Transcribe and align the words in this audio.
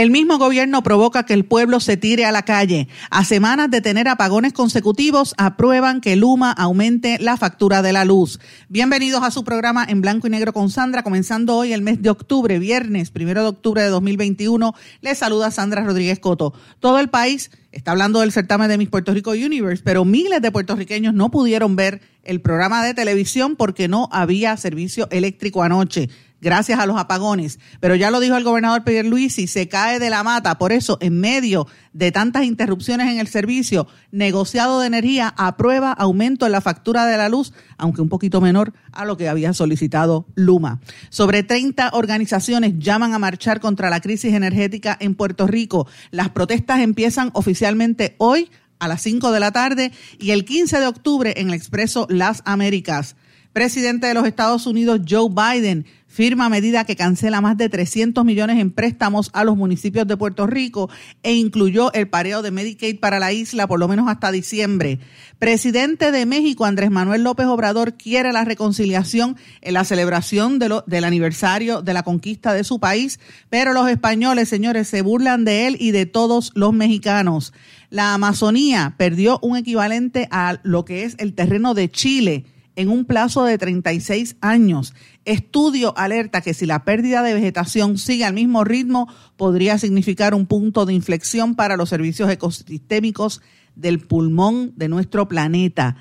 El 0.00 0.10
mismo 0.10 0.38
gobierno 0.38 0.82
provoca 0.82 1.26
que 1.26 1.34
el 1.34 1.44
pueblo 1.44 1.78
se 1.78 1.98
tire 1.98 2.24
a 2.24 2.32
la 2.32 2.46
calle. 2.46 2.88
A 3.10 3.22
semanas 3.22 3.70
de 3.70 3.82
tener 3.82 4.08
apagones 4.08 4.54
consecutivos, 4.54 5.34
aprueban 5.36 6.00
que 6.00 6.16
Luma 6.16 6.52
aumente 6.52 7.18
la 7.20 7.36
factura 7.36 7.82
de 7.82 7.92
la 7.92 8.06
luz. 8.06 8.40
Bienvenidos 8.70 9.22
a 9.22 9.30
su 9.30 9.44
programa 9.44 9.84
en 9.86 10.00
blanco 10.00 10.26
y 10.26 10.30
negro 10.30 10.54
con 10.54 10.70
Sandra, 10.70 11.02
comenzando 11.02 11.54
hoy 11.54 11.74
el 11.74 11.82
mes 11.82 12.00
de 12.00 12.08
octubre, 12.08 12.58
viernes 12.58 13.10
primero 13.10 13.42
de 13.42 13.48
octubre 13.50 13.82
de 13.82 13.88
2021. 13.88 14.72
Les 15.02 15.18
saluda 15.18 15.50
Sandra 15.50 15.84
Rodríguez 15.84 16.18
Coto. 16.18 16.54
Todo 16.78 16.98
el 16.98 17.10
país 17.10 17.50
está 17.70 17.90
hablando 17.90 18.20
del 18.20 18.32
certamen 18.32 18.70
de 18.70 18.78
Miss 18.78 18.88
Puerto 18.88 19.12
Rico 19.12 19.32
Universe, 19.32 19.82
pero 19.84 20.06
miles 20.06 20.40
de 20.40 20.50
puertorriqueños 20.50 21.12
no 21.12 21.30
pudieron 21.30 21.76
ver 21.76 22.00
el 22.24 22.40
programa 22.40 22.82
de 22.82 22.94
televisión 22.94 23.54
porque 23.54 23.86
no 23.86 24.08
había 24.12 24.56
servicio 24.56 25.08
eléctrico 25.10 25.62
anoche 25.62 26.08
gracias 26.40 26.78
a 26.78 26.86
los 26.86 26.98
apagones. 26.98 27.58
Pero 27.80 27.94
ya 27.94 28.10
lo 28.10 28.20
dijo 28.20 28.36
el 28.36 28.44
gobernador 28.44 28.84
Pierluisi, 28.84 29.46
se 29.46 29.68
cae 29.68 29.98
de 29.98 30.10
la 30.10 30.22
mata. 30.22 30.58
Por 30.58 30.72
eso, 30.72 30.98
en 31.00 31.20
medio 31.20 31.66
de 31.92 32.12
tantas 32.12 32.44
interrupciones 32.44 33.10
en 33.10 33.18
el 33.18 33.26
servicio, 33.26 33.86
negociado 34.10 34.80
de 34.80 34.86
energía 34.86 35.34
aprueba 35.36 35.92
aumento 35.92 36.46
en 36.46 36.52
la 36.52 36.60
factura 36.60 37.06
de 37.06 37.16
la 37.16 37.28
luz, 37.28 37.52
aunque 37.78 38.02
un 38.02 38.08
poquito 38.08 38.40
menor 38.40 38.72
a 38.92 39.04
lo 39.04 39.16
que 39.16 39.28
había 39.28 39.52
solicitado 39.52 40.26
Luma. 40.34 40.80
Sobre 41.08 41.42
30 41.42 41.90
organizaciones 41.92 42.74
llaman 42.78 43.14
a 43.14 43.18
marchar 43.18 43.60
contra 43.60 43.90
la 43.90 44.00
crisis 44.00 44.34
energética 44.34 44.96
en 45.00 45.14
Puerto 45.14 45.46
Rico. 45.46 45.86
Las 46.10 46.30
protestas 46.30 46.80
empiezan 46.80 47.30
oficialmente 47.34 48.14
hoy 48.18 48.50
a 48.78 48.88
las 48.88 49.02
5 49.02 49.30
de 49.30 49.40
la 49.40 49.52
tarde 49.52 49.92
y 50.18 50.30
el 50.30 50.44
15 50.44 50.80
de 50.80 50.86
octubre 50.86 51.34
en 51.36 51.48
el 51.48 51.54
expreso 51.54 52.06
Las 52.08 52.42
Américas. 52.44 53.14
Presidente 53.52 54.06
de 54.06 54.14
los 54.14 54.26
Estados 54.26 54.66
Unidos 54.66 55.00
Joe 55.08 55.28
Biden 55.28 55.84
firma 56.10 56.48
medida 56.48 56.84
que 56.84 56.96
cancela 56.96 57.40
más 57.40 57.56
de 57.56 57.68
300 57.68 58.24
millones 58.24 58.58
en 58.58 58.72
préstamos 58.72 59.30
a 59.32 59.44
los 59.44 59.56
municipios 59.56 60.08
de 60.08 60.16
Puerto 60.16 60.48
Rico 60.48 60.90
e 61.22 61.34
incluyó 61.34 61.92
el 61.92 62.08
pareo 62.08 62.42
de 62.42 62.50
Medicaid 62.50 62.98
para 62.98 63.20
la 63.20 63.32
isla 63.32 63.68
por 63.68 63.78
lo 63.78 63.86
menos 63.86 64.08
hasta 64.08 64.32
diciembre. 64.32 64.98
Presidente 65.38 66.10
de 66.10 66.26
México, 66.26 66.64
Andrés 66.64 66.90
Manuel 66.90 67.22
López 67.22 67.46
Obrador, 67.46 67.94
quiere 67.94 68.32
la 68.32 68.44
reconciliación 68.44 69.36
en 69.60 69.74
la 69.74 69.84
celebración 69.84 70.58
del 70.58 71.04
aniversario 71.04 71.80
de 71.80 71.94
la 71.94 72.02
conquista 72.02 72.52
de 72.52 72.64
su 72.64 72.80
país, 72.80 73.20
pero 73.48 73.72
los 73.72 73.88
españoles, 73.88 74.48
señores, 74.48 74.88
se 74.88 75.02
burlan 75.02 75.44
de 75.44 75.68
él 75.68 75.76
y 75.78 75.92
de 75.92 76.06
todos 76.06 76.50
los 76.56 76.72
mexicanos. 76.72 77.52
La 77.88 78.14
Amazonía 78.14 78.94
perdió 78.96 79.38
un 79.42 79.56
equivalente 79.56 80.26
a 80.32 80.58
lo 80.64 80.84
que 80.84 81.04
es 81.04 81.14
el 81.18 81.34
terreno 81.34 81.74
de 81.74 81.88
Chile 81.88 82.46
en 82.76 82.88
un 82.88 83.04
plazo 83.04 83.44
de 83.44 83.58
36 83.58 84.36
años. 84.40 84.94
Estudio 85.24 85.96
alerta 85.96 86.40
que 86.40 86.54
si 86.54 86.66
la 86.66 86.84
pérdida 86.84 87.22
de 87.22 87.34
vegetación 87.34 87.98
sigue 87.98 88.24
al 88.24 88.34
mismo 88.34 88.64
ritmo, 88.64 89.08
podría 89.36 89.78
significar 89.78 90.34
un 90.34 90.46
punto 90.46 90.86
de 90.86 90.94
inflexión 90.94 91.54
para 91.54 91.76
los 91.76 91.88
servicios 91.88 92.30
ecosistémicos 92.30 93.42
del 93.74 94.00
pulmón 94.00 94.72
de 94.76 94.88
nuestro 94.88 95.28
planeta. 95.28 95.96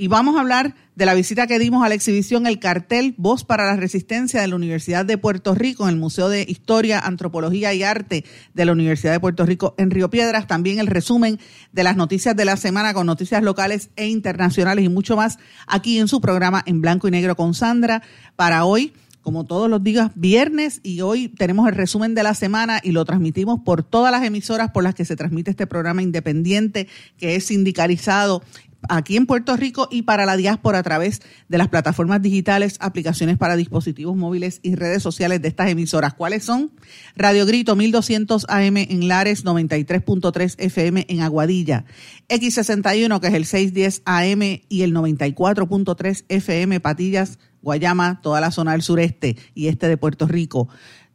Y 0.00 0.08
vamos 0.08 0.38
a 0.38 0.40
hablar 0.40 0.74
de 0.94 1.04
la 1.04 1.12
visita 1.12 1.46
que 1.46 1.58
dimos 1.58 1.84
a 1.84 1.90
la 1.90 1.94
exhibición 1.94 2.46
El 2.46 2.58
Cartel 2.58 3.14
Voz 3.18 3.44
para 3.44 3.66
la 3.66 3.76
Resistencia 3.76 4.40
de 4.40 4.48
la 4.48 4.56
Universidad 4.56 5.04
de 5.04 5.18
Puerto 5.18 5.54
Rico 5.54 5.82
en 5.82 5.90
el 5.90 5.96
Museo 6.00 6.30
de 6.30 6.46
Historia, 6.48 7.00
Antropología 7.00 7.74
y 7.74 7.82
Arte 7.82 8.24
de 8.54 8.64
la 8.64 8.72
Universidad 8.72 9.12
de 9.12 9.20
Puerto 9.20 9.44
Rico 9.44 9.74
en 9.76 9.90
Río 9.90 10.08
Piedras. 10.08 10.46
También 10.46 10.78
el 10.78 10.86
resumen 10.86 11.38
de 11.72 11.84
las 11.84 11.96
noticias 11.98 12.34
de 12.34 12.46
la 12.46 12.56
semana 12.56 12.94
con 12.94 13.06
noticias 13.06 13.42
locales 13.42 13.90
e 13.96 14.08
internacionales 14.08 14.86
y 14.86 14.88
mucho 14.88 15.16
más 15.16 15.38
aquí 15.66 15.98
en 15.98 16.08
su 16.08 16.22
programa 16.22 16.62
en 16.64 16.80
blanco 16.80 17.06
y 17.06 17.10
negro 17.10 17.36
con 17.36 17.52
Sandra 17.52 18.02
para 18.36 18.64
hoy 18.64 18.94
como 19.20 19.44
todos 19.44 19.68
los 19.68 19.82
días, 19.82 20.10
viernes 20.14 20.80
y 20.82 21.02
hoy 21.02 21.28
tenemos 21.28 21.68
el 21.68 21.74
resumen 21.74 22.14
de 22.14 22.22
la 22.22 22.34
semana 22.34 22.80
y 22.82 22.92
lo 22.92 23.04
transmitimos 23.04 23.60
por 23.60 23.82
todas 23.82 24.10
las 24.10 24.24
emisoras 24.24 24.70
por 24.70 24.82
las 24.82 24.94
que 24.94 25.04
se 25.04 25.14
transmite 25.14 25.50
este 25.50 25.66
programa 25.66 26.02
independiente 26.02 26.88
que 27.18 27.36
es 27.36 27.44
sindicalizado 27.44 28.42
aquí 28.88 29.16
en 29.16 29.26
Puerto 29.26 29.56
Rico 29.56 29.88
y 29.90 30.02
para 30.02 30.26
la 30.26 30.36
diáspora 30.36 30.78
a 30.78 30.82
través 30.82 31.20
de 31.48 31.58
las 31.58 31.68
plataformas 31.68 32.22
digitales, 32.22 32.76
aplicaciones 32.80 33.38
para 33.38 33.56
dispositivos 33.56 34.16
móviles 34.16 34.60
y 34.62 34.74
redes 34.74 35.02
sociales 35.02 35.42
de 35.42 35.48
estas 35.48 35.70
emisoras. 35.70 36.14
¿Cuáles 36.14 36.44
son? 36.44 36.72
Radio 37.16 37.46
Grito 37.46 37.76
1200 37.76 38.46
AM 38.48 38.76
en 38.76 39.08
Lares, 39.08 39.44
93.3 39.44 40.54
FM 40.58 41.06
en 41.08 41.20
Aguadilla, 41.20 41.84
X61 42.28 43.20
que 43.20 43.26
es 43.28 43.34
el 43.34 43.46
610 43.46 44.02
AM 44.04 44.42
y 44.68 44.82
el 44.82 44.94
94.3 44.94 46.24
FM 46.28 46.80
Patillas, 46.80 47.38
Guayama, 47.62 48.20
toda 48.22 48.40
la 48.40 48.50
zona 48.50 48.72
del 48.72 48.82
sureste 48.82 49.36
y 49.54 49.68
este 49.68 49.88
de 49.88 49.96
Puerto 49.96 50.26
Rico. 50.26 50.68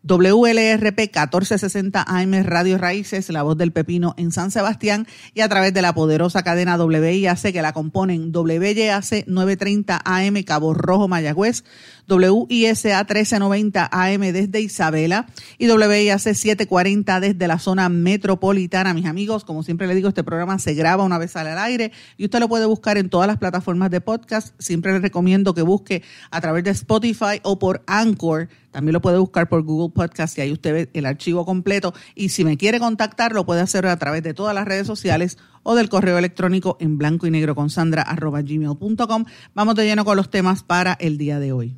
WLRP 0.08 1.00
1460 1.00 2.06
AM 2.08 2.44
Radio 2.44 2.78
Raíces, 2.78 3.30
La 3.30 3.42
Voz 3.42 3.58
del 3.58 3.72
Pepino 3.72 4.14
en 4.18 4.32
San 4.32 4.52
Sebastián 4.52 5.08
y 5.34 5.42
a 5.42 5.50
través 5.50 5.74
de 5.74 5.82
la 5.82 5.96
poderosa 5.96 6.44
cadena 6.44 6.78
WIAC 6.78 7.52
que 7.52 7.62
la 7.64 7.74
componen 7.74 8.32
WYAC 8.32 9.26
930 9.26 10.02
AM 10.06 10.44
Cabo 10.44 10.76
Rojo 10.76 11.08
Mayagüez, 11.08 11.64
WISA 12.10 13.00
1390 13.00 13.90
AM 13.92 14.22
desde 14.22 14.62
Isabela 14.62 15.28
y 15.58 15.70
WIAC 15.70 16.20
740 16.20 17.20
desde 17.20 17.48
la 17.48 17.60
zona 17.60 17.90
metropolitana. 17.90 18.94
Mis 18.94 19.06
amigos, 19.06 19.44
como 19.44 19.64
siempre 19.64 19.88
le 19.88 19.96
digo, 19.96 20.10
este 20.10 20.24
programa 20.24 20.60
se 20.60 20.74
graba 20.74 21.04
una 21.04 21.18
vez 21.18 21.36
al 21.36 21.58
aire 21.58 21.92
y 22.18 22.26
usted 22.26 22.40
lo 22.40 22.50
puede 22.50 22.66
buscar 22.66 22.98
en 22.98 23.10
todas 23.10 23.28
las 23.28 23.38
plataformas 23.38 23.92
de 23.92 24.02
podcast. 24.02 24.54
Siempre 24.60 24.94
le 24.94 25.00
recomiendo 25.00 25.54
que 25.54 25.62
busque 25.62 26.04
a 26.32 26.42
través 26.42 26.64
de 26.64 26.72
Spotify 26.72 27.40
o 27.44 27.60
por 27.60 27.84
Anchor 27.88 28.48
también 28.76 28.92
lo 28.92 29.00
puede 29.02 29.18
buscar 29.18 29.48
por 29.48 29.64
Google 29.64 29.94
Podcast 29.96 30.38
y 30.38 30.42
ahí 30.42 30.52
usted 30.52 30.74
ve 30.74 30.90
el 30.92 31.06
archivo 31.06 31.46
completo. 31.46 31.94
Y 32.14 32.28
si 32.28 32.44
me 32.44 32.58
quiere 32.58 32.78
contactar, 32.78 33.32
lo 33.32 33.46
puede 33.46 33.62
hacer 33.62 33.86
a 33.86 33.98
través 33.98 34.22
de 34.22 34.34
todas 34.34 34.54
las 34.54 34.66
redes 34.66 34.86
sociales 34.86 35.38
o 35.64 35.76
del 35.76 35.88
correo 35.88 36.18
electrónico 36.18 36.76
en 36.82 36.98
blanco 36.98 37.26
y 37.26 37.32
negro 37.32 37.56
con 37.56 37.70
sandra 37.70 38.02
arroba 38.02 38.42
gmail.com. 38.42 39.26
Vamos 39.54 39.76
de 39.76 39.86
lleno 39.86 40.04
con 40.04 40.18
los 40.18 40.30
temas 40.30 40.64
para 40.64 40.92
el 41.00 41.18
día 41.18 41.40
de 41.40 41.54
hoy. 41.54 41.78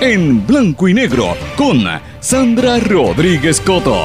En 0.00 0.44
blanco 0.44 0.88
y 0.88 0.94
negro 0.94 1.36
con 1.56 1.84
Sandra 2.20 2.80
Rodríguez 2.80 3.60
Coto. 3.60 3.96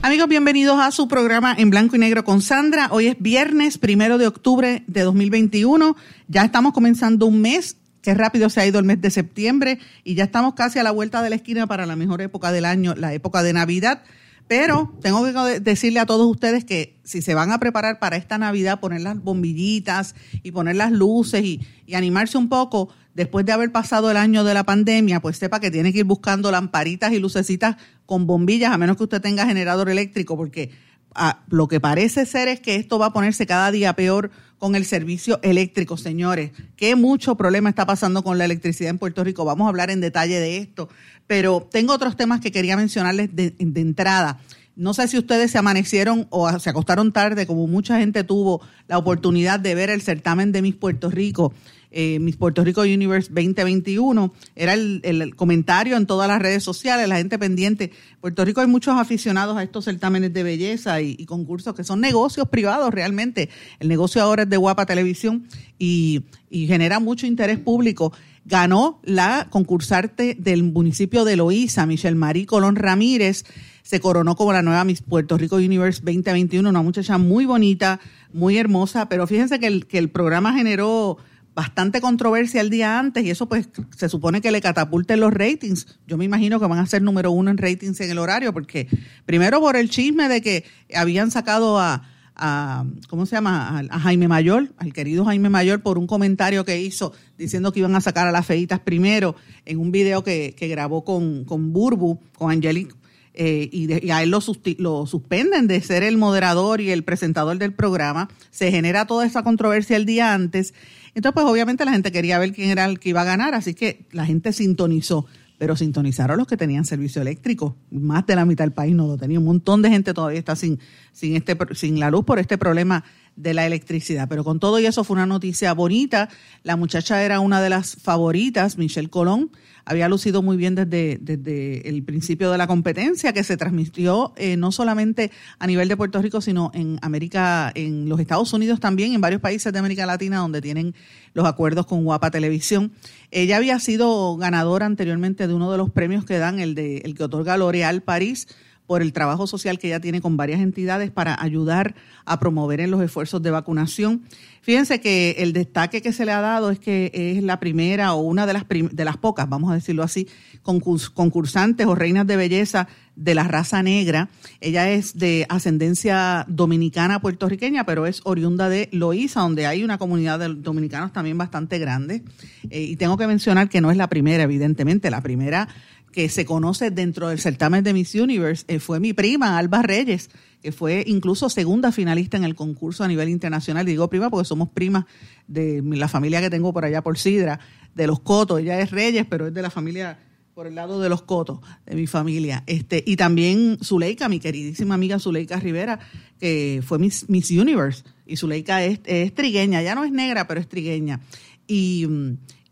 Amigos, 0.00 0.28
bienvenidos 0.28 0.80
a 0.80 0.90
su 0.90 1.06
programa 1.06 1.54
en 1.56 1.68
blanco 1.68 1.96
y 1.96 1.98
negro 1.98 2.24
con 2.24 2.40
Sandra. 2.40 2.88
Hoy 2.90 3.08
es 3.08 3.16
viernes 3.18 3.76
primero 3.76 4.16
de 4.16 4.26
octubre 4.26 4.84
de 4.86 5.02
2021. 5.02 5.96
Ya 6.28 6.44
estamos 6.44 6.72
comenzando 6.72 7.26
un 7.26 7.42
mes 7.42 7.76
Qué 8.00 8.14
rápido 8.14 8.48
se 8.48 8.60
ha 8.60 8.66
ido 8.66 8.78
el 8.78 8.84
mes 8.84 9.00
de 9.00 9.10
septiembre 9.10 9.78
y 10.04 10.14
ya 10.14 10.24
estamos 10.24 10.54
casi 10.54 10.78
a 10.78 10.82
la 10.82 10.92
vuelta 10.92 11.20
de 11.20 11.30
la 11.30 11.36
esquina 11.36 11.66
para 11.66 11.84
la 11.84 11.96
mejor 11.96 12.22
época 12.22 12.52
del 12.52 12.64
año, 12.64 12.94
la 12.94 13.12
época 13.12 13.42
de 13.42 13.52
Navidad. 13.52 14.02
Pero 14.48 14.94
tengo 15.02 15.22
que 15.24 15.60
decirle 15.60 16.00
a 16.00 16.06
todos 16.06 16.26
ustedes 16.26 16.64
que 16.64 16.98
si 17.04 17.20
se 17.20 17.34
van 17.34 17.52
a 17.52 17.60
preparar 17.60 17.98
para 17.98 18.16
esta 18.16 18.38
Navidad, 18.38 18.80
poner 18.80 19.02
las 19.02 19.22
bombillitas 19.22 20.14
y 20.42 20.52
poner 20.52 20.76
las 20.76 20.90
luces 20.90 21.44
y, 21.44 21.60
animarse 21.94 22.38
un 22.38 22.48
poco, 22.48 22.88
después 23.14 23.44
de 23.44 23.52
haber 23.52 23.72
pasado 23.72 24.10
el 24.10 24.16
año 24.16 24.44
de 24.44 24.54
la 24.54 24.64
pandemia, 24.64 25.20
pues 25.20 25.36
sepa 25.36 25.60
que 25.60 25.70
tiene 25.70 25.92
que 25.92 26.00
ir 26.00 26.04
buscando 26.04 26.50
lamparitas 26.50 27.12
y 27.12 27.18
lucecitas 27.18 27.76
con 28.06 28.26
bombillas, 28.26 28.72
a 28.72 28.78
menos 28.78 28.96
que 28.96 29.04
usted 29.04 29.20
tenga 29.20 29.46
generador 29.46 29.90
eléctrico, 29.90 30.36
porque 30.36 30.70
ah, 31.14 31.40
lo 31.48 31.68
que 31.68 31.80
parece 31.80 32.24
ser 32.24 32.48
es 32.48 32.60
que 32.60 32.76
esto 32.76 32.98
va 32.98 33.06
a 33.06 33.12
ponerse 33.12 33.46
cada 33.46 33.70
día 33.70 33.94
peor 33.94 34.30
con 34.58 34.74
el 34.74 34.84
servicio 34.84 35.40
eléctrico, 35.42 35.96
señores. 35.96 36.50
Qué 36.76 36.96
mucho 36.96 37.36
problema 37.36 37.68
está 37.68 37.86
pasando 37.86 38.24
con 38.24 38.38
la 38.38 38.44
electricidad 38.44 38.90
en 38.90 38.98
Puerto 38.98 39.22
Rico. 39.24 39.44
Vamos 39.44 39.66
a 39.66 39.68
hablar 39.68 39.90
en 39.90 40.00
detalle 40.00 40.40
de 40.40 40.56
esto. 40.58 40.88
Pero 41.28 41.68
tengo 41.70 41.92
otros 41.92 42.16
temas 42.16 42.40
que 42.40 42.50
quería 42.50 42.76
mencionarles 42.76 43.36
de, 43.36 43.54
entrada. 43.58 44.40
No 44.74 44.94
sé 44.94 45.06
si 45.08 45.18
ustedes 45.18 45.50
se 45.50 45.58
amanecieron 45.58 46.26
o 46.30 46.58
se 46.58 46.70
acostaron 46.70 47.12
tarde, 47.12 47.46
como 47.46 47.66
mucha 47.66 47.98
gente 47.98 48.24
tuvo 48.24 48.62
la 48.88 48.96
oportunidad 48.96 49.60
de 49.60 49.74
ver 49.74 49.90
el 49.90 50.00
certamen 50.02 50.52
de 50.52 50.62
Miss 50.62 50.74
Puerto 50.74 51.10
Rico. 51.10 51.52
eh, 51.90 52.18
Miss 52.18 52.36
Puerto 52.36 52.64
Rico 52.64 52.82
Universe 52.82 53.28
2021. 53.30 54.32
Era 54.56 54.72
el, 54.72 55.34
comentario 55.36 55.96
en 55.96 56.06
todas 56.06 56.28
las 56.28 56.40
redes 56.40 56.62
sociales, 56.62 57.08
la 57.08 57.16
gente 57.16 57.38
pendiente. 57.38 57.84
En 57.84 58.20
Puerto 58.20 58.44
Rico 58.44 58.60
hay 58.62 58.66
muchos 58.66 58.96
aficionados 58.96 59.56
a 59.56 59.62
estos 59.62 59.84
certámenes 59.84 60.32
de 60.32 60.42
belleza 60.42 61.02
y, 61.02 61.26
concursos 61.26 61.74
que 61.74 61.84
son 61.84 62.00
negocios 62.00 62.48
privados 62.48 62.90
realmente. 62.94 63.50
El 63.80 63.88
negocio 63.88 64.22
ahora 64.22 64.44
es 64.44 64.48
de 64.48 64.56
Guapa 64.56 64.86
Televisión 64.86 65.46
y 65.78 66.22
genera 66.50 67.00
mucho 67.00 67.26
interés 67.26 67.58
público 67.58 68.12
ganó 68.48 68.98
la 69.04 69.48
concursante 69.50 70.34
del 70.38 70.62
municipio 70.62 71.24
de 71.24 71.36
Loíza, 71.36 71.84
Michelle 71.84 72.16
Marie 72.16 72.46
Colón 72.46 72.76
Ramírez, 72.76 73.44
se 73.82 74.00
coronó 74.00 74.36
como 74.36 74.52
la 74.52 74.62
nueva 74.62 74.84
Miss 74.84 75.02
Puerto 75.02 75.36
Rico 75.36 75.56
Universe 75.56 76.00
2021, 76.02 76.68
una 76.68 76.82
muchacha 76.82 77.18
muy 77.18 77.44
bonita, 77.44 78.00
muy 78.32 78.56
hermosa, 78.56 79.08
pero 79.08 79.26
fíjense 79.26 79.60
que 79.60 79.66
el, 79.66 79.86
que 79.86 79.98
el 79.98 80.08
programa 80.10 80.54
generó 80.54 81.18
bastante 81.54 82.00
controversia 82.00 82.60
el 82.60 82.70
día 82.70 82.98
antes 82.98 83.24
y 83.24 83.30
eso 83.30 83.48
pues 83.48 83.68
se 83.96 84.08
supone 84.08 84.40
que 84.40 84.50
le 84.50 84.62
catapulten 84.62 85.20
los 85.20 85.32
ratings. 85.32 85.98
Yo 86.06 86.16
me 86.16 86.24
imagino 86.24 86.58
que 86.58 86.66
van 86.66 86.78
a 86.78 86.86
ser 86.86 87.02
número 87.02 87.30
uno 87.32 87.50
en 87.50 87.58
ratings 87.58 88.00
en 88.00 88.10
el 88.10 88.18
horario 88.18 88.52
porque 88.52 88.88
primero 89.26 89.60
por 89.60 89.76
el 89.76 89.90
chisme 89.90 90.28
de 90.28 90.40
que 90.40 90.64
habían 90.94 91.30
sacado 91.30 91.78
a 91.78 92.02
a, 92.38 92.84
¿cómo 93.08 93.26
se 93.26 93.36
llama? 93.36 93.80
A, 93.90 93.98
Jaime 94.00 94.28
Mayor, 94.28 94.72
al 94.78 94.92
querido 94.92 95.24
Jaime 95.24 95.50
Mayor, 95.50 95.80
por 95.80 95.98
un 95.98 96.06
comentario 96.06 96.64
que 96.64 96.80
hizo 96.80 97.12
diciendo 97.36 97.72
que 97.72 97.80
iban 97.80 97.94
a 97.94 98.00
sacar 98.00 98.26
a 98.26 98.32
las 98.32 98.46
feitas 98.46 98.80
primero 98.80 99.34
en 99.64 99.78
un 99.78 99.92
video 99.92 100.22
que, 100.22 100.54
grabó 100.58 101.04
con, 101.04 101.44
con 101.44 101.72
Burbu, 101.72 102.20
con 102.36 102.50
Angelique, 102.50 102.94
eh, 103.34 103.68
y, 103.70 104.10
a 104.10 104.22
él 104.22 104.30
lo, 104.30 104.40
lo, 104.78 105.06
suspenden 105.06 105.68
de 105.68 105.80
ser 105.80 106.02
el 106.02 106.16
moderador 106.16 106.80
y 106.80 106.90
el 106.90 107.04
presentador 107.04 107.58
del 107.58 107.72
programa. 107.72 108.28
Se 108.50 108.70
genera 108.72 109.06
toda 109.06 109.26
esa 109.26 109.44
controversia 109.44 109.96
el 109.96 110.06
día 110.06 110.34
antes. 110.34 110.74
Entonces, 111.14 111.34
pues 111.34 111.46
obviamente 111.46 111.84
la 111.84 111.92
gente 111.92 112.10
quería 112.10 112.38
ver 112.38 112.52
quién 112.52 112.70
era 112.70 112.84
el 112.84 112.98
que 112.98 113.10
iba 113.10 113.20
a 113.20 113.24
ganar, 113.24 113.54
así 113.54 113.74
que 113.74 114.06
la 114.10 114.26
gente 114.26 114.52
sintonizó 114.52 115.26
pero 115.58 115.76
sintonizaron 115.76 116.38
los 116.38 116.46
que 116.46 116.56
tenían 116.56 116.84
servicio 116.84 117.20
eléctrico. 117.20 117.76
Más 117.90 118.24
de 118.26 118.36
la 118.36 118.46
mitad 118.46 118.64
del 118.64 118.72
país 118.72 118.94
no 118.94 119.06
lo 119.08 119.16
tenía. 119.16 119.38
Un 119.38 119.44
montón 119.44 119.82
de 119.82 119.90
gente 119.90 120.14
todavía 120.14 120.38
está 120.38 120.54
sin, 120.56 120.78
sin, 121.12 121.36
este, 121.36 121.56
sin 121.74 121.98
la 121.98 122.10
luz 122.10 122.24
por 122.24 122.38
este 122.38 122.56
problema 122.56 123.04
de 123.38 123.54
la 123.54 123.64
electricidad. 123.66 124.28
Pero 124.28 124.44
con 124.44 124.58
todo 124.58 124.78
y 124.80 124.86
eso 124.86 125.04
fue 125.04 125.14
una 125.14 125.26
noticia 125.26 125.72
bonita. 125.72 126.28
La 126.64 126.76
muchacha 126.76 127.22
era 127.22 127.40
una 127.40 127.62
de 127.62 127.70
las 127.70 127.96
favoritas, 127.96 128.76
Michelle 128.76 129.08
Colón. 129.08 129.50
Había 129.84 130.08
lucido 130.08 130.42
muy 130.42 130.58
bien 130.58 130.74
desde, 130.74 131.18
desde 131.18 131.88
el 131.88 132.02
principio 132.02 132.50
de 132.50 132.58
la 132.58 132.66
competencia, 132.66 133.32
que 133.32 133.42
se 133.42 133.56
transmitió 133.56 134.34
eh, 134.36 134.58
no 134.58 134.70
solamente 134.70 135.30
a 135.58 135.66
nivel 135.66 135.88
de 135.88 135.96
Puerto 135.96 136.20
Rico, 136.20 136.42
sino 136.42 136.70
en 136.74 136.98
América, 137.00 137.72
en 137.74 138.08
los 138.08 138.20
Estados 138.20 138.52
Unidos 138.52 138.80
también, 138.80 139.14
en 139.14 139.20
varios 139.22 139.40
países 139.40 139.72
de 139.72 139.78
América 139.78 140.04
Latina 140.04 140.38
donde 140.38 140.60
tienen 140.60 140.94
los 141.32 141.46
acuerdos 141.46 141.86
con 141.86 142.04
Guapa 142.04 142.30
Televisión. 142.30 142.92
Ella 143.30 143.56
había 143.56 143.78
sido 143.78 144.36
ganadora 144.36 144.84
anteriormente 144.84 145.46
de 145.46 145.54
uno 145.54 145.72
de 145.72 145.78
los 145.78 145.90
premios 145.90 146.24
que 146.24 146.38
dan, 146.38 146.58
el, 146.58 146.74
de, 146.74 146.98
el 146.98 147.14
que 147.14 147.24
otorga 147.24 147.56
L'Oréal 147.56 148.02
París 148.02 148.48
por 148.88 149.02
el 149.02 149.12
trabajo 149.12 149.46
social 149.46 149.78
que 149.78 149.88
ella 149.88 150.00
tiene 150.00 150.22
con 150.22 150.38
varias 150.38 150.60
entidades 150.60 151.10
para 151.10 151.40
ayudar 151.40 151.94
a 152.24 152.40
promover 152.40 152.80
en 152.80 152.90
los 152.90 153.02
esfuerzos 153.02 153.42
de 153.42 153.50
vacunación. 153.50 154.22
Fíjense 154.62 155.00
que 155.00 155.36
el 155.38 155.52
destaque 155.52 156.00
que 156.00 156.12
se 156.12 156.24
le 156.24 156.32
ha 156.32 156.40
dado 156.40 156.70
es 156.70 156.78
que 156.78 157.10
es 157.12 157.42
la 157.42 157.60
primera 157.60 158.14
o 158.14 158.22
una 158.22 158.46
de 158.46 158.54
las, 158.54 158.64
de 158.66 159.04
las 159.04 159.18
pocas, 159.18 159.46
vamos 159.46 159.70
a 159.70 159.74
decirlo 159.74 160.02
así, 160.02 160.26
concursantes 160.62 161.86
o 161.86 161.94
reinas 161.94 162.26
de 162.26 162.36
belleza 162.36 162.88
de 163.14 163.34
la 163.34 163.44
raza 163.44 163.82
negra. 163.82 164.30
Ella 164.60 164.90
es 164.90 165.18
de 165.18 165.44
ascendencia 165.50 166.46
dominicana 166.48 167.20
puertorriqueña, 167.20 167.84
pero 167.84 168.06
es 168.06 168.22
oriunda 168.24 168.70
de 168.70 168.88
Loíza, 168.92 169.40
donde 169.40 169.66
hay 169.66 169.84
una 169.84 169.98
comunidad 169.98 170.38
de 170.38 170.54
dominicanos 170.54 171.12
también 171.12 171.36
bastante 171.36 171.78
grande. 171.78 172.22
Eh, 172.70 172.82
y 172.82 172.96
tengo 172.96 173.18
que 173.18 173.26
mencionar 173.26 173.68
que 173.68 173.82
no 173.82 173.90
es 173.90 173.98
la 173.98 174.08
primera, 174.08 174.44
evidentemente. 174.44 175.10
La 175.10 175.20
primera 175.20 175.68
que 176.12 176.28
se 176.28 176.44
conoce 176.44 176.90
dentro 176.90 177.28
del 177.28 177.38
certamen 177.38 177.84
de 177.84 177.92
Miss 177.92 178.14
Universe 178.14 178.64
eh, 178.68 178.78
fue 178.78 179.00
mi 179.00 179.12
prima, 179.12 179.58
Alba 179.58 179.82
Reyes, 179.82 180.30
que 180.62 180.72
fue 180.72 181.04
incluso 181.06 181.48
segunda 181.48 181.92
finalista 181.92 182.36
en 182.36 182.44
el 182.44 182.54
concurso 182.54 183.04
a 183.04 183.08
nivel 183.08 183.28
internacional. 183.28 183.86
digo 183.86 184.08
prima 184.08 184.30
porque 184.30 184.46
somos 184.46 184.68
primas 184.70 185.04
de 185.46 185.82
la 185.84 186.08
familia 186.08 186.40
que 186.40 186.50
tengo 186.50 186.72
por 186.72 186.84
allá 186.84 187.02
por 187.02 187.18
Sidra, 187.18 187.60
de 187.94 188.06
los 188.06 188.20
Cotos. 188.20 188.60
Ella 188.60 188.80
es 188.80 188.90
Reyes, 188.90 189.26
pero 189.28 189.46
es 189.46 189.54
de 189.54 189.62
la 189.62 189.70
familia 189.70 190.18
por 190.54 190.66
el 190.66 190.74
lado 190.74 191.00
de 191.00 191.08
los 191.08 191.22
Cotos, 191.22 191.60
de 191.86 191.94
mi 191.94 192.08
familia. 192.08 192.64
Este, 192.66 193.04
y 193.06 193.14
también 193.14 193.78
Zuleika, 193.80 194.28
mi 194.28 194.40
queridísima 194.40 194.94
amiga 194.94 195.20
Zuleika 195.20 195.60
Rivera, 195.60 196.00
que 196.40 196.82
fue 196.84 196.98
Miss, 196.98 197.28
Miss 197.28 197.50
Universe. 197.50 198.02
Y 198.26 198.36
Zuleika 198.36 198.82
es, 198.84 198.98
es, 199.04 199.32
trigueña, 199.34 199.82
ya 199.82 199.94
no 199.94 200.02
es 200.02 200.10
negra, 200.10 200.48
pero 200.48 200.60
es 200.60 200.68
trigueña. 200.68 201.20
Y, 201.68 202.08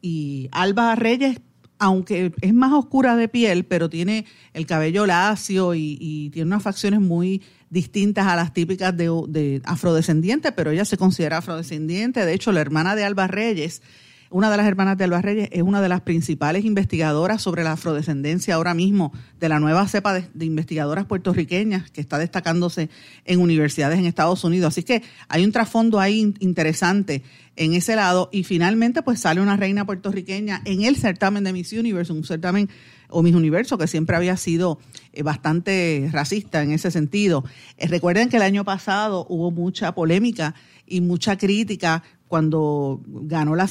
y 0.01 0.49
Alba 0.51 0.97
Reyes 0.97 1.39
aunque 1.79 2.33
es 2.41 2.55
más 2.55 2.73
oscura 2.73 3.17
de 3.17 3.29
piel, 3.29 3.65
pero 3.65 3.89
tiene 3.89 4.25
el 4.55 4.67
cabello 4.67 5.07
lacio 5.07 5.75
y, 5.75 6.31
tiene 6.33 6.47
unas 6.47 6.63
facciones 6.63 7.01
muy 7.01 7.43
distintas 7.71 8.27
a 8.27 8.37
las 8.37 8.53
típicas 8.53 8.97
de, 8.97 9.11
de 9.29 9.61
afrodescendiente, 9.65 10.53
pero 10.53 10.71
ella 10.71 10.85
se 10.85 10.97
considera 10.97 11.39
afrodescendiente. 11.39 12.25
De 12.25 12.33
hecho, 12.33 12.53
la 12.53 12.61
hermana 12.61 12.97
de 12.97 13.05
Alba 13.05 13.27
Reyes 13.27 13.83
una 14.31 14.51
de 14.51 14.57
las 14.57 14.67
hermanas 14.67 14.99
de 14.99 15.05
Alba 15.05 15.23
Reyes 15.23 15.49
es 15.53 15.63
una 15.63 15.81
de 15.81 15.89
las 15.89 16.01
principales 16.01 16.65
investigadoras 16.65 17.43
sobre 17.43 17.63
la 17.63 17.73
afrodescendencia 17.73 18.55
ahora 18.55 18.75
mismo 18.75 19.13
de 19.39 19.49
la 19.49 19.61
nueva 19.61 19.87
cepa 19.87 20.15
de, 20.15 20.45
investigadoras 20.45 21.07
puertorriqueñas 21.07 21.91
que 21.91 22.01
está 22.01 22.19
destacándose 22.19 22.91
en 23.25 23.41
universidades 23.41 23.99
en 23.99 24.07
Estados 24.07 24.43
Unidos. 24.45 24.69
Así 24.69 24.83
que 24.83 25.03
hay 25.29 25.45
un 25.45 25.53
trasfondo 25.53 26.01
ahí 26.01 26.35
interesante 26.41 27.23
en 27.57 27.73
ese 27.73 27.97
lado 27.97 28.29
y 28.33 28.45
finalmente 28.45 29.03
pues 29.03 29.21
sale 29.21 29.41
una 29.41 29.57
reina 29.57 29.87
puertorriqueña 29.87 30.61
en 30.65 30.83
el 30.83 30.97
certamen 30.97 31.45
de 31.45 31.53
Miss 31.53 31.73
Universe, 31.73 32.13
un 32.13 32.25
certamen 32.25 32.69
o 33.09 33.23
Miss 33.23 33.35
Universo 33.35 33.79
que 33.79 33.87
siempre 33.87 34.17
había 34.17 34.37
sido 34.37 34.79
eh, 35.13 35.23
bastante 35.23 36.09
racista 36.13 36.63
en 36.63 36.73
ese 36.73 36.91
sentido. 36.91 37.45
Eh, 37.79 37.87
recuerden 37.87 38.29
que 38.29 38.37
el 38.37 38.43
año 38.43 38.65
pasado 38.65 39.27
hubo 39.29 39.51
mucha 39.51 39.95
polémica 39.95 40.55
y 40.87 41.01
mucha 41.01 41.37
crítica 41.37 42.03
cuando 42.29 43.01
ganó 43.07 43.55
la, 43.55 43.69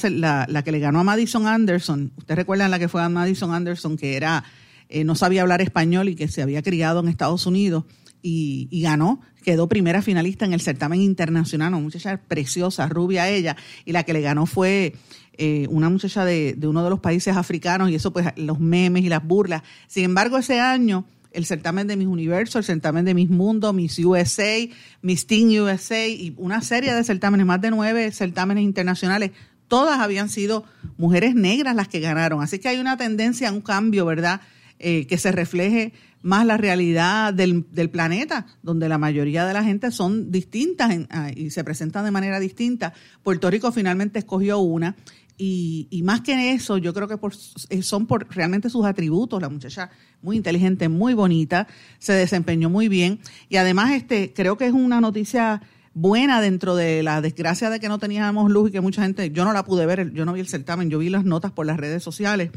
la, 0.48 0.62
que 0.62 0.72
le 0.72 0.78
ganó 0.78 1.00
a 1.00 1.04
Madison 1.04 1.46
Anderson, 1.46 2.12
ustedes 2.16 2.38
recuerdan 2.38 2.70
la 2.70 2.78
que 2.78 2.88
fue 2.88 3.02
a 3.02 3.08
Madison 3.08 3.52
Anderson, 3.52 3.96
que 3.96 4.16
era 4.16 4.44
eh, 4.88 5.04
no 5.04 5.14
sabía 5.14 5.42
hablar 5.42 5.60
español 5.60 6.08
y 6.08 6.14
que 6.14 6.28
se 6.28 6.42
había 6.42 6.62
criado 6.62 7.00
en 7.00 7.08
Estados 7.08 7.46
Unidos 7.46 7.84
y, 8.22 8.68
ganó, 8.82 9.20
quedó 9.44 9.68
primera 9.68 10.02
finalista 10.02 10.44
en 10.44 10.52
el 10.52 10.60
certamen 10.60 11.00
internacional, 11.00 11.74
una 11.74 11.82
muchacha 11.82 12.16
preciosa, 12.16 12.88
rubia 12.88 13.28
ella, 13.28 13.56
y 13.84 13.92
la 13.92 14.02
que 14.02 14.12
le 14.12 14.20
ganó 14.20 14.46
fue 14.46 14.94
eh, 15.34 15.68
una 15.70 15.88
muchacha 15.90 16.24
de, 16.24 16.54
de 16.54 16.66
uno 16.66 16.82
de 16.82 16.90
los 16.90 16.98
países 16.98 17.36
africanos 17.36 17.90
y 17.90 17.94
eso 17.94 18.12
pues 18.12 18.26
los 18.36 18.58
memes 18.58 19.04
y 19.04 19.08
las 19.08 19.24
burlas. 19.24 19.62
Sin 19.86 20.04
embargo, 20.04 20.38
ese 20.38 20.58
año 20.58 21.04
el 21.36 21.44
certamen 21.44 21.86
de 21.86 21.96
Mis 21.96 22.08
Universo, 22.08 22.58
el 22.58 22.64
certamen 22.64 23.04
de 23.04 23.14
Mis 23.14 23.28
Mundo, 23.28 23.72
Miss 23.72 23.98
USA, 23.98 24.66
Miss 25.02 25.26
Teen 25.26 25.48
USA 25.60 26.08
y 26.08 26.34
una 26.38 26.62
serie 26.62 26.94
de 26.94 27.04
certámenes, 27.04 27.46
más 27.46 27.60
de 27.60 27.70
nueve 27.70 28.10
certámenes 28.10 28.64
internacionales. 28.64 29.32
Todas 29.68 30.00
habían 30.00 30.30
sido 30.30 30.64
mujeres 30.96 31.34
negras 31.34 31.76
las 31.76 31.88
que 31.88 32.00
ganaron. 32.00 32.42
Así 32.42 32.58
que 32.58 32.68
hay 32.68 32.78
una 32.78 32.96
tendencia 32.96 33.52
un 33.52 33.60
cambio, 33.60 34.06
¿verdad? 34.06 34.40
Eh, 34.78 35.06
que 35.06 35.18
se 35.18 35.30
refleje 35.30 35.92
más 36.22 36.46
la 36.46 36.56
realidad 36.56 37.32
del, 37.32 37.66
del, 37.70 37.90
planeta, 37.90 38.46
donde 38.62 38.88
la 38.88 38.98
mayoría 38.98 39.46
de 39.46 39.52
la 39.52 39.62
gente 39.62 39.90
son 39.90 40.30
distintas 40.30 40.90
ah, 41.10 41.30
y 41.34 41.50
se 41.50 41.64
presentan 41.64 42.04
de 42.04 42.10
manera 42.10 42.40
distinta. 42.40 42.92
Puerto 43.22 43.50
Rico 43.50 43.72
finalmente 43.72 44.18
escogió 44.18 44.58
una 44.58 44.96
y, 45.38 45.86
y, 45.90 46.02
más 46.02 46.22
que 46.22 46.52
eso, 46.52 46.78
yo 46.78 46.94
creo 46.94 47.08
que 47.08 47.18
por, 47.18 47.34
eh, 47.68 47.82
son 47.82 48.06
por 48.06 48.26
realmente 48.34 48.70
sus 48.70 48.86
atributos. 48.86 49.40
La 49.40 49.48
muchacha 49.48 49.90
muy 50.22 50.36
inteligente, 50.36 50.88
muy 50.88 51.14
bonita, 51.14 51.66
se 51.98 52.14
desempeñó 52.14 52.70
muy 52.70 52.88
bien. 52.88 53.20
Y 53.48 53.56
además, 53.56 53.92
este, 53.92 54.32
creo 54.32 54.56
que 54.56 54.66
es 54.66 54.72
una 54.72 55.00
noticia 55.00 55.62
buena 55.92 56.40
dentro 56.40 56.76
de 56.76 57.02
la 57.02 57.20
desgracia 57.20 57.70
de 57.70 57.80
que 57.80 57.88
no 57.88 57.98
teníamos 57.98 58.50
luz 58.50 58.68
y 58.68 58.72
que 58.72 58.80
mucha 58.80 59.02
gente, 59.02 59.30
yo 59.30 59.44
no 59.44 59.52
la 59.52 59.64
pude 59.64 59.86
ver, 59.86 60.12
yo 60.12 60.24
no 60.24 60.34
vi 60.34 60.40
el 60.40 60.48
certamen, 60.48 60.90
yo 60.90 60.98
vi 60.98 61.08
las 61.08 61.24
notas 61.24 61.52
por 61.52 61.64
las 61.64 61.78
redes 61.78 62.02
sociales, 62.02 62.50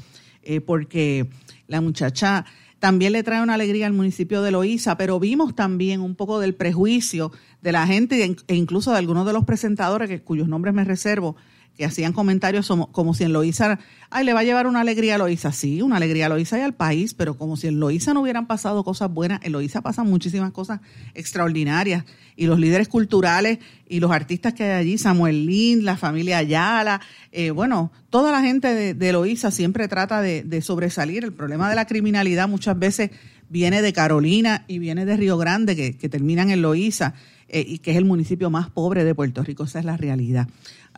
eh, 0.43 0.59
porque 0.59 1.29
la 1.67 1.79
muchacha 1.79 2.45
también 2.79 3.13
le 3.13 3.23
trae 3.23 3.41
una 3.41 3.53
alegría 3.53 3.87
al 3.87 3.93
municipio 3.93 4.41
de 4.41 4.51
Loíza, 4.51 4.97
pero 4.97 5.19
vimos 5.19 5.55
también 5.55 6.01
un 6.01 6.15
poco 6.15 6.39
del 6.39 6.55
prejuicio 6.55 7.31
de 7.61 7.71
la 7.71 7.85
gente 7.87 8.35
e 8.47 8.55
incluso 8.55 8.91
de 8.91 8.97
algunos 8.97 9.25
de 9.25 9.33
los 9.33 9.45
presentadores, 9.45 10.09
que, 10.09 10.21
cuyos 10.21 10.47
nombres 10.47 10.73
me 10.73 10.83
reservo, 10.83 11.35
que 11.79 11.85
hacían 11.85 12.11
comentarios 12.11 12.67
como, 12.91 13.13
si 13.13 13.23
en 13.23 13.31
Loíza, 13.31 13.79
ay, 14.09 14.25
le 14.25 14.33
va 14.33 14.41
a 14.41 14.43
llevar 14.43 14.67
una 14.67 14.81
alegría 14.81 15.15
a 15.15 15.17
Loíza. 15.17 15.53
Sí, 15.53 15.81
una 15.81 15.95
alegría 15.95 16.25
a 16.25 16.29
Loíza 16.29 16.59
y 16.59 16.61
al 16.61 16.73
país, 16.73 17.13
pero 17.13 17.37
como 17.37 17.55
si 17.55 17.67
en 17.67 17.79
Loíza 17.79 18.13
no 18.13 18.19
hubieran 18.19 18.47
pasado 18.47 18.83
cosas 18.83 19.09
buenas. 19.09 19.39
En 19.43 19.53
Loíza 19.53 19.79
pasan 19.79 20.09
muchísimas 20.09 20.51
cosas 20.51 20.81
extraordinarias. 21.13 22.03
Y 22.35 22.47
los 22.47 22.59
líderes 22.59 22.89
culturales 22.89 23.59
y 23.87 24.01
los 24.01 24.11
artistas 24.11 24.53
que 24.53 24.65
hay 24.65 24.71
allí, 24.71 24.97
Samuel 24.97 25.45
Lind, 25.45 25.83
la 25.83 25.95
familia 25.95 26.39
Ayala, 26.39 26.99
eh, 27.31 27.51
bueno, 27.51 27.93
toda 28.09 28.33
la 28.33 28.41
gente 28.41 28.73
de, 28.73 28.93
de 28.93 29.13
Loíza 29.13 29.49
siempre 29.49 29.87
trata 29.87 30.21
de, 30.21 30.61
sobresalir. 30.61 31.23
El 31.23 31.31
problema 31.31 31.69
de 31.69 31.75
la 31.75 31.87
criminalidad 31.87 32.49
muchas 32.49 32.77
veces 32.77 33.11
viene 33.47 33.81
de 33.81 33.93
Carolina 33.93 34.65
y 34.67 34.79
viene 34.79 35.05
de 35.05 35.15
Río 35.15 35.37
Grande, 35.37 35.77
que, 35.77 36.09
terminan 36.09 36.49
en 36.49 36.61
Loíza, 36.61 37.13
eh, 37.47 37.63
y 37.65 37.79
que 37.79 37.91
es 37.91 37.97
el 37.97 38.03
municipio 38.03 38.49
más 38.49 38.69
pobre 38.69 39.05
de 39.05 39.15
Puerto 39.15 39.43
Rico. 39.43 39.63
Esa 39.63 39.79
es 39.79 39.85
la 39.85 39.95
realidad. 39.95 40.49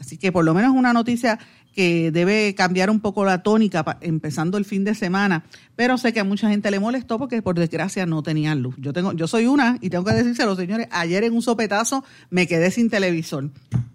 Así 0.01 0.17
que 0.17 0.31
por 0.31 0.43
lo 0.43 0.55
menos 0.55 0.75
una 0.75 0.93
noticia 0.93 1.37
que 1.75 2.11
debe 2.11 2.55
cambiar 2.55 2.89
un 2.89 2.99
poco 2.99 3.23
la 3.23 3.43
tónica 3.43 3.99
empezando 4.01 4.57
el 4.57 4.65
fin 4.65 4.83
de 4.83 4.95
semana, 4.95 5.45
pero 5.75 5.99
sé 5.99 6.11
que 6.11 6.19
a 6.19 6.23
mucha 6.23 6.49
gente 6.49 6.71
le 6.71 6.79
molestó 6.79 7.19
porque 7.19 7.43
por 7.43 7.57
desgracia 7.57 8.07
no 8.07 8.23
tenían 8.23 8.63
luz. 8.63 8.75
Yo 8.79 8.93
tengo 8.93 9.13
yo 9.13 9.27
soy 9.27 9.45
una 9.45 9.77
y 9.79 9.91
tengo 9.91 10.03
que 10.03 10.13
decírselo, 10.13 10.55
señores, 10.55 10.87
ayer 10.89 11.23
en 11.23 11.33
un 11.33 11.43
sopetazo 11.43 12.03
me 12.31 12.47
quedé 12.47 12.71
sin 12.71 12.89
televisor. 12.89 13.51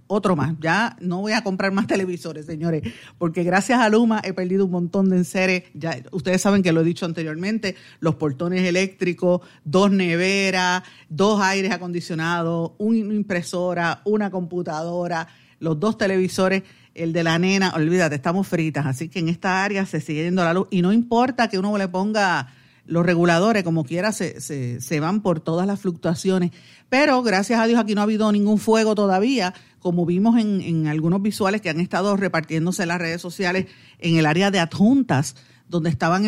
Otro 0.09 0.37
más, 0.37 0.55
ya 0.61 0.97
no 1.01 1.21
voy 1.21 1.33
a 1.33 1.43
comprar 1.43 1.73
más 1.73 1.87
televisores, 1.89 2.47
señores, 2.47 2.85
porque 3.19 3.43
gracias 3.43 3.81
a 3.81 3.89
Luma 3.89 4.21
he 4.23 4.33
perdido 4.33 4.65
un 4.65 4.71
montón 4.71 5.11
de 5.11 5.17
enseres. 5.17 5.65
Ya 5.75 5.99
ustedes 6.13 6.41
saben 6.41 6.63
que 6.63 6.71
lo 6.71 6.83
he 6.83 6.85
dicho 6.85 7.05
anteriormente, 7.05 7.75
los 7.99 8.15
portones 8.15 8.63
eléctricos, 8.63 9.41
dos 9.65 9.91
neveras, 9.91 10.85
dos 11.09 11.41
aires 11.41 11.73
acondicionados, 11.73 12.73
una 12.79 12.99
impresora, 12.99 14.03
una 14.05 14.31
computadora, 14.31 15.27
los 15.59 15.79
dos 15.81 15.99
televisores 15.99 16.63
el 16.97 17.13
de 17.13 17.23
la 17.23 17.39
nena, 17.39 17.73
olvídate, 17.77 18.15
estamos 18.15 18.49
fritas, 18.49 18.87
así 18.87 19.09
que 19.09 19.19
en 19.19 19.29
esta 19.29 19.65
área 19.65 19.85
se 19.85 20.01
sigue 20.01 20.25
yendo 20.25 20.43
la 20.45 20.55
luz. 20.55 20.67
Y 20.71 20.83
no 20.83 20.93
importa 20.93 21.49
que 21.49 21.59
uno 21.59 21.77
le 21.77 21.89
ponga 21.89 22.49
los 22.87 23.05
reguladores, 23.05 23.65
como 23.65 23.85
quiera, 23.85 24.13
se, 24.13 24.41
se, 24.41 25.01
van 25.01 25.21
por 25.21 25.41
todas 25.41 25.67
las 25.67 25.81
fluctuaciones, 25.81 26.53
pero 26.89 27.23
gracias 27.23 27.61
a 27.61 27.67
Dios 27.67 27.81
aquí 27.81 27.95
no 27.95 28.01
ha 28.01 28.05
habido 28.05 28.31
ningún 28.33 28.59
fuego 28.59 28.95
todavía, 28.95 29.53
como 29.81 30.07
vimos 30.07 30.39
en, 30.39 30.61
en 30.63 30.87
algunos 30.87 31.21
visuales 31.21 31.61
que 31.61 31.69
han 31.69 31.81
estado 31.81 32.17
repartiéndose 32.17 32.83
en 32.83 32.89
las 32.89 33.01
redes 33.01 33.21
sociales 33.21 33.67
en 33.99 34.17
el 34.17 34.25
área 34.25 34.51
de 34.51 34.61
adjuntas, 34.61 35.35
donde 35.69 35.91
estaban 35.91 36.23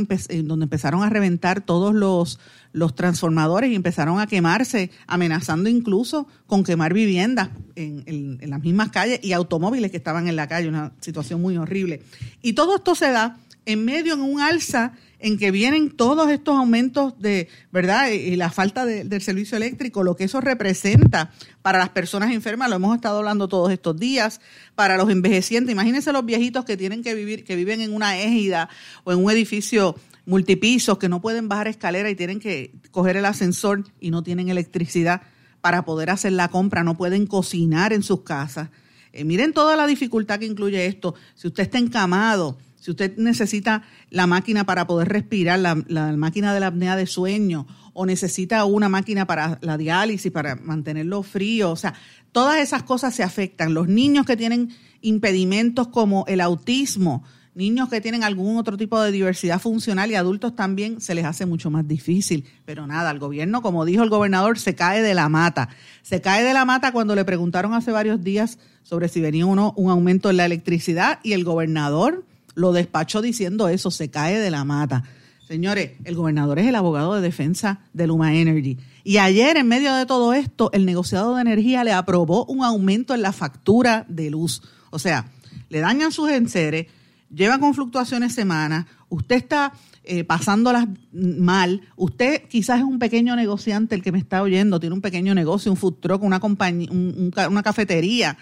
donde 0.45 0.65
empezaron 0.65 1.03
a 1.03 1.11
reventar 1.11 1.61
todos 1.61 1.95
los, 1.95 2.39
los 2.73 2.95
transformadores 2.95 3.71
y 3.71 3.75
empezaron 3.75 4.21
a 4.21 4.27
quemarse, 4.27 4.91
amenazando 5.07 5.69
incluso 5.69 6.27
con 6.47 6.65
quemar 6.65 6.93
viviendas 6.93 7.51
en, 7.75 8.39
en, 8.41 8.51
las 8.51 8.61
mismas 8.61 8.91
calles 8.91 9.21
y 9.23 9.33
automóviles 9.33 9.91
que 9.91 9.97
estaban 9.97 10.29
en 10.29 10.37
la 10.37 10.49
calle, 10.49 10.69
una 10.69 10.93
situación 11.01 11.41
muy 11.41 11.57
horrible. 11.57 12.03
Y 12.43 12.55
todo 12.55 12.77
esto 12.77 12.95
se 12.95 13.11
da 13.11 13.39
en 13.69 13.85
medio 13.85 14.15
en 14.15 14.23
un 14.23 14.41
alza 14.41 14.95
en 15.19 15.37
que 15.37 15.51
vienen 15.51 15.91
todos 15.91 16.31
estos 16.31 16.57
aumentos 16.57 17.21
de, 17.21 17.49
¿verdad? 17.71 18.09
Y 18.09 18.35
la 18.37 18.51
falta 18.51 18.87
del 18.87 19.21
servicio 19.21 19.59
eléctrico, 19.59 20.03
lo 20.03 20.17
que 20.17 20.25
eso 20.25 20.41
representa 20.41 21.33
para 21.61 21.79
las 21.79 21.91
personas 21.91 22.33
enfermas, 22.33 22.71
lo 22.71 22.77
hemos 22.77 22.97
estado 22.97 23.19
hablando 23.19 23.47
todos 23.47 23.71
estos 23.71 23.99
días, 23.99 24.41
para 24.75 24.97
los 24.97 25.11
envejecientes. 25.11 25.71
Imagínense 25.71 26.13
los 26.13 26.25
viejitos 26.25 26.65
que 26.65 26.79
tienen 26.79 27.03
que 27.03 27.15
vivir, 27.15 27.45
que 27.45 27.57
viven 27.57 27.83
en 27.83 27.93
una 27.93 28.19
égida 28.19 28.71
o 29.05 29.13
en 29.13 29.23
un 29.23 29.31
edificio 29.31 29.97
multipisos, 30.25 30.97
que 30.97 31.11
no 31.11 31.21
pueden 31.21 31.51
bajar 31.51 31.69
escalera 31.69 32.09
y 32.09 32.15
tienen 32.15 32.41
que 32.41 32.73
coger 32.91 33.19
el 33.19 33.27
ascensor 33.27 33.85
y 34.01 34.11
no 34.11 34.23
tienen 34.23 34.49
electricidad 34.49 35.21
para 35.61 35.85
poder 35.85 36.09
hacer 36.09 36.33
la 36.33 36.49
compra, 36.49 36.85
no 36.85 36.97
pueden 36.97 37.27
cocinar 37.27 37.93
en 37.93 38.03
sus 38.03 38.23
casas. 38.23 38.71
Eh, 39.13 39.25
miren 39.25 39.53
toda 39.53 39.77
la 39.77 39.87
dificultad 39.87 40.39
que 40.39 40.47
incluye 40.47 40.87
esto. 40.87 41.15
Si 41.35 41.49
usted 41.49 41.65
está 41.65 41.79
encamado, 41.79 42.57
si 42.81 42.91
usted 42.91 43.17
necesita 43.17 43.83
la 44.11 44.27
máquina 44.27 44.65
para 44.65 44.87
poder 44.87 45.09
respirar, 45.09 45.59
la, 45.59 45.75
máquina 46.17 46.55
de 46.55 46.61
la 46.61 46.69
apnea 46.69 46.97
de 46.97 47.07
sueño, 47.07 47.67
o 47.93 48.07
necesita 48.07 48.65
una 48.65 48.89
máquina 48.89 49.27
para 49.27 49.59
la 49.61 49.77
diálisis, 49.77 50.31
para 50.31 50.55
mantenerlo 50.57 51.23
frío, 51.23 51.73
o 51.73 51.77
sea, 51.77 51.95
todas 52.31 52.61
esas 52.61 52.85
cosas 52.85 53.15
se 53.15 53.23
afectan. 53.23 53.75
Los 53.75 53.89
niños 53.89 54.25
que 54.25 54.37
tienen 54.37 54.71
impedimentos 55.01 55.89
como 55.89 56.25
el 56.29 56.41
autismo, 56.41 57.25
niños 57.55 57.89
que 57.89 58.01
tienen 58.01 58.23
algún 58.23 58.57
otro 58.57 58.77
tipo 58.77 59.01
de 59.01 59.11
diversidad 59.11 59.61
funcional 59.61 60.13
y 60.13 60.15
adultos 60.15 60.55
también 60.55 61.01
se 61.01 61.17
les 61.17 61.25
hace 61.25 61.45
mucho 61.45 61.71
más 61.71 61.89
difícil. 61.89 62.45
Pero 62.65 62.87
nada, 62.87 63.11
el 63.11 63.19
gobierno, 63.19 63.63
como 63.63 63.85
dijo 63.85 64.05
el 64.05 64.11
gobernador, 64.11 64.61
se 64.61 64.77
cae 64.77 65.03
de 65.03 65.15
la 65.15 65.29
mata. 65.29 65.69
Se 66.03 66.21
cae 66.21 66.45
de 66.45 66.55
la 66.55 66.65
mata 66.65 66.93
cuando 66.93 67.17
le 67.17 67.25
preguntaron 67.25 67.75
hace 67.75 67.91
varios 67.91 68.23
días 68.23 68.61
sobre 68.85 69.09
si 69.09 69.21
venía 69.21 69.45
o 69.45 69.57
no 69.57 69.75
un 69.77 69.91
aumento 69.91 70.31
en 70.31 70.37
la 70.37 70.47
electricidad 70.47 71.19
y 71.25 71.33
el 71.33 71.43
gobernador 71.43 72.25
lo 72.59 72.73
despachó 72.73 73.23
diciendo 73.23 73.69
eso, 73.69 73.91
se 73.91 74.11
cae 74.11 74.39
de 74.39 74.51
la 74.51 74.65
mata. 74.65 75.05
Señores, 75.47 75.93
el 76.05 76.15
gobernador 76.15 76.59
es 76.59 76.67
el 76.67 76.75
abogado 76.75 77.15
de 77.15 77.23
defensa 77.23 77.81
de 77.95 78.07
Luma 78.07 78.35
Energy. 78.35 78.77
Y 79.05 79.19
ayer, 79.19 79.57
en 79.57 79.69
medio 79.69 79.95
de 79.95 80.05
todo 80.05 80.35
esto, 80.35 80.71
el 80.73 80.85
negociado 80.85 81.37
de 81.37 81.41
energía 81.41 81.85
le 81.85 81.93
aprobó 81.93 82.45
un 82.47 82.65
aumento 82.65 83.15
en 83.15 83.23
la 83.23 83.33
factura 83.33 84.05
de 84.09 84.29
luz. 84.31 84.61
O 84.91 84.99
sea, 84.99 85.31
le 85.71 85.79
dañan 85.79 86.11
sus 86.11 86.31
enseres, 86.31 86.89
lleva 87.33 87.59
con 87.59 87.75
fluctuaciones 87.75 88.35
semanas, 88.35 88.87
usted 89.09 89.37
está 89.37 89.73
eh, 90.03 90.25
pasándolas 90.25 90.87
mal, 91.13 91.83
usted 91.97 92.43
quizás 92.49 92.79
es 92.79 92.85
un 92.85 92.99
pequeño 92.99 93.37
negociante 93.37 93.95
el 93.95 94.03
que 94.03 94.13
me 94.13 94.19
está 94.19 94.43
oyendo, 94.43 94.81
tiene 94.81 94.95
un 94.95 95.01
pequeño 95.01 95.35
negocio, 95.35 95.71
un 95.71 95.79
food 95.79 95.95
truck, 96.01 96.23
una, 96.23 96.41
compañía, 96.41 96.91
una 96.91 97.63
cafetería, 97.63 98.37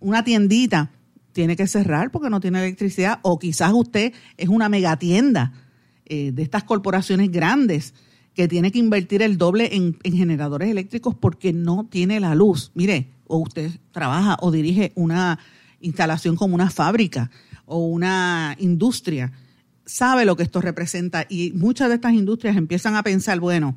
una 0.00 0.24
tiendita 0.24 0.90
tiene 1.32 1.56
que 1.56 1.66
cerrar 1.66 2.10
porque 2.10 2.30
no 2.30 2.40
tiene 2.40 2.60
electricidad 2.60 3.18
o 3.22 3.38
quizás 3.38 3.72
usted 3.72 4.12
es 4.36 4.48
una 4.48 4.68
megatienda 4.68 5.52
eh, 6.06 6.32
de 6.32 6.42
estas 6.42 6.64
corporaciones 6.64 7.30
grandes 7.30 7.94
que 8.34 8.48
tiene 8.48 8.72
que 8.72 8.78
invertir 8.78 9.22
el 9.22 9.38
doble 9.38 9.74
en, 9.74 9.98
generadores 10.02 10.70
eléctricos 10.70 11.14
porque 11.14 11.52
no 11.52 11.86
tiene 11.90 12.20
la 12.20 12.34
luz. 12.34 12.70
Mire, 12.74 13.08
o 13.26 13.38
usted 13.38 13.70
trabaja 13.92 14.36
o 14.40 14.50
dirige 14.50 14.92
una 14.94 15.38
instalación 15.80 16.36
como 16.36 16.54
una 16.54 16.70
fábrica 16.70 17.30
o 17.66 17.78
una 17.78 18.56
industria, 18.58 19.32
sabe 19.84 20.24
lo 20.24 20.36
que 20.36 20.42
esto 20.44 20.60
representa 20.60 21.26
y 21.28 21.52
muchas 21.52 21.88
de 21.88 21.96
estas 21.96 22.14
industrias 22.14 22.56
empiezan 22.56 22.96
a 22.96 23.02
pensar, 23.02 23.40
bueno, 23.40 23.76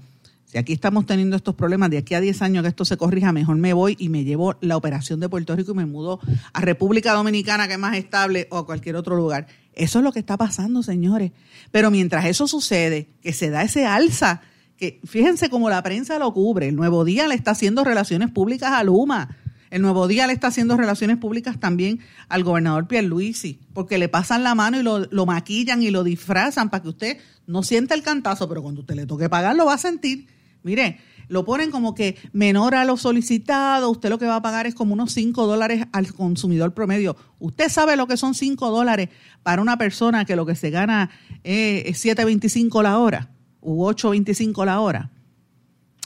si 0.55 0.59
aquí 0.59 0.71
estamos 0.71 1.05
teniendo 1.05 1.35
estos 1.35 1.53
problemas, 1.53 1.89
de 1.89 1.97
aquí 1.97 2.13
a 2.13 2.21
10 2.21 2.41
años 2.41 2.63
que 2.63 2.69
esto 2.69 2.85
se 2.85 2.95
corrija, 2.95 3.33
mejor 3.33 3.57
me 3.57 3.73
voy 3.73 3.97
y 3.99 4.07
me 4.07 4.23
llevo 4.23 4.55
la 4.61 4.77
operación 4.77 5.19
de 5.19 5.27
Puerto 5.27 5.53
Rico 5.53 5.73
y 5.73 5.75
me 5.75 5.85
mudo 5.85 6.21
a 6.53 6.61
República 6.61 7.11
Dominicana, 7.11 7.67
que 7.67 7.73
es 7.73 7.79
más 7.79 7.97
estable, 7.97 8.47
o 8.51 8.59
a 8.59 8.65
cualquier 8.65 8.95
otro 8.95 9.17
lugar. 9.17 9.47
Eso 9.73 9.99
es 9.99 10.05
lo 10.05 10.13
que 10.13 10.19
está 10.19 10.37
pasando, 10.37 10.81
señores. 10.81 11.33
Pero 11.71 11.91
mientras 11.91 12.23
eso 12.23 12.47
sucede, 12.47 13.09
que 13.21 13.33
se 13.33 13.49
da 13.49 13.63
ese 13.63 13.85
alza, 13.85 14.43
que 14.77 15.01
fíjense 15.03 15.49
cómo 15.49 15.69
la 15.69 15.83
prensa 15.83 16.17
lo 16.19 16.33
cubre, 16.33 16.69
el 16.69 16.77
Nuevo 16.77 17.03
Día 17.03 17.27
le 17.27 17.35
está 17.35 17.51
haciendo 17.51 17.83
relaciones 17.83 18.31
públicas 18.31 18.71
a 18.71 18.81
Luma. 18.85 19.35
El 19.71 19.81
Nuevo 19.81 20.07
Día 20.07 20.25
le 20.25 20.31
está 20.31 20.47
haciendo 20.47 20.77
relaciones 20.77 21.17
públicas 21.17 21.59
también 21.59 21.99
al 22.29 22.45
gobernador 22.45 22.87
Pierluisi, 22.87 23.59
porque 23.73 23.97
le 23.97 24.07
pasan 24.07 24.43
la 24.43 24.55
mano 24.55 24.79
y 24.79 24.83
lo, 24.83 24.99
lo, 24.99 25.25
maquillan 25.25 25.83
y 25.83 25.91
lo 25.91 26.05
disfrazan 26.05 26.69
para 26.69 26.81
que 26.81 26.87
usted 26.87 27.17
no 27.45 27.61
sienta 27.61 27.93
el 27.93 28.03
cantazo, 28.03 28.47
pero 28.47 28.63
cuando 28.63 28.79
usted 28.79 28.95
le 28.95 29.05
toque 29.05 29.27
pagar 29.27 29.57
lo 29.57 29.65
va 29.65 29.73
a 29.73 29.77
sentir. 29.77 30.33
Mire, 30.65 30.97
lo 31.27 31.45
ponen 31.45 31.69
como 31.69 31.93
que 31.93 32.17
menor 32.33 32.73
a 32.73 32.85
lo 32.85 32.97
solicitado, 32.97 33.91
usted 33.91 34.09
lo 34.09 34.17
que 34.17 34.25
va 34.25 34.37
a 34.37 34.41
pagar 34.41 34.65
es 34.65 34.73
como 34.73 34.93
unos 34.93 35.13
5 35.13 35.45
dólares 35.45 35.85
al 35.91 36.11
consumidor 36.11 36.73
promedio. 36.73 37.15
Usted 37.37 37.69
sabe 37.69 37.95
lo 37.95 38.07
que 38.07 38.17
son 38.17 38.33
5 38.33 38.71
dólares 38.71 39.09
para 39.43 39.61
una 39.61 39.77
persona 39.77 40.25
que 40.25 40.35
lo 40.35 40.43
que 40.47 40.55
se 40.55 40.71
gana 40.71 41.11
es 41.43 42.03
7.25 42.03 42.81
la 42.81 42.97
hora 42.97 43.29
u 43.61 43.85
8.25 43.85 44.65
la 44.65 44.79
hora. 44.79 45.11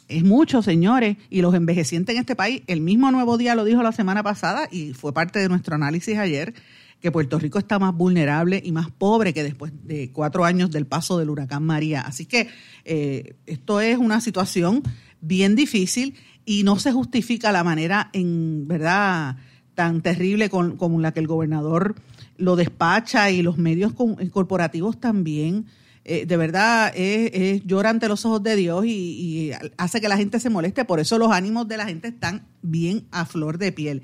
Es 0.09 0.25
mucho, 0.25 0.61
señores, 0.61 1.15
y 1.29 1.41
los 1.41 1.55
envejecientes 1.55 2.15
en 2.15 2.19
este 2.19 2.35
país, 2.35 2.63
el 2.67 2.81
mismo 2.81 3.11
Nuevo 3.11 3.37
Día 3.37 3.55
lo 3.55 3.63
dijo 3.63 3.81
la 3.81 3.93
semana 3.93 4.23
pasada 4.23 4.67
y 4.69 4.91
fue 4.93 5.13
parte 5.13 5.39
de 5.39 5.47
nuestro 5.47 5.75
análisis 5.75 6.17
ayer, 6.17 6.53
que 6.99 7.11
Puerto 7.11 7.39
Rico 7.39 7.59
está 7.59 7.79
más 7.79 7.95
vulnerable 7.95 8.61
y 8.63 8.71
más 8.71 8.91
pobre 8.91 9.33
que 9.33 9.43
después 9.43 9.71
de 9.83 10.11
cuatro 10.11 10.45
años 10.45 10.71
del 10.71 10.85
paso 10.85 11.17
del 11.17 11.29
huracán 11.29 11.63
María. 11.63 12.01
Así 12.01 12.25
que 12.25 12.49
eh, 12.85 13.35
esto 13.45 13.79
es 13.79 13.97
una 13.97 14.21
situación 14.21 14.83
bien 15.21 15.55
difícil 15.55 16.15
y 16.45 16.63
no 16.63 16.77
se 16.77 16.91
justifica 16.91 17.51
la 17.51 17.63
manera 17.63 18.09
en 18.13 18.67
verdad 18.67 19.37
tan 19.75 20.01
terrible 20.01 20.49
con, 20.49 20.75
como 20.75 20.99
la 20.99 21.13
que 21.13 21.21
el 21.21 21.27
gobernador 21.27 21.95
lo 22.37 22.55
despacha 22.55 23.31
y 23.31 23.41
los 23.41 23.57
medios 23.57 23.93
corporativos 24.31 24.99
también. 24.99 25.67
Eh, 26.03 26.25
de 26.25 26.37
verdad 26.37 26.91
es, 26.95 27.65
llora 27.65 27.91
ante 27.91 28.07
los 28.07 28.25
ojos 28.25 28.41
de 28.43 28.55
Dios 28.55 28.85
y 28.85 29.51
hace 29.77 30.01
que 30.01 30.09
la 30.09 30.17
gente 30.17 30.39
se 30.39 30.49
moleste. 30.49 30.83
Por 30.83 30.99
eso 30.99 31.17
los 31.17 31.31
ánimos 31.31 31.67
de 31.67 31.77
la 31.77 31.85
gente 31.85 32.09
están 32.09 32.45
bien 32.61 33.07
a 33.11 33.25
flor 33.25 33.57
de 33.57 33.71
piel. 33.71 34.01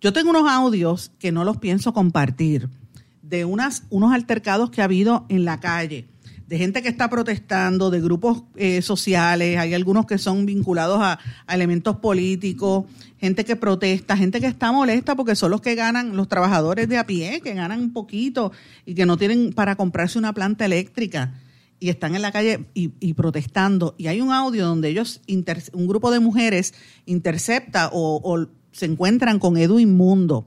Yo 0.00 0.12
tengo 0.12 0.30
unos 0.30 0.48
audios 0.48 1.10
que 1.18 1.32
no 1.32 1.42
los 1.42 1.56
pienso 1.56 1.92
compartir 1.92 2.68
de 3.22 3.44
unas, 3.44 3.82
unos 3.90 4.12
altercados 4.12 4.70
que 4.70 4.80
ha 4.80 4.84
habido 4.84 5.26
en 5.28 5.44
la 5.44 5.58
calle, 5.58 6.06
de 6.46 6.56
gente 6.56 6.82
que 6.82 6.88
está 6.88 7.10
protestando, 7.10 7.90
de 7.90 8.00
grupos 8.00 8.44
eh, 8.54 8.80
sociales, 8.80 9.58
hay 9.58 9.74
algunos 9.74 10.06
que 10.06 10.16
son 10.16 10.46
vinculados 10.46 11.00
a, 11.02 11.18
elementos 11.52 11.96
políticos, 11.96 12.84
gente 13.18 13.44
que 13.44 13.56
protesta, 13.56 14.16
gente 14.16 14.40
que 14.40 14.46
está 14.46 14.70
molesta 14.70 15.16
porque 15.16 15.34
son 15.34 15.50
los 15.50 15.60
que 15.60 15.74
ganan, 15.74 16.16
los 16.16 16.28
trabajadores 16.28 16.88
de 16.88 16.96
a 16.96 17.04
pie, 17.04 17.40
que 17.42 17.54
ganan 17.54 17.80
un 17.80 17.92
poquito 17.92 18.52
y 18.86 18.94
que 18.94 19.04
no 19.04 19.16
tienen 19.16 19.52
para 19.52 19.74
comprarse 19.74 20.16
una 20.16 20.32
planta 20.32 20.64
eléctrica 20.64 21.34
y 21.80 21.90
están 21.90 22.14
en 22.14 22.22
la 22.22 22.32
calle 22.32 22.66
y, 22.74 23.12
protestando. 23.14 23.94
Y 23.98 24.06
hay 24.06 24.20
un 24.20 24.32
audio 24.32 24.66
donde 24.66 24.88
ellos, 24.88 25.20
un 25.72 25.86
grupo 25.86 26.10
de 26.10 26.18
mujeres 26.18 26.74
intercepta 27.06 27.90
o, 27.92 28.20
o 28.24 28.48
se 28.78 28.86
encuentran 28.86 29.38
con 29.38 29.56
Edwin 29.56 29.96
Mundo 29.96 30.46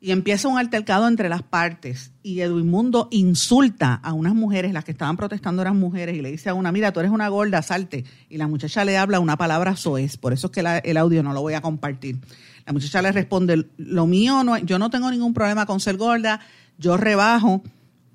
y 0.00 0.12
empieza 0.12 0.48
un 0.48 0.58
altercado 0.58 1.06
entre 1.06 1.28
las 1.28 1.42
partes 1.42 2.12
y 2.22 2.40
Edwin 2.40 2.68
Mundo 2.68 3.08
insulta 3.10 3.94
a 3.94 4.14
unas 4.14 4.34
mujeres, 4.34 4.72
las 4.72 4.84
que 4.84 4.92
estaban 4.92 5.16
protestando 5.16 5.60
eran 5.60 5.78
mujeres, 5.78 6.16
y 6.16 6.22
le 6.22 6.30
dice 6.30 6.48
a 6.48 6.54
una, 6.54 6.72
mira, 6.72 6.92
tú 6.92 7.00
eres 7.00 7.12
una 7.12 7.28
gorda, 7.28 7.60
salte. 7.60 8.04
Y 8.30 8.38
la 8.38 8.48
muchacha 8.48 8.84
le 8.84 8.96
habla 8.96 9.20
una 9.20 9.36
palabra 9.36 9.76
soez, 9.76 10.16
por 10.16 10.32
eso 10.32 10.46
es 10.46 10.52
que 10.52 10.80
el 10.84 10.96
audio 10.96 11.22
no 11.22 11.34
lo 11.34 11.42
voy 11.42 11.52
a 11.52 11.60
compartir. 11.60 12.18
La 12.64 12.72
muchacha 12.72 13.02
le 13.02 13.12
responde, 13.12 13.66
lo 13.76 14.06
mío, 14.06 14.42
no, 14.42 14.56
yo 14.58 14.78
no 14.78 14.88
tengo 14.88 15.10
ningún 15.10 15.34
problema 15.34 15.66
con 15.66 15.80
ser 15.80 15.98
gorda, 15.98 16.40
yo 16.78 16.96
rebajo, 16.96 17.62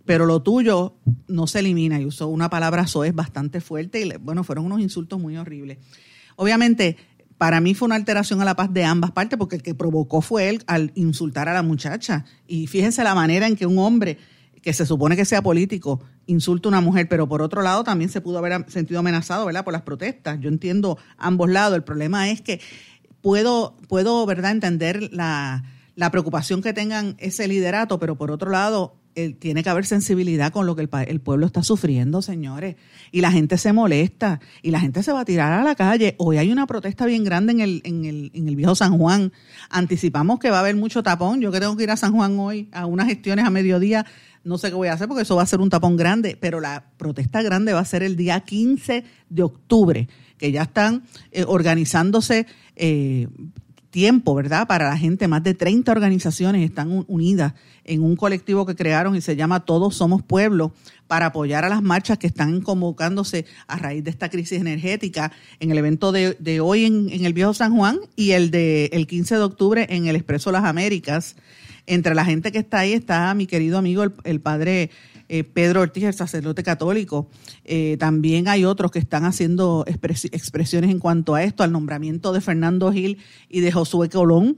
pero 0.05 0.25
lo 0.25 0.41
tuyo 0.41 0.95
no 1.27 1.45
se 1.45 1.59
elimina. 1.59 2.01
Y 2.01 2.05
usó 2.05 2.27
una 2.29 2.49
palabra 2.49 2.87
soez 2.87 3.13
bastante 3.13 3.61
fuerte 3.61 4.01
y 4.01 4.11
bueno, 4.17 4.43
fueron 4.43 4.65
unos 4.65 4.79
insultos 4.79 5.19
muy 5.19 5.37
horribles. 5.37 5.77
Obviamente, 6.35 6.97
para 7.37 7.59
mí 7.59 7.73
fue 7.73 7.87
una 7.87 7.95
alteración 7.95 8.41
a 8.41 8.45
la 8.45 8.55
paz 8.55 8.71
de 8.73 8.85
ambas 8.85 9.11
partes 9.11 9.37
porque 9.37 9.57
el 9.57 9.63
que 9.63 9.75
provocó 9.75 10.21
fue 10.21 10.49
él 10.49 10.63
al 10.67 10.91
insultar 10.95 11.49
a 11.49 11.53
la 11.53 11.63
muchacha. 11.63 12.25
Y 12.47 12.67
fíjense 12.67 13.03
la 13.03 13.15
manera 13.15 13.47
en 13.47 13.55
que 13.55 13.65
un 13.65 13.77
hombre 13.79 14.17
que 14.61 14.73
se 14.73 14.85
supone 14.85 15.15
que 15.15 15.25
sea 15.25 15.43
político 15.43 16.01
insulta 16.25 16.67
a 16.67 16.69
una 16.69 16.81
mujer, 16.81 17.07
pero 17.07 17.27
por 17.27 17.41
otro 17.41 17.61
lado 17.61 17.83
también 17.83 18.09
se 18.09 18.21
pudo 18.21 18.39
haber 18.39 18.65
sentido 18.71 18.99
amenazado, 18.99 19.45
¿verdad? 19.45 19.63
Por 19.63 19.73
las 19.73 19.83
protestas. 19.83 20.39
Yo 20.39 20.49
entiendo 20.49 20.97
ambos 21.17 21.49
lados. 21.49 21.75
El 21.75 21.83
problema 21.83 22.31
es 22.31 22.41
que 22.41 22.61
puedo, 23.21 23.77
puedo 23.87 24.25
¿verdad?, 24.25 24.51
entender 24.51 25.09
la, 25.11 25.63
la 25.95 26.09
preocupación 26.11 26.61
que 26.61 26.73
tengan 26.73 27.15
ese 27.19 27.47
liderato, 27.47 27.99
pero 27.99 28.17
por 28.17 28.31
otro 28.31 28.49
lado, 28.49 28.95
tiene 29.39 29.63
que 29.63 29.69
haber 29.69 29.85
sensibilidad 29.85 30.51
con 30.51 30.65
lo 30.65 30.75
que 30.75 30.81
el, 30.81 31.21
pueblo 31.21 31.45
está 31.45 31.63
sufriendo, 31.63 32.21
señores. 32.21 32.75
Y 33.11 33.21
la 33.21 33.31
gente 33.31 33.57
se 33.57 33.71
molesta 33.71 34.41
y 34.61 34.71
la 34.71 34.79
gente 34.79 35.03
se 35.03 35.13
va 35.13 35.21
a 35.21 35.25
tirar 35.25 35.53
a 35.53 35.63
la 35.63 35.75
calle. 35.75 36.15
Hoy 36.17 36.37
hay 36.37 36.51
una 36.51 36.67
protesta 36.67 37.05
bien 37.05 37.23
grande 37.23 37.53
en 37.53 37.59
el, 37.61 37.81
en 37.85 38.05
el, 38.05 38.31
en 38.33 38.49
el 38.49 38.55
viejo 38.55 38.75
San 38.75 38.97
Juan. 38.97 39.31
Anticipamos 39.69 40.39
que 40.39 40.49
va 40.49 40.57
a 40.57 40.59
haber 40.59 40.75
mucho 40.75 41.01
tapón. 41.01 41.39
Yo 41.39 41.51
que 41.51 41.61
tengo 41.61 41.77
que 41.77 41.83
ir 41.83 41.91
a 41.91 41.97
San 41.97 42.13
Juan 42.13 42.37
hoy 42.37 42.69
a 42.73 42.85
unas 42.85 43.07
gestiones 43.07 43.45
a 43.45 43.49
mediodía, 43.49 44.05
no 44.43 44.57
sé 44.57 44.69
qué 44.69 44.75
voy 44.75 44.89
a 44.89 44.93
hacer 44.93 45.07
porque 45.07 45.23
eso 45.23 45.35
va 45.35 45.43
a 45.43 45.47
ser 45.47 45.61
un 45.61 45.69
tapón 45.69 45.95
grande. 45.95 46.37
Pero 46.39 46.59
la 46.59 46.83
protesta 46.97 47.41
grande 47.41 47.71
va 47.71 47.79
a 47.79 47.85
ser 47.85 48.03
el 48.03 48.17
día 48.17 48.41
15 48.41 49.05
de 49.29 49.43
octubre, 49.43 50.09
que 50.37 50.51
ya 50.51 50.63
están 50.63 51.03
eh, 51.31 51.45
organizándose. 51.47 52.47
Eh, 52.75 53.27
tiempo, 53.95 54.35
¿verdad? 54.35 54.67
Para 54.67 54.89
la 54.89 54.97
gente, 54.97 55.29
más 55.29 55.41
de 55.41 55.53
30 55.53 55.89
organizaciones 55.89 56.65
están 56.65 57.05
unidas 57.07 57.53
en 57.85 58.03
un 58.03 58.17
colectivo 58.17 58.65
que 58.65 58.75
crearon 58.75 59.15
y 59.15 59.21
se 59.21 59.37
llama 59.37 59.63
Todos 59.63 59.95
Somos 59.95 60.21
Pueblo 60.21 60.73
para 61.07 61.27
apoyar 61.27 61.63
a 61.63 61.69
las 61.69 61.81
marchas 61.81 62.17
que 62.17 62.27
están 62.27 62.59
convocándose 62.59 63.45
a 63.67 63.77
raíz 63.77 64.03
de 64.03 64.09
esta 64.09 64.27
crisis 64.27 64.59
energética 64.59 65.31
en 65.61 65.71
el 65.71 65.77
evento 65.77 66.11
de, 66.11 66.59
hoy 66.59 66.83
en, 66.83 67.25
el 67.25 67.31
Viejo 67.31 67.53
San 67.53 67.73
Juan 67.73 67.97
y 68.17 68.31
el 68.31 68.51
de 68.51 68.87
el 68.91 69.07
15 69.07 69.35
de 69.35 69.41
octubre 69.41 69.87
en 69.89 70.07
el 70.07 70.17
Expreso 70.17 70.51
Las 70.51 70.65
Américas. 70.65 71.37
Entre 71.87 72.15
la 72.15 72.25
gente 72.25 72.51
que 72.51 72.57
está 72.57 72.79
ahí 72.79 72.91
está 72.91 73.33
mi 73.33 73.47
querido 73.47 73.77
amigo 73.77 74.03
el 74.25 74.41
padre 74.41 74.89
eh, 75.27 75.43
Pedro 75.43 75.81
Ortiz, 75.81 76.03
el 76.03 76.13
sacerdote 76.13 76.63
católico. 76.63 77.29
Eh, 77.63 77.97
también 77.99 78.47
hay 78.47 78.65
otros 78.65 78.91
que 78.91 78.99
están 78.99 79.25
haciendo 79.25 79.85
expresiones 79.87 80.91
en 80.91 80.99
cuanto 80.99 81.35
a 81.35 81.43
esto, 81.43 81.63
al 81.63 81.71
nombramiento 81.71 82.33
de 82.33 82.41
Fernando 82.41 82.91
Gil 82.91 83.17
y 83.49 83.61
de 83.61 83.71
Josué 83.71 84.09
Colón. 84.09 84.57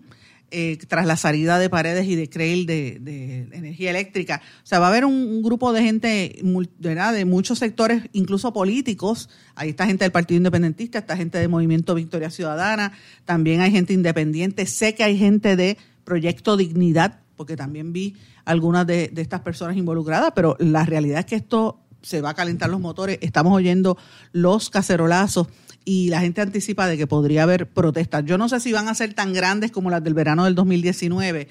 Eh, 0.50 0.78
tras 0.88 1.06
la 1.06 1.18
salida 1.18 1.60
de 1.60 1.70
Paredes 1.70 2.08
y 2.08 2.16
de 2.16 2.30
Creil 2.30 2.66
de, 2.66 3.50
energía 3.52 3.90
eléctrica. 3.90 4.42
O 4.64 4.66
sea, 4.66 4.80
va 4.80 4.86
a 4.86 4.90
haber 4.90 5.04
un, 5.04 5.42
grupo 5.42 5.74
de 5.74 5.84
gente 5.84 6.40
de 6.42 7.26
muchos 7.26 7.60
sectores, 7.60 8.04
incluso 8.14 8.54
políticos. 8.54 9.30
Ahí 9.56 9.72
está 9.72 9.86
gente 9.86 10.06
del 10.06 10.14
Partido 10.14 10.38
Independentista, 10.38 11.00
está 11.00 11.18
gente 11.18 11.38
del 11.38 11.50
Movimiento 11.50 11.96
Victoria 11.96 12.30
Ciudadana, 12.30 12.94
también 13.26 13.60
hay 13.60 13.72
gente 13.72 13.92
independiente. 13.92 14.66
Sé 14.68 14.96
que 14.96 15.04
hay 15.04 15.18
gente 15.18 15.58
de 15.58 15.78
Proyecto 16.06 16.56
Dignidad, 16.56 17.20
porque 17.38 17.56
también 17.56 17.94
vi 17.94 18.16
algunas 18.44 18.86
de, 18.86 19.14
estas 19.16 19.42
personas 19.42 19.78
involucradas, 19.78 20.34
pero 20.36 20.58
la 20.60 20.86
realidad 20.86 21.20
es 21.20 21.26
que 21.26 21.36
esto 21.36 21.80
se 22.02 22.22
va 22.22 22.32
a 22.32 22.34
calentar 22.34 22.70
los 22.70 22.82
motores, 22.82 23.20
estamos 23.22 23.54
oyendo 23.54 23.98
los 24.34 24.70
cacerolazos 24.70 25.48
y 25.86 26.10
la 26.10 26.20
gente 26.20 26.42
anticipa 26.42 26.88
de 26.88 26.98
que 26.98 27.08
podría 27.08 27.44
haber 27.44 27.70
protestas. 27.70 28.26
Yo 28.26 28.38
no 28.38 28.50
sé 28.50 28.60
si 28.60 28.74
van 28.74 28.90
a 28.90 28.96
ser 28.96 29.14
tan 29.14 29.34
grandes 29.34 29.72
como 29.72 29.90
las 29.90 30.04
del 30.04 30.14
verano 30.14 30.44
del 30.44 30.56
2019, 30.56 31.48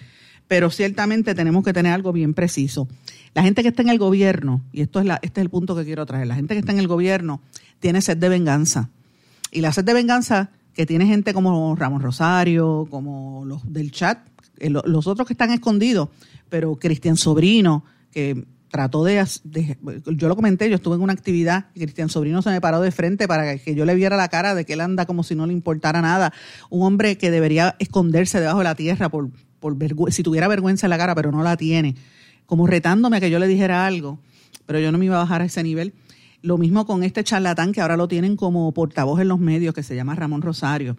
pero 0.49 0.71
ciertamente 0.71 1.35
tenemos 1.35 1.65
que 1.65 1.73
tener 1.73 1.93
algo 1.93 2.13
bien 2.13 2.35
preciso. 2.35 2.87
La 3.35 3.43
gente 3.43 3.63
que 3.63 3.69
está 3.69 3.83
en 3.83 3.89
el 3.89 3.99
gobierno, 3.99 4.63
y 4.73 4.83
esto 4.83 5.01
es 5.01 5.07
la, 5.07 5.19
este 5.23 5.41
es 5.41 5.45
el 5.45 5.51
punto 5.51 5.77
que 5.77 5.85
quiero 5.85 6.05
traer, 6.07 6.27
la 6.27 6.35
gente 6.35 6.55
que 6.55 6.61
está 6.61 6.73
en 6.73 6.79
el 6.79 6.89
gobierno 6.89 7.41
tiene 7.81 8.03
sed 8.03 8.17
de 8.17 8.29
venganza. 8.29 8.91
Y 9.51 9.61
la 9.61 9.73
sed 9.73 9.85
de 9.85 9.95
venganza 9.95 10.51
que 10.75 10.85
tiene 10.85 11.07
gente 11.07 11.33
como 11.33 11.75
Ramón 11.75 12.03
Rosario, 12.03 12.87
como 12.91 13.45
los 13.47 13.73
del 13.73 13.91
chat, 13.91 14.19
los 14.59 15.07
otros 15.07 15.27
que 15.27 15.35
están 15.35 15.51
escondidos, 15.51 16.09
pero 16.49 16.77
Cristian 16.77 17.17
Sobrino, 17.17 17.85
que 18.11 18.45
trató 18.69 19.05
de, 19.05 19.25
yo 20.07 20.29
lo 20.29 20.37
comenté, 20.37 20.69
yo 20.69 20.77
estuve 20.77 20.97
en 20.97 21.03
una 21.03 21.13
actividad 21.13 21.67
y 21.75 21.81
Cristian 21.81 22.09
Sobrino 22.09 22.43
se 22.43 22.51
me 22.51 22.61
paró 22.61 22.81
de 22.81 22.91
frente 22.91 23.29
para 23.29 23.57
que 23.59 23.75
yo 23.75 23.85
le 23.85 23.95
viera 23.95 24.17
la 24.17 24.29
cara 24.29 24.55
de 24.55 24.65
que 24.65 24.75
él 24.75 24.81
anda 24.81 25.07
como 25.07 25.23
si 25.23 25.35
no 25.35 25.47
le 25.47 25.53
importara 25.53 26.03
nada. 26.03 26.33
Un 26.69 26.83
hombre 26.83 27.17
que 27.17 27.31
debería 27.31 27.77
esconderse 27.79 28.41
debajo 28.41 28.59
de 28.59 28.65
la 28.65 28.75
tierra 28.75 29.09
por, 29.09 29.31
por 29.61 29.77
si 30.13 30.23
tuviera 30.23 30.49
vergüenza 30.49 30.87
en 30.87 30.91
la 30.91 30.99
cara, 30.99 31.15
pero 31.15 31.33
no 31.33 31.43
la 31.43 31.57
tiene. 31.57 31.95
Como 32.45 32.67
retándome 32.67 33.17
a 33.17 33.21
que 33.21 33.31
yo 33.31 33.39
le 33.39 33.47
dijera 33.47 33.87
algo, 33.87 34.19
pero 34.67 34.79
yo 34.79 34.93
no 34.93 34.99
me 34.99 35.07
iba 35.07 35.17
a 35.17 35.21
bajar 35.21 35.43
a 35.43 35.47
ese 35.47 35.63
nivel. 35.63 35.95
Lo 36.43 36.59
mismo 36.59 36.87
con 36.87 37.03
este 37.03 37.25
charlatán 37.25 37.73
que 37.73 37.81
ahora 37.81 37.97
lo 37.97 38.09
tienen 38.09 38.37
como 38.37 38.71
portavoz 38.73 39.21
en 39.21 39.29
los 39.29 39.39
medios, 39.39 39.75
que 39.75 39.83
se 39.83 39.97
llama 39.97 40.15
Ramón 40.15 40.43
Rosario. 40.43 40.97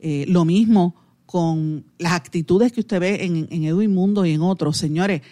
Eh, 0.00 0.24
lo 0.28 0.44
mismo 0.44 0.96
con 1.32 1.86
las 1.96 2.12
actitudes 2.12 2.72
que 2.72 2.80
usted 2.80 3.00
ve 3.00 3.24
en, 3.24 3.48
en 3.50 3.64
Edwin 3.64 3.94
Mundo 3.94 4.26
y 4.26 4.32
en 4.32 4.42
otros, 4.42 4.76
señores, 4.76 5.22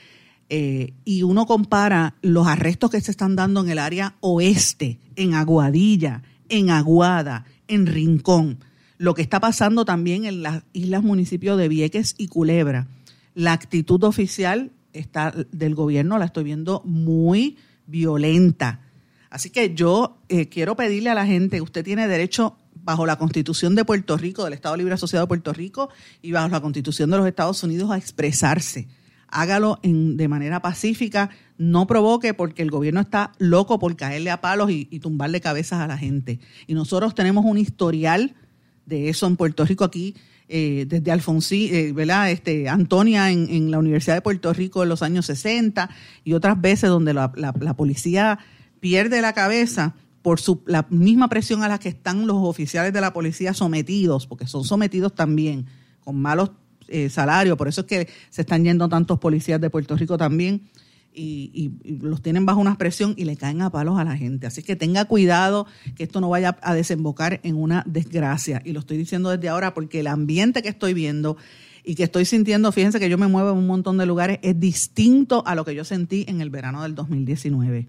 eh, 0.48 0.94
y 1.04 1.24
uno 1.24 1.44
compara 1.44 2.14
los 2.22 2.46
arrestos 2.46 2.90
que 2.90 3.02
se 3.02 3.10
están 3.10 3.36
dando 3.36 3.60
en 3.60 3.68
el 3.68 3.78
área 3.78 4.14
oeste, 4.20 4.98
en 5.14 5.34
Aguadilla, 5.34 6.22
en 6.48 6.70
Aguada, 6.70 7.44
en 7.68 7.86
Rincón, 7.86 8.60
lo 8.96 9.12
que 9.12 9.20
está 9.20 9.40
pasando 9.40 9.84
también 9.84 10.24
en 10.24 10.42
las 10.42 10.62
islas 10.72 11.02
municipios 11.02 11.58
de 11.58 11.68
Vieques 11.68 12.14
y 12.16 12.28
Culebra. 12.28 12.88
La 13.34 13.52
actitud 13.52 14.02
oficial 14.04 14.70
está, 14.94 15.34
del 15.52 15.74
gobierno 15.74 16.16
la 16.16 16.24
estoy 16.24 16.44
viendo 16.44 16.80
muy 16.86 17.58
violenta. 17.86 18.80
Así 19.28 19.50
que 19.50 19.74
yo 19.74 20.16
eh, 20.30 20.48
quiero 20.48 20.76
pedirle 20.76 21.10
a 21.10 21.14
la 21.14 21.26
gente, 21.26 21.60
usted 21.60 21.84
tiene 21.84 22.08
derecho 22.08 22.56
bajo 22.82 23.06
la 23.06 23.16
Constitución 23.16 23.74
de 23.74 23.84
Puerto 23.84 24.16
Rico, 24.16 24.44
del 24.44 24.52
Estado 24.52 24.76
Libre 24.76 24.94
Asociado 24.94 25.24
de 25.24 25.28
Puerto 25.28 25.52
Rico 25.52 25.90
y 26.22 26.32
bajo 26.32 26.48
la 26.48 26.60
Constitución 26.60 27.10
de 27.10 27.18
los 27.18 27.26
Estados 27.26 27.62
Unidos 27.62 27.90
a 27.90 27.96
expresarse. 27.96 28.88
Hágalo 29.28 29.78
en, 29.82 30.16
de 30.16 30.28
manera 30.28 30.60
pacífica, 30.60 31.30
no 31.56 31.86
provoque 31.86 32.34
porque 32.34 32.62
el 32.62 32.70
gobierno 32.70 33.00
está 33.00 33.32
loco 33.38 33.78
por 33.78 33.94
caerle 33.96 34.30
a 34.30 34.40
palos 34.40 34.70
y, 34.70 34.86
tumbarle 34.98 35.40
cabezas 35.40 35.80
a 35.80 35.86
la 35.86 35.96
gente. 35.96 36.40
Y 36.66 36.74
nosotros 36.74 37.14
tenemos 37.14 37.44
un 37.44 37.58
historial 37.58 38.34
de 38.86 39.08
eso 39.08 39.26
en 39.28 39.36
Puerto 39.36 39.64
Rico 39.64 39.84
aquí, 39.84 40.16
eh, 40.48 40.84
desde 40.88 41.12
Alfonsín, 41.12 41.72
eh, 41.72 41.92
¿verdad? 41.92 42.32
Este, 42.32 42.68
Antonia 42.68 43.30
en, 43.30 43.70
la 43.70 43.78
Universidad 43.78 44.16
de 44.16 44.22
Puerto 44.22 44.52
Rico 44.52 44.82
en 44.82 44.88
los 44.88 45.02
años 45.02 45.26
60 45.26 45.88
y 46.24 46.32
otras 46.32 46.60
veces 46.60 46.90
donde 46.90 47.14
la 47.14 47.74
policía 47.76 48.40
pierde 48.80 49.20
la 49.20 49.32
cabeza 49.32 49.94
por 50.22 50.40
su, 50.40 50.62
la 50.66 50.86
misma 50.90 51.28
presión 51.28 51.62
a 51.62 51.68
la 51.68 51.78
que 51.78 51.88
están 51.88 52.26
los 52.26 52.36
oficiales 52.38 52.92
de 52.92 53.00
la 53.00 53.12
policía 53.12 53.54
sometidos, 53.54 54.26
porque 54.26 54.46
son 54.46 54.64
sometidos 54.64 55.14
también 55.14 55.66
con 56.04 56.20
malos 56.20 56.50
eh, 56.88 57.08
salarios, 57.08 57.56
por 57.56 57.68
eso 57.68 57.82
es 57.82 57.86
que 57.86 58.08
se 58.30 58.42
están 58.42 58.64
yendo 58.64 58.88
tantos 58.88 59.18
policías 59.18 59.60
de 59.60 59.70
Puerto 59.70 59.96
Rico 59.96 60.18
también. 60.18 60.62
Y, 61.12 61.72
los 62.00 62.22
tienen 62.22 62.46
bajo 62.46 62.60
una 62.60 62.78
presión 62.78 63.14
y 63.16 63.24
le 63.24 63.36
caen 63.36 63.62
a 63.62 63.70
palos 63.70 63.98
a 63.98 64.04
la 64.04 64.16
gente. 64.16 64.46
Así 64.46 64.62
que 64.62 64.76
tenga 64.76 65.04
cuidado 65.04 65.66
que 65.96 66.04
esto 66.04 66.20
no 66.20 66.30
vaya 66.30 66.56
a 66.62 66.72
desembocar 66.72 67.40
en 67.42 67.56
una 67.56 67.82
desgracia. 67.84 68.62
Y 68.64 68.72
lo 68.72 68.80
estoy 68.80 68.96
diciendo 68.96 69.28
desde 69.28 69.48
ahora 69.48 69.74
porque 69.74 70.00
el 70.00 70.06
ambiente 70.06 70.62
que 70.62 70.68
estoy 70.68 70.94
viendo 70.94 71.36
y 71.84 71.96
que 71.96 72.04
estoy 72.04 72.24
sintiendo, 72.24 72.70
fíjense 72.72 73.00
que 73.00 73.10
yo 73.10 73.18
me 73.18 73.26
muevo 73.26 73.50
en 73.50 73.58
un 73.58 73.66
montón 73.66 73.98
de 73.98 74.06
lugares, 74.06 74.38
es 74.42 74.58
distinto 74.58 75.42
a 75.46 75.54
lo 75.54 75.64
que 75.64 75.74
yo 75.74 75.84
sentí 75.84 76.24
en 76.28 76.40
el 76.40 76.48
verano 76.48 76.82
del 76.84 76.94
2019. 76.94 77.88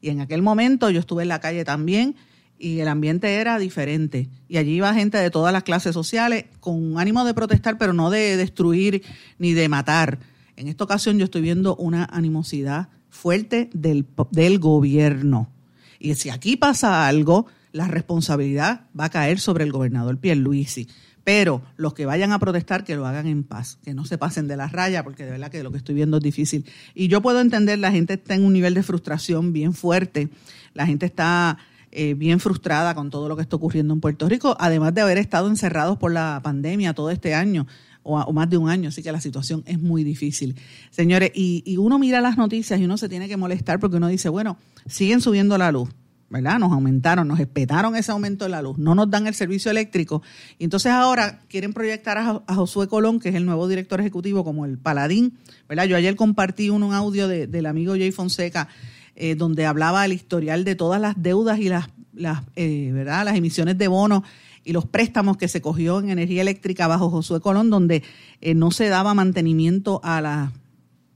Y 0.00 0.10
en 0.10 0.20
aquel 0.20 0.42
momento 0.42 0.90
yo 0.90 1.00
estuve 1.00 1.22
en 1.22 1.28
la 1.28 1.40
calle 1.40 1.64
también 1.64 2.16
y 2.58 2.80
el 2.80 2.88
ambiente 2.88 3.34
era 3.36 3.58
diferente. 3.58 4.28
Y 4.48 4.56
allí 4.56 4.72
iba 4.72 4.92
gente 4.94 5.18
de 5.18 5.30
todas 5.30 5.52
las 5.52 5.62
clases 5.62 5.94
sociales 5.94 6.46
con 6.60 6.98
ánimo 6.98 7.24
de 7.24 7.34
protestar, 7.34 7.78
pero 7.78 7.92
no 7.92 8.10
de 8.10 8.36
destruir 8.36 9.02
ni 9.38 9.52
de 9.52 9.68
matar. 9.68 10.18
En 10.56 10.68
esta 10.68 10.84
ocasión 10.84 11.18
yo 11.18 11.24
estoy 11.24 11.42
viendo 11.42 11.76
una 11.76 12.04
animosidad 12.04 12.88
fuerte 13.10 13.70
del, 13.72 14.06
del 14.30 14.58
gobierno. 14.58 15.50
Y 15.98 16.14
si 16.14 16.30
aquí 16.30 16.56
pasa 16.56 17.06
algo, 17.06 17.46
la 17.72 17.86
responsabilidad 17.86 18.86
va 18.98 19.06
a 19.06 19.10
caer 19.10 19.40
sobre 19.40 19.64
el 19.64 19.72
gobernador 19.72 20.18
Pierluisi. 20.18 20.88
Pero 21.28 21.60
los 21.76 21.92
que 21.92 22.06
vayan 22.06 22.32
a 22.32 22.38
protestar, 22.38 22.84
que 22.84 22.96
lo 22.96 23.06
hagan 23.06 23.26
en 23.26 23.44
paz, 23.44 23.78
que 23.84 23.92
no 23.92 24.06
se 24.06 24.16
pasen 24.16 24.48
de 24.48 24.56
la 24.56 24.66
raya, 24.66 25.04
porque 25.04 25.26
de 25.26 25.32
verdad 25.32 25.50
que 25.50 25.62
lo 25.62 25.70
que 25.70 25.76
estoy 25.76 25.94
viendo 25.94 26.16
es 26.16 26.22
difícil. 26.22 26.64
Y 26.94 27.08
yo 27.08 27.20
puedo 27.20 27.42
entender, 27.42 27.78
la 27.78 27.92
gente 27.92 28.14
está 28.14 28.34
en 28.34 28.46
un 28.46 28.54
nivel 28.54 28.72
de 28.72 28.82
frustración 28.82 29.52
bien 29.52 29.74
fuerte, 29.74 30.30
la 30.72 30.86
gente 30.86 31.04
está 31.04 31.58
eh, 31.92 32.14
bien 32.14 32.40
frustrada 32.40 32.94
con 32.94 33.10
todo 33.10 33.28
lo 33.28 33.36
que 33.36 33.42
está 33.42 33.56
ocurriendo 33.56 33.92
en 33.92 34.00
Puerto 34.00 34.26
Rico, 34.26 34.56
además 34.58 34.94
de 34.94 35.02
haber 35.02 35.18
estado 35.18 35.48
encerrados 35.48 35.98
por 35.98 36.12
la 36.12 36.40
pandemia 36.42 36.94
todo 36.94 37.10
este 37.10 37.34
año 37.34 37.66
o, 38.02 38.32
más 38.32 38.48
de 38.48 38.56
un 38.56 38.70
año, 38.70 38.88
así 38.88 39.02
que 39.02 39.12
la 39.12 39.20
situación 39.20 39.62
es 39.66 39.78
muy 39.78 40.04
difícil. 40.04 40.56
Señores, 40.88 41.30
y, 41.34 41.62
y 41.66 41.76
uno 41.76 41.98
mira 41.98 42.22
las 42.22 42.38
noticias 42.38 42.80
y 42.80 42.86
uno 42.86 42.96
se 42.96 43.10
tiene 43.10 43.28
que 43.28 43.36
molestar 43.36 43.80
porque 43.80 43.98
uno 43.98 44.08
dice, 44.08 44.30
bueno, 44.30 44.56
siguen 44.86 45.20
subiendo 45.20 45.58
la 45.58 45.72
luz, 45.72 45.90
¿verdad? 46.30 46.58
Nos 46.58 46.72
aumentaron, 46.72 47.26
nos 47.26 47.40
espetaron 47.40 47.96
ese 47.96 48.12
aumento 48.12 48.44
de 48.44 48.50
la 48.50 48.60
luz, 48.60 48.76
no 48.78 48.94
nos 48.94 49.10
dan 49.10 49.26
el 49.26 49.34
servicio 49.34 49.70
eléctrico. 49.70 50.22
Y 50.58 50.64
entonces 50.64 50.92
ahora 50.92 51.40
quieren 51.48 51.72
proyectar 51.72 52.18
a, 52.18 52.54
Josué 52.54 52.86
Colón, 52.88 53.18
que 53.18 53.30
es 53.30 53.34
el 53.34 53.46
nuevo 53.46 53.66
director 53.68 54.00
ejecutivo, 54.00 54.44
como 54.44 54.66
el 54.66 54.78
paladín, 54.78 55.38
¿verdad? 55.68 55.84
Yo 55.84 55.96
ayer 55.96 56.16
compartí 56.16 56.70
un, 56.70 56.82
audio 56.92 57.28
del 57.28 57.66
amigo 57.66 57.94
Jay 57.94 58.12
Fonseca, 58.12 58.68
eh, 59.14 59.34
donde 59.34 59.66
hablaba 59.66 60.02
del 60.02 60.12
historial 60.12 60.64
de 60.64 60.74
todas 60.74 61.00
las 61.00 61.20
deudas 61.20 61.58
y 61.58 61.68
las, 61.68 61.88
las, 62.14 62.42
eh, 62.56 62.90
¿verdad? 62.92 63.24
las 63.24 63.36
emisiones 63.36 63.76
de 63.76 63.88
bonos 63.88 64.22
y 64.64 64.72
los 64.72 64.86
préstamos 64.86 65.36
que 65.36 65.48
se 65.48 65.60
cogió 65.60 65.98
en 65.98 66.10
energía 66.10 66.42
eléctrica 66.42 66.86
bajo 66.86 67.10
Josué 67.10 67.40
Colón, 67.40 67.70
donde 67.70 68.02
eh, 68.40 68.54
no 68.54 68.70
se 68.70 68.88
daba 68.88 69.14
mantenimiento 69.14 70.00
a, 70.04 70.50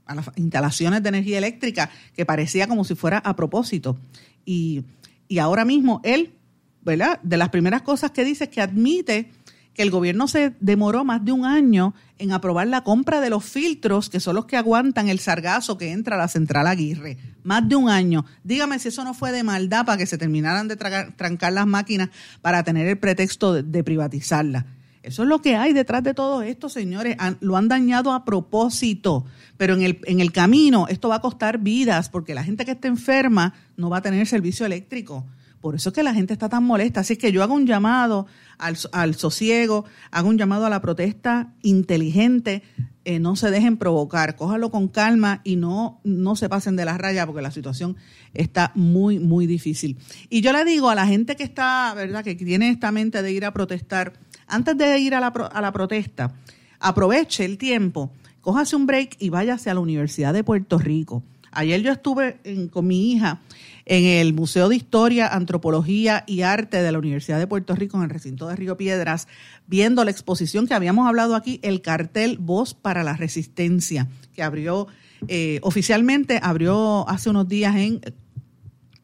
a 0.05 0.15
las 0.15 0.31
instalaciones 0.35 1.03
de 1.03 1.09
energía 1.09 1.37
eléctrica, 1.37 1.91
que 2.15 2.25
parecía 2.25 2.67
como 2.67 2.83
si 2.83 2.95
fuera 2.95 3.19
a 3.19 3.35
propósito. 3.35 3.97
Y 4.45 4.83
y 5.27 5.39
ahora 5.39 5.65
mismo 5.65 6.01
él, 6.03 6.33
¿verdad? 6.81 7.19
De 7.23 7.37
las 7.37 7.49
primeras 7.49 7.81
cosas 7.81 8.11
que 8.11 8.25
dice 8.25 8.45
es 8.45 8.49
que 8.49 8.61
admite 8.61 9.31
que 9.73 9.81
el 9.81 9.89
gobierno 9.89 10.27
se 10.27 10.53
demoró 10.59 11.03
más 11.03 11.25
de 11.25 11.31
un 11.31 11.45
año 11.45 11.95
en 12.19 12.31
aprobar 12.31 12.67
la 12.67 12.83
compra 12.83 13.19
de 13.21 13.29
los 13.29 13.43
filtros, 13.43 14.09
que 14.09 14.19
son 14.19 14.35
los 14.35 14.45
que 14.45 14.55
aguantan 14.55 15.09
el 15.09 15.19
sargazo 15.19 15.77
que 15.77 15.91
entra 15.91 16.15
a 16.15 16.19
la 16.19 16.27
central 16.27 16.67
Aguirre. 16.67 17.17
Más 17.43 17.67
de 17.67 17.75
un 17.75 17.89
año. 17.89 18.25
Dígame 18.43 18.77
si 18.79 18.89
eso 18.89 19.03
no 19.03 19.13
fue 19.13 19.31
de 19.31 19.43
maldad 19.43 19.85
para 19.85 19.97
que 19.97 20.05
se 20.05 20.17
terminaran 20.17 20.67
de 20.67 20.75
trancar 20.75 21.53
las 21.53 21.65
máquinas 21.65 22.09
para 22.41 22.63
tener 22.63 22.87
el 22.87 22.99
pretexto 22.99 23.53
de, 23.53 23.63
de 23.63 23.83
privatizarla. 23.83 24.65
Eso 25.03 25.23
es 25.23 25.29
lo 25.29 25.41
que 25.41 25.55
hay 25.55 25.73
detrás 25.73 26.01
de 26.01 26.13
todo 26.13 26.41
esto, 26.41 26.69
señores. 26.69 27.17
lo 27.41 27.57
han 27.57 27.67
dañado 27.67 28.13
a 28.13 28.25
propósito, 28.25 29.25
pero 29.57 29.75
en 29.75 29.83
el, 29.83 29.99
en 30.05 30.21
el 30.21 30.31
camino 30.31 30.87
esto 30.87 31.09
va 31.09 31.15
a 31.15 31.21
costar 31.21 31.59
vidas 31.59 32.09
porque 32.09 32.33
la 32.33 32.43
gente 32.43 32.65
que 32.65 32.71
está 32.71 32.87
enferma 32.87 33.53
no 33.75 33.89
va 33.89 33.97
a 33.97 34.01
tener 34.01 34.25
servicio 34.25 34.65
eléctrico. 34.65 35.25
Por 35.63 35.75
eso 35.75 35.89
es 35.89 35.95
que 35.95 36.03
la 36.03 36.13
gente 36.13 36.33
está 36.33 36.49
tan 36.49 36.65
molesta. 36.65 36.99
Así 36.99 37.15
que 37.15 37.31
yo 37.31 37.41
hago 37.41 37.53
un 37.53 37.65
llamado 37.65 38.27
al, 38.57 38.77
al 38.91 39.15
sosiego, 39.15 39.85
hago 40.11 40.27
un 40.27 40.37
llamado 40.37 40.65
a 40.65 40.69
la 40.69 40.81
protesta 40.81 41.53
inteligente. 41.61 42.63
Eh, 43.05 43.19
no 43.19 43.37
se 43.37 43.49
dejen 43.49 43.77
provocar, 43.77 44.35
cójalo 44.35 44.71
con 44.71 44.89
calma 44.89 45.39
y 45.45 45.55
no, 45.55 46.01
no 46.03 46.35
se 46.35 46.49
pasen 46.49 46.75
de 46.75 46.83
la 46.83 46.97
raya 46.97 47.25
porque 47.25 47.41
la 47.41 47.51
situación 47.51 47.95
está 48.33 48.73
muy, 48.75 49.19
muy 49.19 49.47
difícil. 49.47 49.97
Y 50.29 50.41
yo 50.41 50.51
le 50.51 50.65
digo 50.65 50.89
a 50.89 50.95
la 50.95 51.07
gente 51.07 51.37
que 51.37 51.43
está, 51.43 51.93
¿verdad?, 51.95 52.25
que 52.25 52.35
tiene 52.35 52.69
esta 52.69 52.91
mente 52.91 53.21
de 53.21 53.31
ir 53.31 53.45
a 53.45 53.53
protestar, 53.53 54.13
antes 54.53 54.77
de 54.77 54.99
ir 54.99 55.15
a 55.15 55.19
la, 55.19 55.71
protesta, 55.71 56.35
aproveche 56.79 57.43
el 57.43 57.57
tiempo, 57.57 58.11
cójase 58.39 58.75
un 58.75 58.85
break 58.85 59.15
y 59.19 59.29
váyase 59.29 59.71
a 59.71 59.73
la 59.73 59.79
Universidad 59.79 60.31
de 60.31 60.43
Puerto 60.43 60.77
Rico. 60.77 61.23
Ayer 61.51 61.81
yo 61.81 61.91
estuve 61.91 62.37
con 62.71 62.85
mi 62.85 63.11
hija 63.11 63.41
en 63.85 64.05
el 64.05 64.33
Museo 64.33 64.69
de 64.69 64.75
Historia, 64.75 65.27
Antropología 65.27 66.23
y 66.27 66.41
Arte 66.41 66.83
de 66.83 66.91
la 66.91 66.99
Universidad 66.99 67.39
de 67.39 67.47
Puerto 67.47 67.75
Rico, 67.75 67.97
en 67.97 68.03
el 68.03 68.09
recinto 68.11 68.47
de 68.47 68.55
Río 68.55 68.77
Piedras, 68.77 69.27
viendo 69.65 70.03
la 70.03 70.11
exposición 70.11 70.67
que 70.67 70.75
habíamos 70.75 71.07
hablado 71.07 71.35
aquí, 71.35 71.59
el 71.63 71.81
cartel 71.81 72.37
Voz 72.39 72.75
para 72.75 73.03
la 73.03 73.13
Resistencia, 73.13 74.07
que 74.35 74.43
abrió 74.43 74.87
eh, 75.27 75.59
oficialmente, 75.63 76.39
abrió 76.43 77.09
hace 77.09 77.29
unos 77.31 77.47
días 77.47 77.75
en 77.75 78.01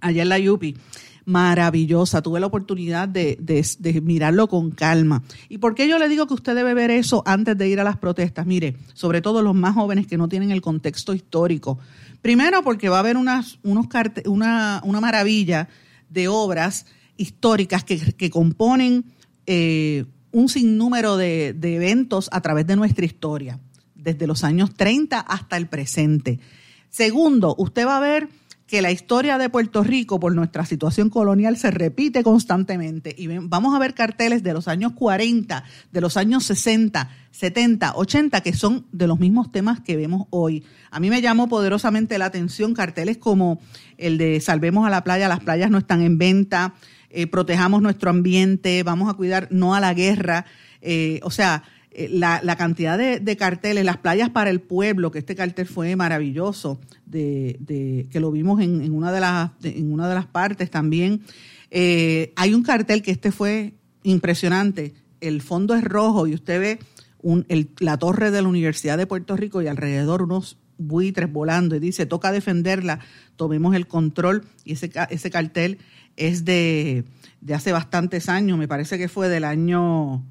en 0.01 0.29
la 0.29 0.39
Yupi 0.39 0.75
maravillosa. 1.29 2.21
Tuve 2.21 2.39
la 2.39 2.47
oportunidad 2.47 3.07
de, 3.07 3.37
mirarlo 4.03 4.47
con 4.47 4.71
calma. 4.71 5.23
¿Y 5.47 5.59
por 5.59 5.75
qué 5.75 5.87
yo 5.87 5.99
le 5.99 6.09
digo 6.09 6.27
que 6.27 6.33
usted 6.33 6.55
debe 6.55 6.73
ver 6.73 6.89
eso 6.89 7.23
antes 7.25 7.57
de 7.57 7.69
ir 7.69 7.79
a 7.79 7.83
las 7.83 7.97
protestas? 7.97 8.45
Mire, 8.45 8.75
sobre 8.93 9.21
todo 9.21 9.41
los 9.41 9.55
más 9.55 9.75
jóvenes 9.75 10.07
que 10.07 10.17
no 10.17 10.27
tienen 10.27 10.51
el 10.51 10.61
contexto 10.61 11.13
histórico. 11.13 11.77
Primero 12.21 12.63
porque 12.63 12.89
va 12.89 12.97
a 12.97 12.99
haber 12.99 13.15
unas, 13.15 13.59
unos 13.63 13.85
una, 14.25 14.81
una 14.83 14.99
maravilla 14.99 15.69
de 16.09 16.27
obras 16.27 16.87
históricas 17.15 17.83
que, 17.83 18.29
componen 18.31 19.05
eh, 19.45 20.05
un 20.31 20.49
sinnúmero 20.49 21.15
de, 21.15 21.53
de 21.53 21.75
eventos 21.75 22.29
a 22.31 22.41
través 22.41 22.65
de 22.65 22.75
nuestra 22.75 23.05
historia, 23.05 23.59
desde 23.93 24.25
los 24.25 24.43
años 24.43 24.73
30 24.73 25.19
hasta 25.19 25.57
el 25.57 25.67
presente. 25.67 26.39
Segundo, 26.89 27.55
usted 27.57 27.85
va 27.85 27.97
a 27.97 28.01
ver 28.01 28.29
que 28.69 28.83
la 28.83 28.91
historia 28.91 29.39
de 29.39 29.49
Puerto 29.49 29.83
Rico 29.83 30.19
por 30.19 30.35
nuestra 30.35 30.63
situación 30.63 31.09
colonial 31.09 31.57
se 31.57 31.71
repite 31.71 32.21
constantemente 32.21 33.15
y 33.17 33.25
vamos 33.27 33.75
a 33.75 33.79
ver 33.79 33.95
carteles 33.95 34.43
de 34.43 34.53
los 34.53 34.67
años 34.67 34.91
40, 34.93 35.63
de 35.91 36.01
los 36.01 36.17
años 36.17 36.45
60, 36.45 37.09
70, 37.31 37.95
80 37.95 38.41
que 38.41 38.53
son 38.53 38.85
de 38.91 39.07
los 39.07 39.19
mismos 39.19 39.51
temas 39.51 39.79
que 39.79 39.97
vemos 39.97 40.27
hoy. 40.29 40.63
A 40.91 40.99
mí 40.99 41.09
me 41.09 41.19
llamó 41.19 41.49
poderosamente 41.49 42.19
la 42.19 42.25
atención 42.25 42.75
carteles 42.75 43.17
como 43.17 43.59
el 43.97 44.19
de 44.19 44.39
Salvemos 44.39 44.85
a 44.85 44.91
la 44.91 45.03
playa, 45.03 45.27
las 45.27 45.39
playas 45.39 45.71
no 45.71 45.79
están 45.79 46.03
en 46.03 46.19
venta, 46.19 46.75
eh, 47.09 47.25
protejamos 47.25 47.81
nuestro 47.81 48.11
ambiente, 48.11 48.83
vamos 48.83 49.09
a 49.09 49.15
cuidar 49.15 49.47
no 49.49 49.73
a 49.73 49.79
la 49.79 49.95
guerra, 49.95 50.45
eh, 50.81 51.19
o 51.23 51.31
sea, 51.31 51.63
la, 51.91 52.39
la, 52.43 52.55
cantidad 52.55 52.97
de, 52.97 53.37
carteles, 53.37 53.83
las 53.83 53.97
playas 53.97 54.29
para 54.29 54.49
el 54.49 54.61
pueblo, 54.61 55.11
que 55.11 55.19
este 55.19 55.35
cartel 55.35 55.67
fue 55.67 55.95
maravilloso, 55.95 56.79
de, 57.05 57.57
de 57.59 58.07
que 58.11 58.19
lo 58.19 58.31
vimos 58.31 58.61
en, 58.61 58.81
en, 58.81 58.93
una 58.93 59.11
de 59.11 59.19
las, 59.19 59.51
en 59.63 59.91
una 59.91 60.07
de 60.07 60.15
las 60.15 60.27
partes 60.27 60.69
también. 60.69 61.23
Eh, 61.71 62.33
hay 62.35 62.53
un 62.53 62.63
cartel 62.63 63.01
que 63.01 63.11
este 63.11 63.31
fue 63.31 63.73
impresionante. 64.03 64.93
El 65.21 65.41
fondo 65.41 65.75
es 65.75 65.83
rojo 65.83 66.27
y 66.27 66.33
usted 66.33 66.59
ve 66.61 66.79
la 67.79 67.97
torre 67.97 68.31
de 68.31 68.41
la 68.41 68.47
Universidad 68.47 68.97
de 68.97 69.07
Puerto 69.07 69.35
Rico 69.35 69.61
y 69.61 69.67
alrededor 69.67 70.21
unos 70.21 70.57
buitres 70.77 71.31
volando 71.31 71.75
y 71.75 71.79
dice, 71.79 72.05
toca 72.05 72.31
defenderla, 72.31 72.99
tomemos 73.35 73.75
el 73.75 73.87
control. 73.87 74.45
Y 74.63 74.73
ese, 74.73 74.91
ese 75.09 75.29
cartel 75.29 75.79
es 76.15 76.45
de, 76.45 77.03
de 77.41 77.53
hace 77.53 77.71
bastantes 77.71 78.29
años, 78.29 78.57
me 78.57 78.67
parece 78.67 78.97
que 78.97 79.09
fue 79.09 79.27
del 79.27 79.43
año 79.43 80.23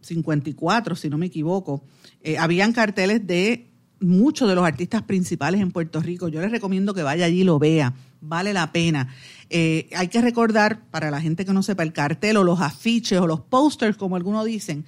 54, 0.00 0.94
eh, 0.94 0.96
si 0.96 1.10
no 1.10 1.18
me 1.18 1.26
equivoco, 1.26 1.82
eh, 2.22 2.38
habían 2.38 2.72
carteles 2.72 3.26
de 3.26 3.66
muchos 4.00 4.48
de 4.48 4.54
los 4.54 4.64
artistas 4.64 5.02
principales 5.02 5.60
en 5.60 5.70
Puerto 5.70 6.00
Rico. 6.00 6.28
Yo 6.28 6.40
les 6.40 6.50
recomiendo 6.50 6.94
que 6.94 7.02
vaya 7.02 7.26
allí 7.26 7.40
y 7.40 7.44
lo 7.44 7.58
vea, 7.58 7.94
vale 8.20 8.52
la 8.52 8.72
pena. 8.72 9.08
Eh, 9.50 9.88
hay 9.96 10.08
que 10.08 10.20
recordar, 10.20 10.82
para 10.90 11.10
la 11.10 11.20
gente 11.20 11.44
que 11.44 11.52
no 11.52 11.62
sepa, 11.62 11.82
el 11.82 11.92
cartel 11.92 12.36
o 12.36 12.44
los 12.44 12.60
afiches 12.60 13.18
o 13.18 13.26
los 13.26 13.40
posters, 13.40 13.96
como 13.96 14.16
algunos 14.16 14.44
dicen, 14.44 14.84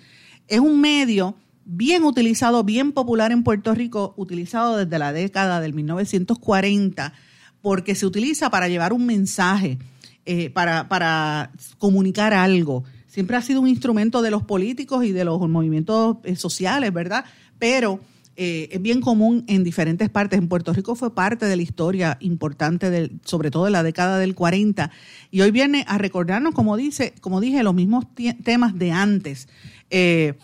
es 0.46 0.60
un 0.60 0.80
medio 0.80 1.36
bien 1.64 2.04
utilizado, 2.04 2.64
bien 2.64 2.92
popular 2.92 3.32
en 3.32 3.42
Puerto 3.42 3.74
Rico, 3.74 4.14
utilizado 4.16 4.76
desde 4.76 4.98
la 4.98 5.12
década 5.12 5.60
del 5.60 5.74
1940, 5.74 7.12
porque 7.60 7.94
se 7.94 8.06
utiliza 8.06 8.50
para 8.50 8.68
llevar 8.68 8.92
un 8.92 9.04
mensaje, 9.06 9.78
para, 10.52 10.90
para 10.90 11.52
comunicar 11.78 12.34
algo 12.34 12.84
siempre 13.18 13.36
ha 13.36 13.42
sido 13.42 13.60
un 13.60 13.66
instrumento 13.66 14.22
de 14.22 14.30
los 14.30 14.44
políticos 14.44 15.04
y 15.04 15.10
de 15.10 15.24
los 15.24 15.40
movimientos 15.48 16.18
eh, 16.22 16.36
sociales, 16.36 16.92
¿verdad? 16.92 17.24
Pero 17.58 17.98
eh, 18.36 18.68
es 18.70 18.80
bien 18.80 19.00
común 19.00 19.42
en 19.48 19.64
diferentes 19.64 20.08
partes. 20.08 20.38
En 20.38 20.46
Puerto 20.46 20.72
Rico 20.72 20.94
fue 20.94 21.12
parte 21.12 21.46
de 21.46 21.56
la 21.56 21.62
historia 21.62 22.16
importante, 22.20 23.10
sobre 23.24 23.50
todo 23.50 23.64
de 23.64 23.72
la 23.72 23.82
década 23.82 24.20
del 24.20 24.36
40. 24.36 24.92
Y 25.32 25.40
hoy 25.40 25.50
viene 25.50 25.84
a 25.88 25.98
recordarnos, 25.98 26.54
como, 26.54 26.76
dice, 26.76 27.12
como 27.20 27.40
dije, 27.40 27.64
los 27.64 27.74
mismos 27.74 28.04
temas 28.44 28.78
de 28.78 28.92
antes. 28.92 29.48
Eh, 29.90 30.34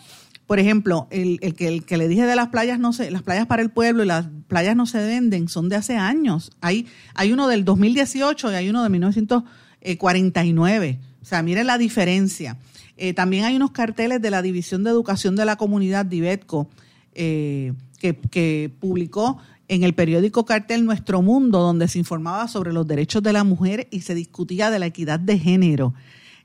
por 0.45 0.59
ejemplo, 0.59 1.07
el, 1.11 1.39
que, 1.55 1.69
el 1.69 1.85
que 1.85 1.95
le 1.95 2.09
dije 2.09 2.25
de 2.25 2.35
las 2.35 2.49
playas, 2.49 2.77
no 2.77 2.91
sé, 2.91 3.09
las 3.09 3.21
playas 3.21 3.47
para 3.47 3.61
el 3.61 3.69
pueblo 3.69 4.03
y 4.03 4.07
las 4.07 4.27
playas 4.49 4.75
no 4.75 4.85
se 4.85 4.97
venden, 4.97 5.47
son 5.47 5.69
de 5.69 5.77
hace 5.77 5.95
años. 5.95 6.51
Hay, 6.59 6.87
hay 7.13 7.31
uno 7.31 7.47
del 7.47 7.63
2018 7.63 8.51
y 8.51 8.55
hay 8.55 8.69
uno 8.69 8.83
de 8.83 8.89
1949. 8.89 10.99
O 11.25 11.27
sea, 11.27 11.41
miren 11.41 11.65
la 11.65 11.79
diferencia. 11.79 12.55
Eh, 12.97 13.15
también 13.15 13.45
hay 13.45 13.55
unos 13.55 13.71
carteles 13.71 14.21
de 14.21 14.29
la 14.29 14.43
División 14.43 14.83
de 14.83 14.91
Educación 14.91 15.35
de 15.35 15.43
la 15.43 15.55
Comunidad, 15.55 16.05
DIVETCO, 16.05 16.69
eh, 17.15 17.73
que, 17.99 18.71
publicó 18.79 19.39
en 19.67 19.81
el 19.81 19.95
periódico 19.95 20.45
Cartel 20.45 20.85
Nuestro 20.85 21.23
Mundo, 21.23 21.61
donde 21.61 21.87
se 21.87 21.97
informaba 21.97 22.47
sobre 22.47 22.73
los 22.73 22.85
derechos 22.85 23.23
de 23.23 23.33
la 23.33 23.43
mujer 23.43 23.87
y 23.89 24.01
se 24.01 24.13
discutía 24.13 24.69
de 24.69 24.77
la 24.77 24.85
equidad 24.85 25.19
de 25.19 25.39
género. 25.39 25.95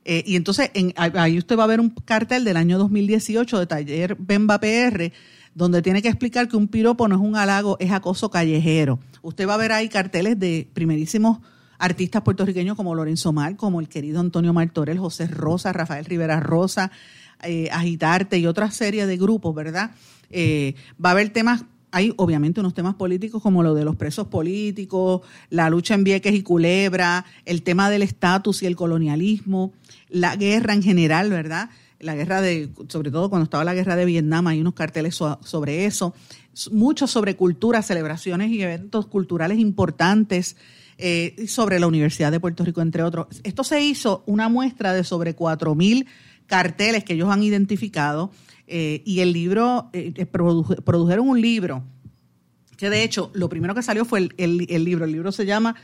Eh, 0.07 0.25
y 0.27 0.37
entonces 0.37 0.71
ahí 0.97 1.37
usted 1.37 1.59
va 1.59 1.65
a 1.65 1.67
ver 1.67 1.81
un 1.81 1.91
cartel 1.91 2.45
del 2.45 2.57
año 2.57 2.79
2018 2.79 3.59
de 3.59 3.67
taller 3.67 4.17
Bemba 4.19 4.61
PR, 4.61 5.13
donde 5.55 5.83
tiene 5.83 6.01
que 6.01 6.09
explicar 6.09 6.49
que 6.49 6.57
un 6.57 6.69
piropo 6.69 7.07
no 7.07 7.17
es 7.17 7.21
un 7.21 7.37
halago, 7.37 7.77
es 7.81 7.93
acoso 7.93 8.31
callejero. 8.31 8.99
Usted 9.21 9.47
va 9.47 9.55
a 9.55 9.59
ver 9.59 9.73
ahí 9.73 9.91
carteles 9.91 10.41
de 10.41 10.67
primerísimos 10.73 11.41
artistas 11.81 12.23
puertorriqueños 12.23 12.77
como 12.77 12.95
Lorenzo 12.95 13.33
Mar, 13.33 13.57
como 13.57 13.81
el 13.81 13.89
querido 13.89 14.21
Antonio 14.21 14.53
Martorell, 14.53 14.99
José 14.99 15.27
Rosa, 15.27 15.73
Rafael 15.73 16.05
Rivera 16.05 16.39
Rosa, 16.39 16.93
eh, 17.43 17.69
Agitarte 17.73 18.39
y 18.39 18.47
otra 18.47 18.71
serie 18.71 19.07
de 19.07 19.17
grupos, 19.17 19.55
¿verdad? 19.55 19.93
Eh, 20.31 20.75
va 21.05 21.09
a 21.09 21.13
haber 21.13 21.31
temas 21.31 21.65
hay 21.93 22.13
obviamente 22.19 22.61
unos 22.61 22.75
temas 22.75 22.95
políticos 22.95 23.43
como 23.43 23.65
lo 23.65 23.75
de 23.75 23.85
los 23.85 23.97
presos 23.97 24.29
políticos, 24.29 25.23
la 25.49 25.69
lucha 25.71 25.95
en 25.95 26.05
Vieques 26.05 26.33
y 26.35 26.43
Culebra, 26.43 27.25
el 27.45 27.63
tema 27.63 27.91
del 27.91 28.03
estatus 28.03 28.63
y 28.63 28.67
el 28.67 28.77
colonialismo, 28.77 29.73
la 30.09 30.37
guerra 30.37 30.75
en 30.75 30.85
general, 30.85 31.31
¿verdad? 31.31 31.71
La 31.99 32.15
guerra 32.15 32.43
de, 32.43 32.71
sobre 32.87 33.11
todo 33.11 33.29
cuando 33.29 33.43
estaba 33.43 33.65
la 33.65 33.75
guerra 33.75 33.97
de 33.97 34.05
Vietnam, 34.05 34.47
hay 34.47 34.61
unos 34.61 34.75
carteles 34.75 35.17
sobre 35.17 35.85
eso, 35.85 36.15
mucho 36.71 37.09
sobre 37.09 37.35
cultura, 37.35 37.83
celebraciones 37.83 38.51
y 38.51 38.63
eventos 38.63 39.07
culturales 39.07 39.59
importantes 39.59 40.57
eh, 41.03 41.47
sobre 41.47 41.81
la 41.81 41.87
Universidad 41.87 42.31
de 42.31 42.41
Puerto 42.41 42.63
Rico, 42.63 42.83
entre 42.83 43.03
otros. 43.03 43.27
Esto 43.43 43.65
se 43.65 43.83
hizo 43.83 44.23
una 44.27 44.49
muestra 44.51 44.93
de 44.93 45.03
sobre 45.03 45.35
4.000 45.35 46.07
carteles 46.47 47.05
que 47.05 47.15
ellos 47.15 47.31
han 47.31 47.43
identificado 47.43 48.31
eh, 48.67 49.03
y 49.07 49.21
el 49.21 49.33
libro, 49.33 49.89
eh, 49.95 50.27
produjeron 50.27 51.29
un 51.29 51.41
libro 51.41 51.85
que 52.77 52.91
de 52.91 53.03
hecho 53.03 53.31
lo 53.35 53.49
primero 53.49 53.75
que 53.75 53.83
salió 53.83 54.05
fue 54.05 54.29
el, 54.37 54.85
libro. 54.85 55.05
El 55.07 55.13
libro 55.13 55.33
se 55.33 55.47
llama 55.47 55.75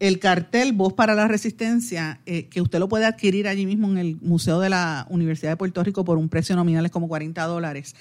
El 0.00 0.18
cartel 0.18 0.72
Voz 0.72 0.92
para 0.92 1.14
la 1.14 1.28
Resistencia, 1.28 2.20
que 2.24 2.60
usted 2.60 2.78
lo 2.78 2.88
puede 2.88 3.06
adquirir 3.06 3.48
allí 3.48 3.66
mismo 3.66 3.88
en 3.90 3.98
el 3.98 4.16
Museo 4.22 4.60
de 4.60 4.70
la 4.70 5.06
Universidad 5.10 5.50
de 5.50 5.56
Puerto 5.56 5.82
Rico 5.82 6.04
por 6.04 6.16
un 6.16 6.28
precio 6.28 6.54
nominal 6.54 6.84
es 6.86 6.92
como 6.92 7.08
40 7.08 7.44
dólares. 7.44 7.96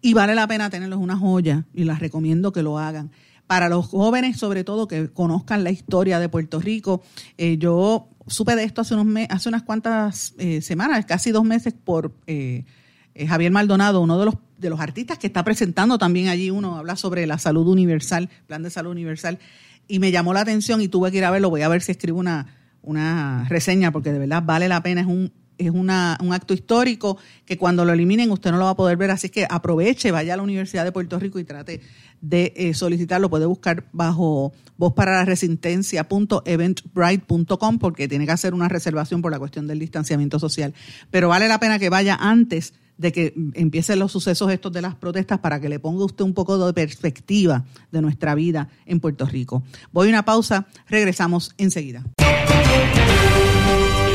Y 0.00 0.14
vale 0.14 0.34
la 0.34 0.48
pena 0.48 0.68
tenerlos 0.68 0.98
una 0.98 1.16
joya 1.16 1.64
y 1.74 1.84
les 1.84 2.00
recomiendo 2.00 2.52
que 2.52 2.62
lo 2.62 2.78
hagan 2.78 3.12
para 3.52 3.68
los 3.68 3.86
jóvenes, 3.88 4.38
sobre 4.38 4.64
todo, 4.64 4.88
que 4.88 5.10
conozcan 5.10 5.62
la 5.62 5.70
historia 5.70 6.18
de 6.18 6.30
Puerto 6.30 6.58
Rico. 6.58 7.02
Eh, 7.36 7.58
yo 7.58 8.08
supe 8.26 8.56
de 8.56 8.64
esto 8.64 8.80
hace, 8.80 8.94
unos 8.94 9.26
hace 9.28 9.50
unas 9.50 9.62
cuantas 9.62 10.32
eh, 10.38 10.62
semanas, 10.62 11.04
casi 11.04 11.32
dos 11.32 11.44
meses, 11.44 11.74
por 11.74 12.14
eh, 12.26 12.64
Javier 13.28 13.52
Maldonado, 13.52 14.00
uno 14.00 14.18
de 14.18 14.24
los, 14.24 14.36
de 14.56 14.70
los 14.70 14.80
artistas 14.80 15.18
que 15.18 15.26
está 15.26 15.44
presentando 15.44 15.98
también 15.98 16.28
allí. 16.28 16.48
Uno 16.48 16.78
habla 16.78 16.96
sobre 16.96 17.26
la 17.26 17.36
salud 17.36 17.68
universal, 17.68 18.30
plan 18.46 18.62
de 18.62 18.70
salud 18.70 18.90
universal, 18.90 19.38
y 19.86 19.98
me 19.98 20.10
llamó 20.10 20.32
la 20.32 20.40
atención 20.40 20.80
y 20.80 20.88
tuve 20.88 21.10
que 21.10 21.18
ir 21.18 21.24
a 21.26 21.30
verlo. 21.30 21.50
Voy 21.50 21.60
a 21.60 21.68
ver 21.68 21.82
si 21.82 21.92
escribo 21.92 22.18
una, 22.18 22.56
una 22.80 23.44
reseña, 23.50 23.92
porque 23.92 24.12
de 24.12 24.18
verdad 24.18 24.42
vale 24.42 24.66
la 24.66 24.82
pena. 24.82 25.02
Es 25.02 25.06
un 25.06 25.30
es 25.58 25.70
una, 25.70 26.16
un 26.20 26.32
acto 26.32 26.54
histórico 26.54 27.18
que 27.44 27.58
cuando 27.58 27.84
lo 27.84 27.92
eliminen 27.92 28.30
usted 28.30 28.50
no 28.50 28.56
lo 28.58 28.64
va 28.64 28.70
a 28.70 28.76
poder 28.76 28.96
ver, 28.96 29.10
así 29.10 29.28
que 29.28 29.46
aproveche, 29.48 30.10
vaya 30.10 30.34
a 30.34 30.36
la 30.36 30.42
Universidad 30.42 30.84
de 30.84 30.90
Puerto 30.92 31.18
Rico 31.18 31.38
y 31.38 31.44
trate 31.44 31.80
de 32.20 32.52
eh, 32.56 32.74
solicitarlo. 32.74 33.30
Puede 33.30 33.46
buscar 33.46 33.84
bajo 33.92 34.52
voz 34.76 34.92
para 34.94 35.12
la 35.12 35.24
resistencia.eventbrite.com 35.24 37.78
porque 37.78 38.08
tiene 38.08 38.26
que 38.26 38.32
hacer 38.32 38.52
una 38.54 38.68
reservación 38.68 39.22
por 39.22 39.30
la 39.32 39.38
cuestión 39.38 39.66
del 39.66 39.78
distanciamiento 39.78 40.38
social. 40.38 40.74
Pero 41.10 41.28
vale 41.28 41.48
la 41.48 41.60
pena 41.60 41.78
que 41.78 41.90
vaya 41.90 42.16
antes 42.20 42.74
de 42.98 43.12
que 43.12 43.34
empiecen 43.54 43.98
los 43.98 44.12
sucesos 44.12 44.50
estos 44.50 44.72
de 44.72 44.80
las 44.80 44.94
protestas 44.94 45.40
para 45.40 45.60
que 45.60 45.68
le 45.68 45.78
ponga 45.78 46.04
usted 46.04 46.24
un 46.24 46.32
poco 46.34 46.64
de 46.64 46.72
perspectiva 46.72 47.64
de 47.90 48.00
nuestra 48.00 48.34
vida 48.34 48.68
en 48.86 49.00
Puerto 49.00 49.26
Rico. 49.26 49.62
Voy 49.92 50.06
a 50.06 50.10
una 50.10 50.24
pausa, 50.24 50.66
regresamos 50.88 51.52
enseguida. 51.58 52.04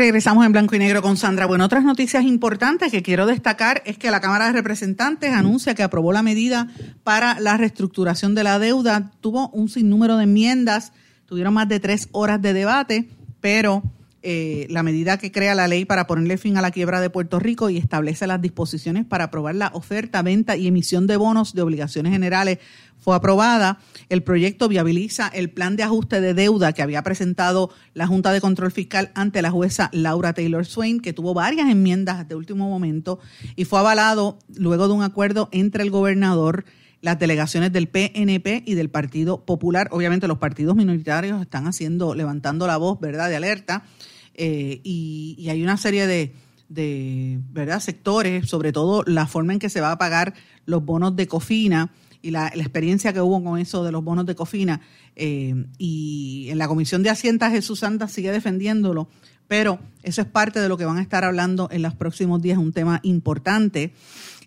Regresamos 0.00 0.46
en 0.46 0.52
blanco 0.52 0.74
y 0.74 0.78
negro 0.78 1.02
con 1.02 1.18
Sandra. 1.18 1.44
Bueno, 1.44 1.66
otras 1.66 1.84
noticias 1.84 2.24
importantes 2.24 2.90
que 2.90 3.02
quiero 3.02 3.26
destacar 3.26 3.82
es 3.84 3.98
que 3.98 4.10
la 4.10 4.22
Cámara 4.22 4.46
de 4.46 4.52
Representantes 4.52 5.30
anuncia 5.34 5.74
que 5.74 5.82
aprobó 5.82 6.10
la 6.10 6.22
medida 6.22 6.68
para 7.04 7.38
la 7.38 7.58
reestructuración 7.58 8.34
de 8.34 8.42
la 8.42 8.58
deuda. 8.58 9.10
Tuvo 9.20 9.50
un 9.50 9.68
sinnúmero 9.68 10.16
de 10.16 10.24
enmiendas, 10.24 10.94
tuvieron 11.26 11.52
más 11.52 11.68
de 11.68 11.80
tres 11.80 12.08
horas 12.12 12.40
de 12.40 12.54
debate, 12.54 13.10
pero 13.42 13.82
eh, 14.22 14.66
la 14.68 14.82
medida 14.82 15.16
que 15.16 15.32
crea 15.32 15.54
la 15.54 15.66
ley 15.66 15.84
para 15.84 16.06
ponerle 16.06 16.36
fin 16.36 16.56
a 16.56 16.62
la 16.62 16.70
quiebra 16.70 17.00
de 17.00 17.08
Puerto 17.08 17.38
Rico 17.38 17.70
y 17.70 17.78
establece 17.78 18.26
las 18.26 18.42
disposiciones 18.42 19.06
para 19.06 19.24
aprobar 19.24 19.54
la 19.54 19.70
oferta, 19.72 20.20
venta 20.22 20.56
y 20.56 20.66
emisión 20.66 21.06
de 21.06 21.16
bonos 21.16 21.54
de 21.54 21.62
obligaciones 21.62 22.12
generales 22.12 22.58
fue 22.98 23.16
aprobada. 23.16 23.78
El 24.08 24.22
proyecto 24.22 24.68
viabiliza 24.68 25.28
el 25.28 25.50
plan 25.50 25.76
de 25.76 25.84
ajuste 25.84 26.20
de 26.20 26.34
deuda 26.34 26.72
que 26.72 26.82
había 26.82 27.02
presentado 27.02 27.70
la 27.94 28.06
Junta 28.06 28.32
de 28.32 28.40
Control 28.40 28.70
Fiscal 28.70 29.10
ante 29.14 29.42
la 29.42 29.50
jueza 29.50 29.88
Laura 29.92 30.34
Taylor 30.34 30.66
Swain, 30.66 31.00
que 31.00 31.12
tuvo 31.12 31.32
varias 31.32 31.70
enmiendas 31.70 32.28
de 32.28 32.34
último 32.34 32.68
momento 32.68 33.18
y 33.56 33.64
fue 33.64 33.78
avalado 33.78 34.38
luego 34.54 34.86
de 34.86 34.94
un 34.94 35.02
acuerdo 35.02 35.48
entre 35.50 35.82
el 35.82 35.90
gobernador 35.90 36.64
las 37.00 37.18
delegaciones 37.18 37.72
del 37.72 37.88
PNP 37.88 38.62
y 38.66 38.74
del 38.74 38.90
Partido 38.90 39.44
Popular. 39.44 39.88
Obviamente 39.90 40.28
los 40.28 40.38
partidos 40.38 40.76
minoritarios 40.76 41.40
están 41.40 41.66
haciendo, 41.66 42.14
levantando 42.14 42.66
la 42.66 42.76
voz, 42.76 43.00
¿verdad?, 43.00 43.28
de 43.28 43.36
alerta. 43.36 43.84
Eh, 44.34 44.80
y, 44.84 45.48
hay 45.50 45.62
una 45.62 45.76
serie 45.76 46.06
de, 46.06 47.40
¿verdad?, 47.50 47.80
sectores, 47.80 48.48
sobre 48.48 48.72
todo 48.72 49.02
la 49.06 49.26
forma 49.26 49.52
en 49.52 49.58
que 49.58 49.68
se 49.68 49.80
va 49.80 49.92
a 49.92 49.98
pagar 49.98 50.34
los 50.66 50.84
bonos 50.84 51.16
de 51.16 51.26
COFINA 51.26 51.92
y 52.22 52.30
la, 52.30 52.48
experiencia 52.48 53.12
que 53.12 53.20
hubo 53.20 53.42
con 53.42 53.58
eso 53.58 53.84
de 53.84 53.92
los 53.92 54.04
bonos 54.04 54.26
de 54.26 54.34
COFINA. 54.34 54.80
Eh, 55.16 55.66
y 55.78 56.48
en 56.50 56.58
la 56.58 56.68
Comisión 56.68 57.02
de 57.02 57.10
Hacienda 57.10 57.50
Jesús 57.50 57.80
Santa 57.80 58.08
sigue 58.08 58.30
defendiéndolo, 58.30 59.08
pero 59.48 59.80
eso 60.02 60.22
es 60.22 60.28
parte 60.28 60.60
de 60.60 60.68
lo 60.68 60.78
que 60.78 60.84
van 60.84 60.98
a 60.98 61.02
estar 61.02 61.24
hablando 61.24 61.68
en 61.72 61.82
los 61.82 61.94
próximos 61.94 62.40
días, 62.40 62.58
un 62.58 62.72
tema 62.72 63.00
importante. 63.02 63.92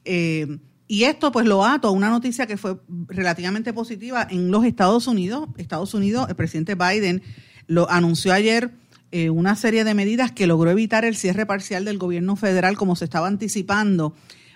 Eh, 0.06 0.60
y 0.88 1.06
esto 1.06 1.32
pues 1.32 1.46
lo 1.46 1.66
ato 1.66 1.88
a 1.88 1.92
una 1.92 2.10
noticia 2.10 2.46
que 2.46 2.58
fue 2.58 2.78
relativamente 3.08 3.74
positiva 3.74 4.28
en 4.30 4.52
los 4.52 4.64
Estados 4.66 5.08
Unidos. 5.08 5.50
Estados 5.58 5.94
Unidos, 5.94 6.28
el 6.30 6.36
presidente 6.36 6.76
Biden 6.76 7.22
lo 7.68 7.90
anunció 7.90 8.34
ayer 8.34 8.72
eh, 9.16 9.30
una 9.30 9.56
serie 9.56 9.84
de 9.84 9.94
medidas 9.94 10.32
que 10.32 10.48
logró 10.48 10.72
evitar 10.72 11.06
el 11.06 11.16
cierre 11.16 11.46
parcial 11.46 11.86
del 11.86 12.00
gobierno 12.00 12.36
federal 12.36 12.76
como 12.76 12.96
se 12.96 13.06
estaba 13.06 13.28
anticipando, 13.28 14.16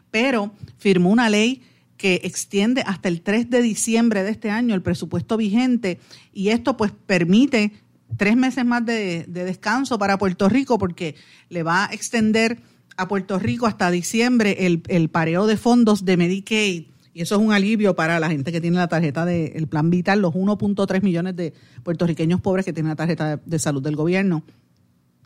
pero 0.09 0.51
firmó 0.79 1.11
una 1.11 1.29
ley 1.29 1.61
que 1.95 2.21
extiende 2.23 2.81
hasta 2.81 3.07
el 3.07 3.21
3 3.21 3.51
de 3.51 3.61
diciembre 3.61 4.23
de 4.23 4.31
este 4.31 4.49
año 4.49 4.73
el 4.73 4.81
presupuesto 4.81 5.37
vigente 5.37 5.99
y 6.33 6.49
esto 6.49 6.75
pues 6.75 6.91
permite 6.91 7.71
tres 8.17 8.35
meses 8.35 8.65
más 8.65 8.83
de, 8.83 9.25
de 9.27 9.43
descanso 9.43 9.99
para 9.99 10.17
Puerto 10.17 10.49
Rico 10.49 10.79
porque 10.79 11.13
le 11.49 11.61
va 11.61 11.85
a 11.85 11.93
extender 11.93 12.59
a 12.95 13.07
Puerto 13.07 13.37
Rico 13.37 13.67
hasta 13.67 13.91
diciembre 13.91 14.65
el, 14.65 14.81
el 14.87 15.09
pareo 15.09 15.45
de 15.45 15.57
fondos 15.57 16.03
de 16.03 16.17
Medicaid. 16.17 16.85
Y 17.17 17.21
eso 17.21 17.33
es 17.33 17.41
un 17.41 17.51
alivio 17.51 17.95
para 17.95 18.19
la 18.19 18.29
gente 18.29 18.51
que 18.51 18.61
tiene 18.61 18.77
la 18.77 18.87
tarjeta 18.87 19.25
del 19.25 19.65
Plan 19.65 19.89
Vital, 19.89 20.21
los 20.21 20.35
1.3 20.35 21.01
millones 21.01 21.35
de 21.35 21.51
puertorriqueños 21.81 22.41
pobres 22.41 22.63
que 22.63 22.73
tienen 22.73 22.91
la 22.91 22.95
tarjeta 22.95 23.41
de, 23.43 23.57
salud 23.57 23.81
del 23.81 23.95
gobierno. 23.95 24.43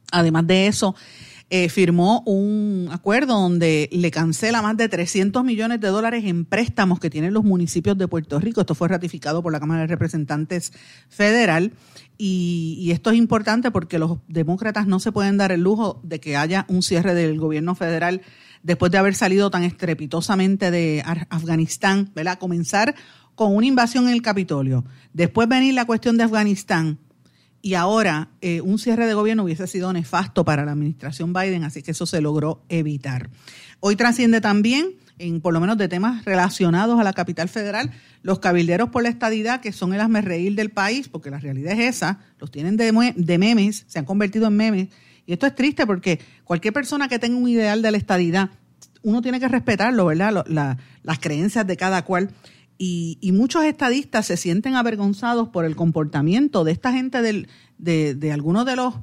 Además 0.09 0.47
de 0.47 0.67
eso, 0.67 0.95
eh, 1.49 1.67
firmó 1.67 2.23
un 2.25 2.87
acuerdo 2.93 3.33
donde 3.33 3.89
le 3.91 4.09
cancela 4.09 4.61
más 4.61 4.77
de 4.77 4.87
300 4.87 5.43
millones 5.43 5.81
de 5.81 5.89
dólares 5.89 6.23
en 6.23 6.45
préstamos 6.45 6.97
que 6.97 7.09
tienen 7.09 7.33
los 7.33 7.43
municipios 7.43 7.97
de 7.97 8.07
Puerto 8.07 8.39
Rico. 8.39 8.61
Esto 8.61 8.73
fue 8.73 8.87
ratificado 8.87 9.43
por 9.43 9.51
la 9.51 9.59
Cámara 9.59 9.81
de 9.81 9.87
Representantes 9.87 10.71
Federal. 11.09 11.73
Y, 12.17 12.89
esto 12.93 13.09
es 13.09 13.17
importante 13.17 13.69
porque 13.69 13.99
los 13.99 14.19
demócratas 14.29 14.87
no 14.87 15.01
se 15.01 15.11
pueden 15.11 15.35
dar 15.35 15.51
el 15.51 15.59
lujo 15.59 15.99
de 16.03 16.21
que 16.21 16.37
haya 16.37 16.65
un 16.69 16.83
cierre 16.83 17.13
del 17.15 17.37
gobierno 17.37 17.75
federal 17.75 18.21
después 18.63 18.91
de 18.91 18.97
haber 18.97 19.15
salido 19.15 19.49
tan 19.49 19.63
estrepitosamente 19.63 20.71
de 20.71 21.03
Afganistán, 21.29 22.11
¿verdad? 22.15 22.39
Comenzar 22.39 22.95
con 23.35 23.55
una 23.55 23.65
invasión 23.65 24.07
en 24.07 24.13
el 24.13 24.21
Capitolio, 24.21 24.85
después 25.13 25.47
venir 25.47 25.73
la 25.73 25.85
cuestión 25.85 26.17
de 26.17 26.23
Afganistán, 26.23 26.99
y 27.61 27.75
ahora 27.75 28.29
eh, 28.41 28.61
un 28.61 28.79
cierre 28.79 29.05
de 29.05 29.13
gobierno 29.13 29.43
hubiese 29.43 29.67
sido 29.67 29.93
nefasto 29.93 30.43
para 30.43 30.65
la 30.65 30.71
administración 30.71 31.31
Biden, 31.31 31.63
así 31.63 31.83
que 31.83 31.91
eso 31.91 32.05
se 32.05 32.21
logró 32.21 32.63
evitar. 32.69 33.29
Hoy 33.79 33.95
trasciende 33.95 34.41
también, 34.41 34.95
en 35.19 35.41
por 35.41 35.53
lo 35.53 35.59
menos 35.59 35.77
de 35.77 35.87
temas 35.87 36.25
relacionados 36.25 36.99
a 36.99 37.03
la 37.03 37.13
capital 37.13 37.49
federal, 37.49 37.91
los 38.23 38.39
cabilderos 38.39 38.89
por 38.89 39.03
la 39.03 39.09
estadidad, 39.09 39.61
que 39.61 39.71
son 39.71 39.93
el 39.93 40.01
asmerreír 40.01 40.55
del 40.55 40.71
país, 40.71 41.07
porque 41.07 41.29
la 41.29 41.39
realidad 41.39 41.73
es 41.73 41.97
esa, 41.97 42.19
los 42.39 42.51
tienen 42.51 42.77
de, 42.77 43.13
de 43.15 43.37
memes, 43.37 43.85
se 43.87 43.99
han 43.99 44.05
convertido 44.05 44.47
en 44.47 44.55
memes. 44.55 44.87
Y 45.31 45.35
esto 45.35 45.47
es 45.47 45.55
triste 45.55 45.87
porque 45.87 46.19
cualquier 46.43 46.73
persona 46.73 47.07
que 47.07 47.17
tenga 47.17 47.37
un 47.37 47.47
ideal 47.47 47.81
de 47.81 47.89
la 47.89 47.97
estadidad, 47.97 48.49
uno 49.01 49.21
tiene 49.21 49.39
que 49.39 49.47
respetarlo, 49.47 50.07
¿verdad? 50.07 50.45
las 51.03 51.19
creencias 51.19 51.65
de 51.65 51.77
cada 51.77 52.03
cual. 52.03 52.31
Y, 52.77 53.17
muchos 53.31 53.63
estadistas 53.63 54.25
se 54.25 54.35
sienten 54.35 54.75
avergonzados 54.75 55.47
por 55.47 55.63
el 55.63 55.77
comportamiento 55.77 56.65
de 56.65 56.73
esta 56.73 56.91
gente 56.91 57.21
del, 57.21 57.47
de, 57.77 58.31
algunos 58.33 58.65
de 58.65 58.75
los 58.75 58.95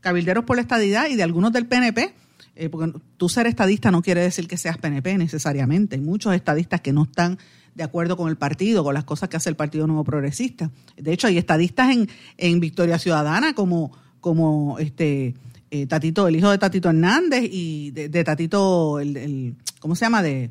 cabilderos 0.00 0.46
por 0.46 0.56
la 0.56 0.62
estadidad 0.62 1.10
y 1.10 1.16
de 1.16 1.22
algunos 1.22 1.52
del 1.52 1.66
PNP, 1.66 2.14
eh, 2.54 2.70
porque 2.70 2.98
tú 3.18 3.28
ser 3.28 3.46
estadista 3.46 3.90
no 3.90 4.00
quiere 4.00 4.22
decir 4.22 4.48
que 4.48 4.56
seas 4.56 4.78
PNP 4.78 5.18
necesariamente. 5.18 5.96
Hay 5.96 6.00
muchos 6.00 6.34
estadistas 6.34 6.80
que 6.80 6.94
no 6.94 7.02
están 7.02 7.36
de 7.74 7.84
acuerdo 7.84 8.16
con 8.16 8.30
el 8.30 8.36
partido, 8.36 8.82
con 8.82 8.94
las 8.94 9.04
cosas 9.04 9.28
que 9.28 9.36
hace 9.36 9.50
el 9.50 9.56
Partido 9.56 9.86
Nuevo 9.86 10.04
Progresista. 10.04 10.70
De 10.96 11.12
hecho, 11.12 11.26
hay 11.26 11.36
estadistas 11.36 11.90
en, 11.90 12.08
en 12.38 12.60
Victoria 12.60 12.98
Ciudadana 12.98 13.52
como, 13.52 13.92
como 14.22 14.78
este 14.78 15.34
eh, 15.70 15.86
Tatito, 15.86 16.28
el 16.28 16.36
hijo 16.36 16.50
de 16.50 16.58
Tatito 16.58 16.88
Hernández 16.88 17.44
y 17.50 17.90
de, 17.90 18.24
Tatito, 18.24 19.00
el, 19.00 19.54
¿cómo 19.80 19.94
se 19.94 20.04
llama? 20.04 20.22
De, 20.22 20.50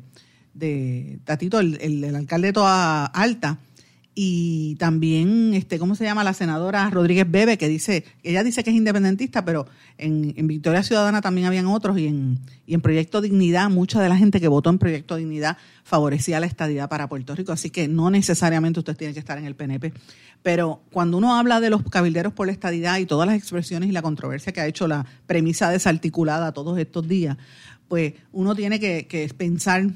de 0.54 1.18
Tatito, 1.24 1.60
el, 1.60 1.78
el, 1.80 2.14
alcalde 2.14 2.48
de 2.48 2.52
Toda 2.52 3.06
Alta, 3.06 3.58
y 4.18 4.76
también, 4.76 5.52
este, 5.52 5.78
¿cómo 5.78 5.94
se 5.94 6.04
llama? 6.04 6.24
La 6.24 6.32
senadora 6.32 6.88
Rodríguez 6.88 7.30
Bebe, 7.30 7.58
que 7.58 7.68
dice, 7.68 8.02
ella 8.22 8.42
dice 8.42 8.64
que 8.64 8.70
es 8.70 8.76
independentista, 8.76 9.44
pero 9.44 9.66
en, 9.98 10.34
Victoria 10.46 10.82
Ciudadana 10.82 11.20
también 11.20 11.46
habían 11.46 11.66
otros 11.66 11.98
y 11.98 12.06
en, 12.06 12.38
y 12.66 12.72
en 12.72 12.80
Proyecto 12.80 13.20
Dignidad, 13.20 13.68
mucha 13.68 14.00
de 14.00 14.08
la 14.08 14.16
gente 14.16 14.40
que 14.40 14.48
votó 14.48 14.70
en 14.70 14.78
Proyecto 14.78 15.16
Dignidad 15.16 15.58
favorecía 15.84 16.40
la 16.40 16.46
estadidad 16.46 16.88
para 16.88 17.10
Puerto 17.10 17.34
Rico, 17.34 17.52
así 17.52 17.68
que 17.68 17.88
no 17.88 18.08
necesariamente 18.08 18.80
usted 18.80 18.96
tiene 18.96 19.12
que 19.12 19.20
estar 19.20 19.36
en 19.36 19.44
el 19.44 19.54
PNP. 19.54 19.92
Pero 20.42 20.80
cuando 20.90 21.18
uno 21.18 21.36
habla 21.36 21.60
de 21.60 21.68
los 21.68 21.82
cabilderos 21.82 22.32
por 22.32 22.46
la 22.46 22.54
estadidad 22.54 22.96
y 22.96 23.04
todas 23.04 23.26
las 23.26 23.36
expresiones 23.36 23.90
y 23.90 23.92
la 23.92 24.00
controversia 24.00 24.50
que 24.50 24.62
ha 24.62 24.66
hecho 24.66 24.88
la 24.88 25.04
premisa 25.26 25.68
desarticulada 25.68 26.52
todos 26.52 26.78
estos 26.78 27.06
días, 27.06 27.36
pues 27.86 28.14
uno 28.32 28.54
tiene 28.54 28.80
que 28.80 29.30
pensar 29.36 29.90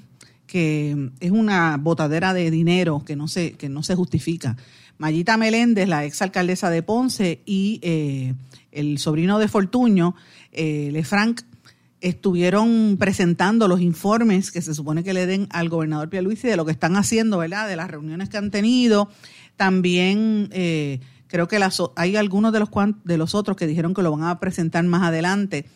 que 0.50 1.10
es 1.20 1.30
una 1.30 1.76
botadera 1.76 2.34
de 2.34 2.50
dinero 2.50 3.04
que 3.06 3.14
no 3.14 3.28
se, 3.28 3.52
que 3.52 3.68
no 3.68 3.84
se 3.84 3.94
justifica. 3.94 4.56
Mayita 4.98 5.36
Meléndez, 5.36 5.86
la 5.88 6.04
exalcaldesa 6.04 6.70
de 6.70 6.82
Ponce, 6.82 7.40
y 7.46 7.78
eh, 7.82 8.34
el 8.72 8.98
sobrino 8.98 9.38
de 9.38 9.46
Fortuño, 9.46 10.16
eh, 10.50 10.88
Lefranc, 10.90 11.42
estuvieron 12.00 12.96
presentando 12.98 13.68
los 13.68 13.80
informes 13.80 14.50
que 14.50 14.60
se 14.60 14.74
supone 14.74 15.04
que 15.04 15.14
le 15.14 15.26
den 15.26 15.46
al 15.50 15.68
gobernador 15.68 16.10
Pierluisi 16.10 16.48
de 16.48 16.56
lo 16.56 16.64
que 16.64 16.72
están 16.72 16.96
haciendo, 16.96 17.38
¿verdad? 17.38 17.68
De 17.68 17.76
las 17.76 17.88
reuniones 17.88 18.28
que 18.28 18.36
han 18.36 18.50
tenido. 18.50 19.08
También 19.54 20.48
eh, 20.50 20.98
creo 21.28 21.46
que 21.46 21.60
las, 21.60 21.80
hay 21.94 22.16
algunos 22.16 22.52
de 22.52 22.58
los, 22.58 22.70
de 23.04 23.18
los 23.18 23.36
otros 23.36 23.56
que 23.56 23.68
dijeron 23.68 23.94
que 23.94 24.02
lo 24.02 24.10
van 24.10 24.24
a 24.24 24.40
presentar 24.40 24.82
más 24.82 25.02
adelante. 25.02 25.66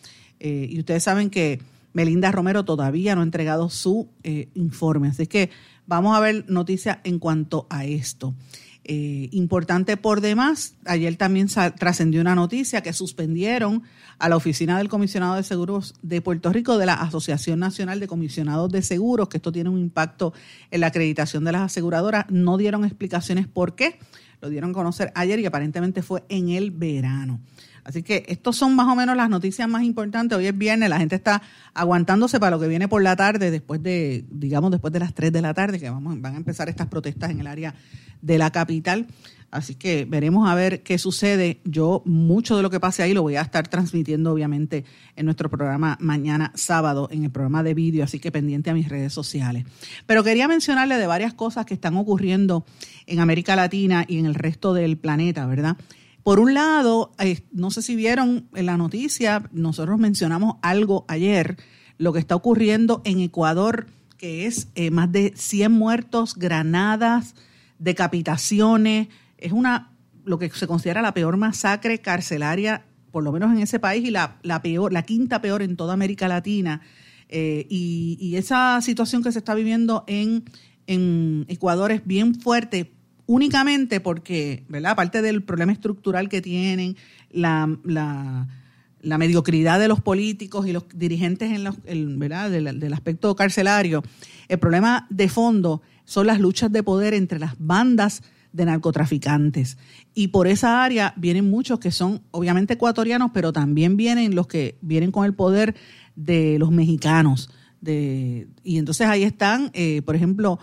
Eh, 0.41 0.67
y 0.69 0.79
ustedes 0.79 1.01
saben 1.01 1.29
que 1.29 1.61
Melinda 1.95 2.29
Romero 2.29 2.65
todavía 2.65 3.15
no 3.15 3.21
ha 3.21 3.23
entregado 3.23 3.69
su 3.69 4.09
eh, 4.23 4.49
informe. 4.53 5.07
Así 5.07 5.27
que 5.27 5.49
vamos 5.87 6.15
a 6.15 6.19
ver 6.19 6.43
noticias 6.49 6.99
en 7.05 7.19
cuanto 7.19 7.67
a 7.69 7.85
esto. 7.85 8.35
Eh, 8.83 9.29
importante 9.31 9.95
por 9.95 10.19
demás, 10.19 10.75
ayer 10.85 11.15
también 11.15 11.47
trascendió 11.47 12.19
una 12.19 12.35
noticia 12.35 12.81
que 12.81 12.91
suspendieron 12.91 13.81
a 14.19 14.27
la 14.27 14.35
oficina 14.35 14.77
del 14.77 14.89
comisionado 14.89 15.35
de 15.35 15.43
seguros 15.43 15.95
de 16.01 16.21
Puerto 16.21 16.51
Rico 16.51 16.77
de 16.77 16.85
la 16.85 16.95
Asociación 16.95 17.59
Nacional 17.59 18.01
de 18.01 18.07
Comisionados 18.07 18.69
de 18.71 18.81
Seguros, 18.81 19.29
que 19.29 19.37
esto 19.37 19.53
tiene 19.53 19.69
un 19.69 19.79
impacto 19.79 20.33
en 20.71 20.81
la 20.81 20.87
acreditación 20.87 21.45
de 21.45 21.53
las 21.53 21.61
aseguradoras. 21.61 22.25
No 22.29 22.57
dieron 22.57 22.83
explicaciones 22.83 23.47
por 23.47 23.73
qué, 23.75 23.99
lo 24.41 24.49
dieron 24.49 24.71
a 24.71 24.73
conocer 24.73 25.13
ayer 25.15 25.39
y 25.39 25.45
aparentemente 25.45 26.03
fue 26.03 26.25
en 26.27 26.49
el 26.49 26.71
verano. 26.71 27.39
Así 27.85 28.01
que 28.01 28.25
estos 28.27 28.55
son 28.57 28.75
más 28.75 28.87
o 28.87 28.95
menos 28.95 29.15
las 29.15 29.29
noticias 29.29 29.69
más 29.69 29.83
importantes. 29.83 30.35
Hoy 30.35 30.47
es 30.47 30.57
viernes, 30.57 30.89
la 30.89 30.97
gente 30.97 31.15
está 31.15 31.43
aguantándose 31.75 32.39
para 32.39 32.55
lo 32.55 32.59
que 32.59 32.67
viene 32.67 32.87
por 32.87 33.03
la 33.03 33.15
tarde, 33.15 33.51
después 33.51 33.81
de, 33.81 34.25
digamos, 34.31 34.71
después 34.71 34.91
de 34.91 34.99
las 34.99 35.13
3 35.13 35.31
de 35.31 35.41
la 35.41 35.53
tarde, 35.53 35.79
que 35.79 35.89
vamos, 35.89 36.19
van 36.19 36.33
a 36.33 36.37
empezar 36.37 36.67
estas 36.67 36.87
protestas 36.87 37.29
en 37.29 37.41
el 37.41 37.47
área 37.47 37.75
de 38.23 38.39
la 38.39 38.49
capital. 38.49 39.05
Así 39.51 39.75
que 39.75 40.05
veremos 40.05 40.49
a 40.49 40.55
ver 40.55 40.81
qué 40.81 40.97
sucede. 40.97 41.61
Yo 41.63 42.01
mucho 42.05 42.57
de 42.57 42.63
lo 42.63 42.71
que 42.71 42.79
pase 42.79 43.03
ahí 43.03 43.13
lo 43.13 43.21
voy 43.21 43.35
a 43.35 43.41
estar 43.41 43.67
transmitiendo 43.67 44.33
obviamente 44.33 44.83
en 45.15 45.25
nuestro 45.25 45.49
programa 45.51 45.95
mañana 46.01 46.51
sábado, 46.55 47.07
en 47.11 47.23
el 47.23 47.29
programa 47.29 47.61
de 47.61 47.75
vídeo, 47.75 48.03
así 48.03 48.19
que 48.19 48.31
pendiente 48.31 48.71
a 48.71 48.73
mis 48.73 48.89
redes 48.89 49.13
sociales. 49.13 49.63
Pero 50.07 50.23
quería 50.23 50.47
mencionarle 50.47 50.97
de 50.97 51.05
varias 51.05 51.35
cosas 51.35 51.67
que 51.67 51.75
están 51.75 51.95
ocurriendo 51.95 52.65
en 53.05 53.19
América 53.19 53.55
Latina 53.55 54.05
y 54.07 54.17
en 54.17 54.25
el 54.25 54.33
resto 54.33 54.73
del 54.73 54.97
planeta, 54.97 55.45
¿verdad? 55.45 55.77
Por 56.25 56.39
un 56.39 56.55
lado, 56.55 57.11
eh, 57.19 57.41
no 57.51 57.69
sé 57.69 57.83
si 57.83 57.95
vieron 57.95 58.49
en 58.55 58.65
la 58.65 58.77
noticia, 58.77 59.47
nosotros 59.51 59.99
mencionamos 59.99 60.55
algo 60.63 61.05
ayer, 61.07 61.55
lo 61.99 62.13
que 62.13 62.19
está 62.19 62.35
ocurriendo 62.35 63.03
en 63.05 63.19
Ecuador, 63.19 63.85
que 64.17 64.47
es 64.47 64.69
eh, 64.73 64.89
más 64.89 65.11
de 65.11 65.33
100 65.35 65.71
muertos, 65.71 66.33
granadas, 66.35 67.35
decapitaciones, 67.77 69.09
es 69.37 69.51
una 69.51 69.91
lo 70.23 70.39
que 70.39 70.49
se 70.49 70.65
considera 70.65 71.03
la 71.03 71.13
peor 71.13 71.37
masacre 71.37 71.99
carcelaria, 71.99 72.87
por 73.11 73.23
lo 73.23 73.31
menos 73.31 73.51
en 73.51 73.59
ese 73.59 73.79
país, 73.79 74.03
y 74.03 74.09
la, 74.09 74.39
peor, 74.63 74.91
la 74.91 75.03
quinta 75.03 75.43
peor 75.43 75.61
en 75.61 75.75
toda 75.77 75.93
América 75.93 76.27
Latina. 76.27 76.81
Eh, 77.29 77.67
y, 77.69 78.35
esa 78.35 78.81
situación 78.81 79.21
que 79.21 79.31
se 79.31 79.37
está 79.37 79.53
viviendo 79.53 80.03
en, 80.07 80.43
en 80.87 81.45
Ecuador 81.49 81.91
es 81.91 82.03
bien 82.03 82.33
fuerte 82.33 82.94
únicamente 83.27 83.99
porque, 83.99 84.63
¿verdad? 84.67 84.91
Aparte 84.91 85.21
del 85.21 85.43
problema 85.43 85.71
estructural 85.71 86.29
que 86.29 86.41
tienen, 86.41 86.95
la, 87.31 87.77
la, 87.83 89.17
mediocridad 89.17 89.79
de 89.79 89.87
los 89.87 90.01
políticos 90.01 90.67
y 90.67 90.73
los 90.73 90.85
dirigentes 90.93 91.51
en 91.51 91.63
los, 91.63 91.75
¿verdad? 92.17 92.49
Del, 92.51 92.93
aspecto 92.93 93.35
carcelario, 93.35 94.03
el 94.47 94.59
problema 94.59 95.07
de 95.09 95.29
fondo 95.29 95.81
son 96.05 96.27
las 96.27 96.39
luchas 96.39 96.71
de 96.71 96.83
poder 96.83 97.13
entre 97.13 97.39
las 97.39 97.55
bandas 97.57 98.23
de 98.53 98.65
narcotraficantes. 98.65 99.77
Y 100.13 100.29
por 100.29 100.47
esa 100.47 100.83
área 100.83 101.13
vienen 101.17 101.49
muchos 101.49 101.79
que 101.79 101.91
son 101.91 102.21
obviamente 102.31 102.75
ecuatorianos, 102.75 103.31
pero 103.33 103.51
también 103.51 103.97
vienen 103.97 104.33
los 104.33 104.47
que 104.47 104.77
vienen 104.81 105.11
con 105.11 105.25
el 105.25 105.33
poder 105.33 105.75
de 106.15 106.57
los 106.57 106.71
mexicanos. 106.71 107.49
De, 107.81 108.47
y 108.63 108.77
entonces 108.77 109.07
ahí 109.07 109.23
están, 109.23 109.69
eh, 109.73 110.01
por 110.03 110.15
ejemplo, 110.15 110.57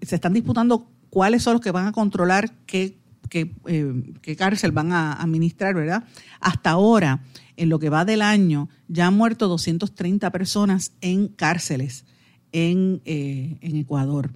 se 0.00 0.14
están 0.14 0.32
disputando 0.32 0.88
cuáles 1.16 1.42
son 1.42 1.54
los 1.54 1.62
que 1.62 1.70
van 1.70 1.86
a 1.86 1.92
controlar 1.92 2.52
qué, 2.66 2.98
eh, 3.32 4.34
cárcel 4.36 4.70
van 4.72 4.92
a 4.92 5.14
administrar, 5.14 5.74
¿verdad? 5.74 6.04
Hasta 6.40 6.68
ahora, 6.68 7.22
en 7.56 7.70
lo 7.70 7.78
que 7.78 7.88
va 7.88 8.04
del 8.04 8.20
año, 8.20 8.68
ya 8.86 9.06
han 9.06 9.16
muerto 9.16 9.48
230 9.48 10.30
personas 10.30 10.92
en 11.00 11.28
cárceles 11.28 12.04
en, 12.52 13.00
eh, 13.06 13.56
Ecuador. 13.62 14.30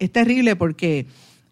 Es 0.00 0.10
terrible 0.10 0.56
porque 0.56 1.06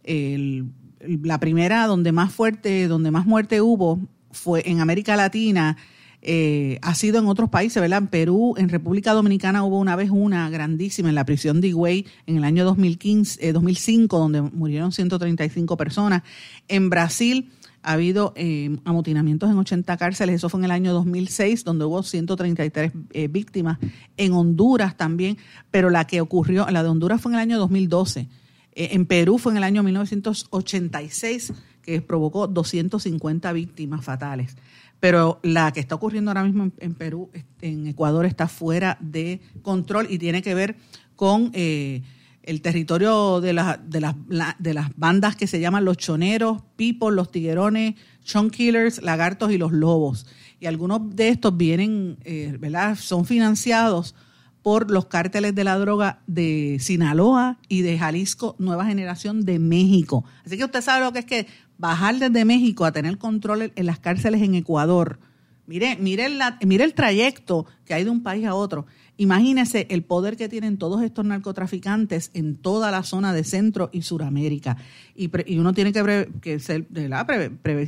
la 0.05 1.39
primera 1.39 1.87
donde 1.87 2.11
más 2.11 2.33
fuerte, 2.33 2.89
donde 2.89 3.13
más 3.13 3.25
muerte 3.25 3.61
hubo 3.61 4.01
fue 4.33 4.69
en 4.69 4.81
América 4.81 5.15
Latina 5.15 5.77
eh, 6.25 6.79
ha 6.83 6.95
sido 6.95 7.19
en 7.19 7.27
otros 7.27 7.51
países, 7.51 7.81
¿verdad? 7.81 7.99
En 7.99 8.07
Perú, 8.07 8.55
en 8.57 8.69
República 8.69 9.13
Dominicana 9.13 9.65
hubo 9.65 9.81
una 9.81 9.97
vez 9.97 10.11
una 10.11 10.49
grandísima 10.51 11.09
en 11.09 11.17
la 11.17 11.27
prisión 11.27 11.61
de 11.61 11.69
Higüey 11.69 12.07
en 12.27 12.37
el 12.37 12.45
año 12.45 12.65
2015, 12.65 13.53
2005, 13.53 14.17
eh, 14.17 14.21
donde 14.21 14.43
murieron 14.43 14.93
135 14.93 15.77
personas. 15.77 16.23
En 16.69 16.91
Brasil 16.91 17.51
ha 17.83 17.95
habido 17.95 18.33
eh, 18.37 18.79
amotinamientos 18.85 19.51
en 19.51 19.59
80 19.59 19.97
cárceles, 19.97 20.37
eso 20.37 20.49
fue 20.49 20.61
en 20.61 20.67
el 20.67 20.71
año 20.71 20.93
2006, 20.93 21.65
donde 21.65 21.87
hubo 21.87 22.05
133 22.05 22.93
víctimas. 23.29 23.79
En 24.17 24.33
Honduras 24.33 24.97
también, 24.97 25.39
pero 25.73 25.91
la 25.91 26.07
que 26.07 26.21
ocurrió, 26.21 26.65
la 26.71 26.85
de 26.85 26.89
Honduras 26.89 27.21
fue 27.21 27.33
en 27.33 27.35
el 27.35 27.41
año 27.41 27.59
2012. 27.59 28.29
en 28.75 29.07
Perú 29.07 29.39
fue 29.39 29.51
en 29.51 29.57
el 29.57 29.65
año 29.65 29.83
1986, 29.83 31.53
que 31.83 32.01
provocó 32.01 32.47
250 32.47 33.53
víctimas 33.53 34.05
fatales 34.05 34.55
pero 35.03 35.41
la 35.43 35.73
que 35.73 35.81
está 35.81 35.97
ocurriendo 35.97 36.31
ahora 36.31 36.45
mismo 36.45 36.71
en, 36.79 36.95
Perú, 36.95 37.29
en 37.61 37.89
Ecuador, 37.89 38.25
está 38.25 38.47
fuera 38.47 38.99
de 39.01 39.41
control 39.63 40.07
y 40.09 40.17
tiene 40.17 40.43
que 40.43 40.55
ver 40.55 40.77
con 41.17 41.51
eh, 41.55 42.03
el 42.45 42.63
territorio 42.63 43.41
de, 43.41 43.49
de, 43.49 44.01
las, 44.01 44.17
de 44.61 44.75
las 44.75 44.97
bandas 44.97 45.35
que 45.35 45.49
se 45.49 45.59
llaman 45.59 45.85
los 45.85 45.97
choneros, 45.97 46.63
pipos, 46.77 47.13
los 47.13 47.33
tiguerones, 47.33 47.97
chon 48.23 48.49
killers, 48.49 49.03
lagartos 49.03 49.51
y 49.51 49.59
los 49.59 49.73
lobos. 49.73 50.25
Y 50.61 50.67
algunos 50.67 51.17
de 51.17 51.31
estos 51.31 51.57
vienen, 51.57 52.19
eh, 52.23 52.57
¿verdad? 52.61 52.95
Son 52.95 53.25
financiados 53.25 54.15
por 54.63 54.89
los 54.89 55.07
cárteles 55.07 55.57
de 55.57 55.65
la 55.65 55.79
droga 55.79 56.21
de 56.29 56.79
Sinaloa 56.81 57.59
y 57.69 57.83
de 57.83 57.99
Jalisco, 57.99 58.55
Nueva 58.61 58.87
Generación 58.87 59.45
de 59.45 59.59
México. 59.59 60.25
Así 60.47 60.57
que 60.57 60.65
usted 60.65 60.81
sabe 60.81 61.05
lo 61.05 61.13
que 61.13 61.19
es 61.19 61.25
que 61.25 61.49
bajar 61.79 62.19
desde 62.19 62.45
México 62.45 62.85
a 62.85 62.93
tener 62.93 63.19
control 63.19 63.73
en 63.75 63.87
las 63.87 63.99
cárceles 63.99 64.43
en 64.43 64.55
Ecuador. 64.55 65.19
Mire, 65.67 65.97
mire, 66.01 66.29
mire 66.65 66.85
el 66.85 66.95
trayecto 66.95 67.67
que 67.85 67.95
hay 67.95 68.05
de 68.05 68.11
un 68.11 68.23
país 68.23 68.45
a 68.47 68.55
otro. 68.55 68.87
Imagínese 69.17 69.87
el 69.91 70.03
poder 70.03 70.37
que 70.37 70.49
tienen 70.49 70.79
todos 70.79 71.03
estos 71.03 71.25
narcotraficantes 71.25 72.31
en 72.35 72.57
toda 72.57 72.91
la 72.91 73.05
zona 73.05 73.33
de 73.33 73.45
Centro 73.45 73.89
y 73.93 74.03
Suramérica. 74.03 74.77
Y, 75.15 75.31
uno 75.59 75.73
tiene 75.73 75.93
que, 75.93 76.29
que 76.41 76.59
ser, 76.59 76.87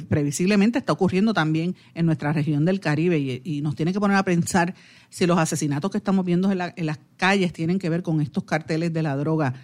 previsiblemente 0.09 0.79
está 0.79 0.93
ocurriendo 0.93 1.35
también 1.35 1.75
en 1.95 2.07
nuestra 2.07 2.33
región 2.33 2.65
del 2.65 2.79
Caribe 2.79 3.19
y, 3.19 3.61
nos 3.63 3.75
tiene 3.75 3.93
que 3.93 4.01
poner 4.01 4.17
a 4.19 4.23
pensar 4.23 4.75
si 5.09 5.27
los 5.27 5.39
asesinatos 5.39 5.91
que 5.91 5.99
estamos 5.99 6.25
viendo 6.25 6.53
en, 6.53 6.61
en 6.77 6.87
las 6.87 7.01
calles 7.17 7.53
tienen 7.53 7.79
que 7.79 7.89
ver 7.89 8.03
con 8.03 8.21
estos 8.21 8.45
carteles 8.45 8.93
de 8.93 9.03
la 9.03 9.17
droga 9.17 9.55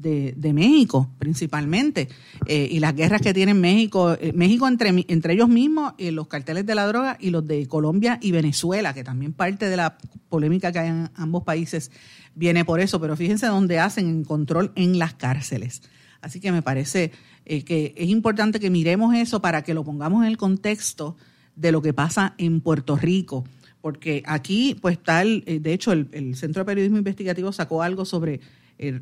de, 0.00 0.52
México 0.52 1.10
principalmente. 1.18 2.08
Eh, 2.46 2.68
y 2.70 2.80
las 2.80 2.94
guerras 2.94 3.20
que 3.20 3.34
tiene 3.34 3.54
México, 3.54 4.16
eh, 4.20 4.32
México 4.34 4.68
entre, 4.68 5.04
entre 5.08 5.34
ellos 5.34 5.48
mismos, 5.48 5.94
y 5.98 6.10
los 6.10 6.28
carteles 6.28 6.66
de 6.66 6.74
la 6.74 6.86
droga 6.86 7.16
y 7.20 7.30
los 7.30 7.46
de 7.46 7.66
Colombia 7.66 8.18
y 8.22 8.30
Venezuela, 8.30 8.94
que 8.94 9.04
también 9.04 9.32
parte 9.32 9.68
de 9.68 9.76
la 9.76 9.98
polémica 10.28 10.72
que 10.72 10.78
hay 10.78 10.88
en 10.88 11.10
ambos 11.14 11.44
países 11.44 11.90
viene 12.34 12.64
por 12.64 12.80
eso, 12.80 13.00
pero 13.00 13.16
fíjense 13.16 13.46
dónde 13.46 13.78
hacen 13.78 14.24
control 14.24 14.72
en 14.76 14.98
las 14.98 15.14
cárceles. 15.14 15.82
Así 16.20 16.40
que 16.40 16.52
me 16.52 16.62
parece 16.62 17.12
eh, 17.44 17.64
que 17.64 17.94
es 17.96 18.08
importante 18.08 18.60
que 18.60 18.70
miremos 18.70 19.14
eso 19.14 19.40
para 19.40 19.62
que 19.62 19.74
lo 19.74 19.84
pongamos 19.84 20.22
en 20.22 20.28
el 20.28 20.36
contexto 20.36 21.16
de 21.56 21.72
lo 21.72 21.82
que 21.82 21.92
pasa 21.92 22.34
en 22.38 22.60
Puerto 22.60 22.96
Rico. 22.96 23.44
Porque 23.80 24.22
aquí 24.26 24.76
pues 24.80 24.98
tal, 25.00 25.44
de 25.46 25.72
hecho 25.72 25.92
el 25.92 26.34
Centro 26.34 26.62
de 26.62 26.66
Periodismo 26.66 26.98
Investigativo 26.98 27.52
sacó 27.52 27.82
algo 27.82 28.04
sobre 28.04 28.40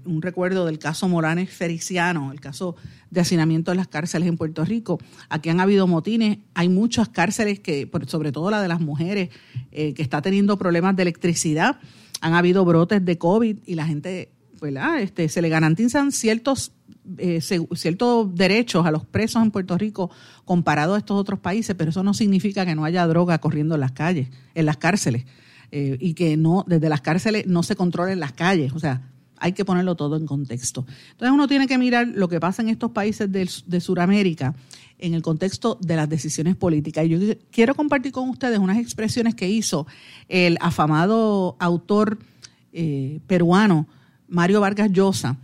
un 0.05 0.23
recuerdo 0.23 0.65
del 0.65 0.79
caso 0.79 1.09
Moranes 1.09 1.51
Fericiano, 1.51 2.33
el 2.33 2.41
caso 2.41 2.77
de 3.11 3.21
hacinamiento 3.21 3.71
en 3.71 3.77
las 3.77 3.89
cárceles 3.89 4.29
en 4.29 4.37
Puerto 4.37 4.65
Rico. 4.65 4.99
Aquí 5.29 5.49
han 5.51 5.61
habido 5.61 5.87
motines, 5.87 6.39
hay 6.55 6.69
muchas 6.69 7.09
cárceles 7.09 7.61
que, 7.61 7.91
sobre 8.07 8.33
todo 8.33 8.51
la 8.51 8.63
de 8.63 8.69
las 8.69 8.81
mujeres, 8.81 9.31
eh, 9.73 9.95
que 9.95 10.03
está 10.03 10.23
teniendo 10.23 10.57
problemas 10.57 10.97
de 10.97 11.03
electricidad. 11.03 11.79
Han 12.21 12.35
habido 12.35 12.65
brotes 12.65 13.05
de 13.05 13.19
COVID 13.19 13.59
y 13.67 13.75
la 13.75 13.87
gente, 13.87 14.33
Este, 14.99 15.29
se 15.29 15.43
le 15.43 15.49
garantizan 15.51 16.13
ciertos 16.13 16.73
eh, 17.19 17.41
ciertos 17.41 18.35
derechos 18.35 18.85
a 18.85 18.91
los 18.91 19.05
presos 19.05 19.41
en 19.41 19.53
Puerto 19.53 19.79
Rico 19.79 20.11
comparado 20.45 20.95
a 20.95 20.99
estos 20.99 21.17
otros 21.17 21.39
países, 21.39 21.77
pero 21.77 21.91
eso 21.91 22.03
no 22.03 22.15
significa 22.15 22.67
que 22.67 22.75
no 22.75 22.85
haya 22.85 23.07
droga 23.07 23.39
corriendo 23.39 23.77
en 23.77 23.81
las 23.81 23.93
calles, 23.93 24.29
en 24.55 24.67
las 24.67 24.77
cárceles, 24.77 25.25
eh, 25.71 25.97
y 26.01 26.15
que 26.15 26.37
no 26.37 26.65
desde 26.67 26.89
las 26.89 27.03
cárceles 27.03 27.47
no 27.47 27.63
se 27.63 27.77
controlen 27.77 28.19
las 28.19 28.33
calles. 28.33 28.73
O 28.73 28.81
sea, 28.81 29.03
hay 29.39 29.53
que 29.53 29.65
ponerlo 29.65 29.95
todo 29.95 30.17
en 30.17 30.27
contexto. 30.27 30.87
Entonces 31.13 31.33
uno 31.33 31.49
tiene 31.49 31.67
que 31.67 31.79
mirar 31.79 32.09
lo 32.09 32.29
que 32.29 32.41
pasa 32.41 32.63
en 32.63 32.69
estos 32.69 32.91
países 32.91 33.31
de, 33.31 33.49
de 33.67 33.81
Sudamérica 33.81 34.55
en 34.99 35.15
el 35.15 35.23
contexto 35.23 35.79
de 35.81 35.97
las 35.97 36.09
decisiones 36.09 36.57
políticas. 36.57 37.05
Y 37.07 37.09
yo 37.09 37.19
quiero 37.51 37.75
compartir 37.75 38.13
con 38.13 38.29
ustedes 38.29 38.59
unas 38.59 38.79
expresiones 38.79 39.35
que 39.35 39.49
hizo 39.49 39.87
el 40.29 40.57
afamado 40.61 41.57
autor 41.59 42.19
eh, 42.73 43.21
peruano 43.27 43.87
Mario 44.29 44.61
Vargas 44.61 44.91
Llosa 44.91 45.37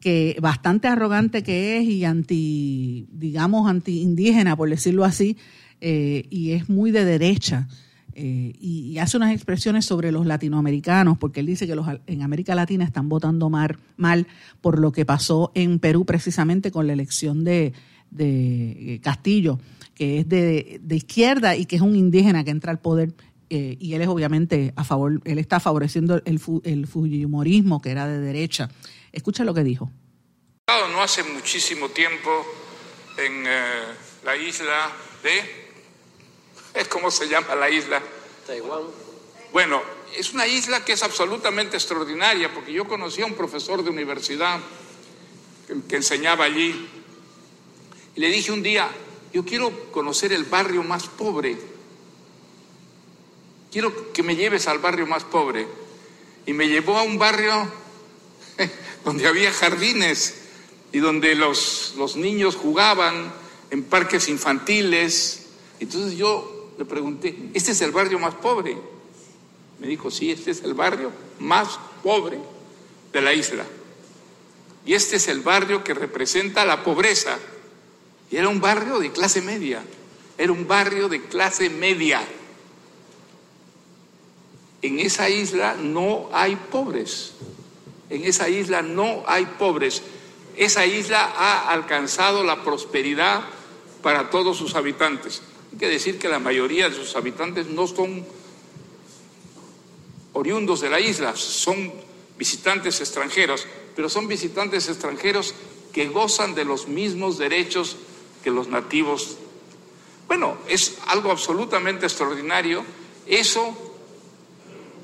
que 0.00 0.36
bastante 0.42 0.86
arrogante 0.86 1.42
que 1.42 1.78
es 1.78 1.84
y 1.88 2.04
anti, 2.04 3.06
digamos, 3.10 3.70
anti 3.70 4.02
indígena, 4.02 4.54
por 4.54 4.68
decirlo 4.68 5.02
así, 5.02 5.38
eh, 5.80 6.26
y 6.28 6.50
es 6.50 6.68
muy 6.68 6.90
de 6.90 7.06
derecha. 7.06 7.68
Eh, 8.16 8.52
y, 8.60 8.98
hace 8.98 9.16
unas 9.16 9.32
expresiones 9.34 9.84
sobre 9.84 10.12
los 10.12 10.24
latinoamericanos, 10.24 11.18
porque 11.18 11.40
él 11.40 11.46
dice 11.46 11.66
que 11.66 11.74
los 11.74 11.86
en 12.06 12.22
América 12.22 12.54
Latina 12.54 12.84
están 12.84 13.08
votando 13.08 13.50
mal, 13.50 13.78
mal 13.96 14.26
por 14.60 14.78
lo 14.78 14.92
que 14.92 15.04
pasó 15.04 15.50
en 15.54 15.78
Perú 15.80 16.04
precisamente 16.04 16.70
con 16.70 16.86
la 16.86 16.92
elección 16.92 17.42
de, 17.42 17.72
de 18.10 19.00
Castillo, 19.02 19.58
que 19.94 20.20
es 20.20 20.28
de, 20.28 20.80
de, 20.82 20.96
izquierda 20.96 21.56
y 21.56 21.66
que 21.66 21.76
es 21.76 21.82
un 21.82 21.96
indígena 21.96 22.44
que 22.44 22.50
entra 22.50 22.70
al 22.70 22.78
poder. 22.78 23.12
Eh, 23.50 23.76
y 23.78 23.94
él 23.94 24.02
es 24.02 24.08
obviamente 24.08 24.72
a 24.76 24.84
favor, 24.84 25.20
él 25.24 25.38
está 25.38 25.60
favoreciendo 25.60 26.22
el, 26.24 26.40
el 26.64 26.86
fujimorismo, 26.86 27.82
que 27.82 27.90
era 27.90 28.06
de 28.06 28.20
derecha. 28.20 28.70
Escucha 29.12 29.44
lo 29.44 29.54
que 29.54 29.64
dijo. 29.64 29.90
No 30.66 31.02
hace 31.02 31.22
muchísimo 31.24 31.88
tiempo 31.88 32.30
en 33.18 33.46
eh, 33.46 33.82
la 34.24 34.36
isla 34.36 34.92
de... 35.22 35.63
¿Cómo 36.88 37.10
se 37.10 37.28
llama 37.28 37.54
la 37.54 37.70
isla? 37.70 38.02
Taiwán. 38.46 38.82
Bueno, 39.52 39.82
es 40.16 40.32
una 40.32 40.46
isla 40.46 40.84
que 40.84 40.92
es 40.92 41.02
absolutamente 41.02 41.76
extraordinaria 41.76 42.52
porque 42.52 42.72
yo 42.72 42.86
conocí 42.86 43.22
a 43.22 43.26
un 43.26 43.34
profesor 43.34 43.82
de 43.82 43.90
universidad 43.90 44.60
que, 45.66 45.76
que 45.88 45.96
enseñaba 45.96 46.44
allí 46.44 46.88
y 48.16 48.20
le 48.20 48.28
dije 48.28 48.52
un 48.52 48.62
día, 48.62 48.88
yo 49.32 49.44
quiero 49.44 49.90
conocer 49.90 50.32
el 50.32 50.44
barrio 50.44 50.84
más 50.84 51.06
pobre, 51.08 51.58
quiero 53.72 54.12
que 54.12 54.22
me 54.22 54.36
lleves 54.36 54.68
al 54.68 54.78
barrio 54.78 55.04
más 55.04 55.24
pobre. 55.24 55.66
Y 56.46 56.52
me 56.52 56.68
llevó 56.68 56.96
a 56.96 57.02
un 57.02 57.18
barrio 57.18 57.68
donde 59.04 59.26
había 59.26 59.52
jardines 59.52 60.42
y 60.92 60.98
donde 60.98 61.34
los, 61.34 61.94
los 61.96 62.14
niños 62.14 62.54
jugaban 62.54 63.32
en 63.70 63.82
parques 63.82 64.28
infantiles. 64.28 65.46
Entonces 65.80 66.16
yo 66.16 66.53
le 66.78 66.84
pregunté, 66.84 67.50
¿este 67.54 67.72
es 67.72 67.80
el 67.80 67.92
barrio 67.92 68.18
más 68.18 68.34
pobre? 68.34 68.76
Me 69.78 69.86
dijo, 69.86 70.10
sí, 70.10 70.30
este 70.30 70.50
es 70.50 70.62
el 70.62 70.74
barrio 70.74 71.10
más 71.38 71.78
pobre 72.02 72.38
de 73.12 73.20
la 73.20 73.32
isla. 73.32 73.64
Y 74.86 74.94
este 74.94 75.16
es 75.16 75.28
el 75.28 75.40
barrio 75.40 75.82
que 75.82 75.94
representa 75.94 76.64
la 76.64 76.82
pobreza. 76.82 77.38
Y 78.30 78.36
era 78.36 78.48
un 78.48 78.60
barrio 78.60 78.98
de 78.98 79.12
clase 79.12 79.40
media. 79.40 79.82
Era 80.36 80.52
un 80.52 80.66
barrio 80.66 81.08
de 81.08 81.22
clase 81.22 81.70
media. 81.70 82.22
En 84.82 84.98
esa 84.98 85.30
isla 85.30 85.76
no 85.78 86.28
hay 86.32 86.56
pobres. 86.56 87.32
En 88.10 88.24
esa 88.24 88.48
isla 88.48 88.82
no 88.82 89.22
hay 89.26 89.46
pobres. 89.46 90.02
Esa 90.56 90.84
isla 90.86 91.24
ha 91.24 91.70
alcanzado 91.70 92.44
la 92.44 92.62
prosperidad 92.62 93.42
para 94.02 94.28
todos 94.30 94.58
sus 94.58 94.74
habitantes. 94.74 95.42
Hay 95.74 95.78
que 95.78 95.88
decir 95.88 96.20
que 96.20 96.28
la 96.28 96.38
mayoría 96.38 96.88
de 96.88 96.94
sus 96.94 97.16
habitantes 97.16 97.66
no 97.66 97.88
son 97.88 98.24
oriundos 100.32 100.80
de 100.80 100.88
la 100.88 101.00
isla, 101.00 101.34
son 101.34 101.92
visitantes 102.38 103.00
extranjeros, 103.00 103.66
pero 103.96 104.08
son 104.08 104.28
visitantes 104.28 104.88
extranjeros 104.88 105.52
que 105.92 106.06
gozan 106.06 106.54
de 106.54 106.64
los 106.64 106.86
mismos 106.86 107.38
derechos 107.38 107.96
que 108.44 108.52
los 108.52 108.68
nativos. 108.68 109.36
Bueno, 110.28 110.58
es 110.68 110.98
algo 111.08 111.32
absolutamente 111.32 112.06
extraordinario. 112.06 112.84
Eso 113.26 113.76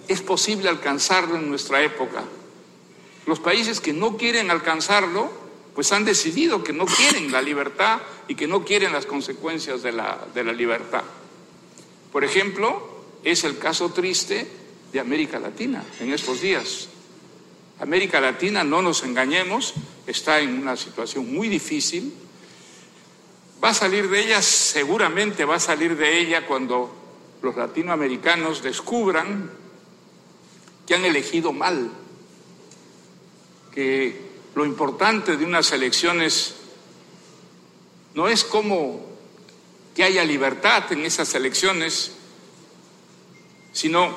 es 0.06 0.22
posible 0.22 0.68
alcanzarlo 0.68 1.34
en 1.34 1.50
nuestra 1.50 1.82
época. 1.82 2.22
Los 3.26 3.40
países 3.40 3.80
que 3.80 3.92
no 3.92 4.16
quieren 4.16 4.52
alcanzarlo, 4.52 5.32
pues 5.74 5.92
han 5.92 6.04
decidido 6.04 6.64
que 6.64 6.72
no 6.72 6.86
quieren 6.86 7.32
la 7.32 7.42
libertad 7.42 8.00
y 8.28 8.34
que 8.34 8.46
no 8.46 8.64
quieren 8.64 8.92
las 8.92 9.06
consecuencias 9.06 9.82
de 9.82 9.92
la, 9.92 10.26
de 10.34 10.44
la 10.44 10.52
libertad. 10.52 11.04
Por 12.12 12.24
ejemplo, 12.24 13.04
es 13.22 13.44
el 13.44 13.58
caso 13.58 13.90
triste 13.90 14.50
de 14.92 15.00
América 15.00 15.38
Latina 15.38 15.84
en 16.00 16.12
estos 16.12 16.40
días. 16.40 16.88
América 17.78 18.20
Latina, 18.20 18.62
no 18.64 18.82
nos 18.82 19.04
engañemos, 19.04 19.74
está 20.06 20.40
en 20.40 20.60
una 20.60 20.76
situación 20.76 21.32
muy 21.32 21.48
difícil. 21.48 22.12
Va 23.62 23.70
a 23.70 23.74
salir 23.74 24.08
de 24.10 24.20
ella, 24.20 24.42
seguramente 24.42 25.44
va 25.44 25.56
a 25.56 25.60
salir 25.60 25.96
de 25.96 26.18
ella 26.18 26.46
cuando 26.46 26.94
los 27.42 27.56
latinoamericanos 27.56 28.62
descubran 28.62 29.50
que 30.86 30.94
han 30.94 31.04
elegido 31.04 31.52
mal 31.52 31.90
que 33.72 34.29
lo 34.54 34.66
importante 34.66 35.36
de 35.36 35.44
unas 35.44 35.72
elecciones 35.72 36.54
no 38.14 38.28
es 38.28 38.44
como 38.44 39.00
que 39.94 40.04
haya 40.04 40.24
libertad 40.24 40.92
en 40.92 41.04
esas 41.04 41.34
elecciones, 41.34 42.12
sino 43.72 44.10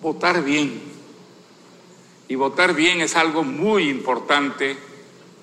votar 0.00 0.42
bien. 0.42 0.80
Y 2.28 2.34
votar 2.34 2.74
bien 2.74 3.00
es 3.00 3.16
algo 3.16 3.44
muy 3.44 3.88
importante 3.88 4.76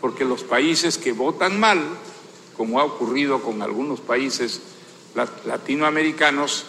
porque 0.02 0.26
los 0.26 0.44
países 0.44 0.98
que 0.98 1.14
votan 1.14 1.60
mal, 1.60 1.80
como 2.58 2.80
ha 2.80 2.84
ocurrido 2.84 3.42
con 3.42 3.62
algunos 3.62 4.02
países 4.02 4.62
latinoamericanos, 5.46 6.66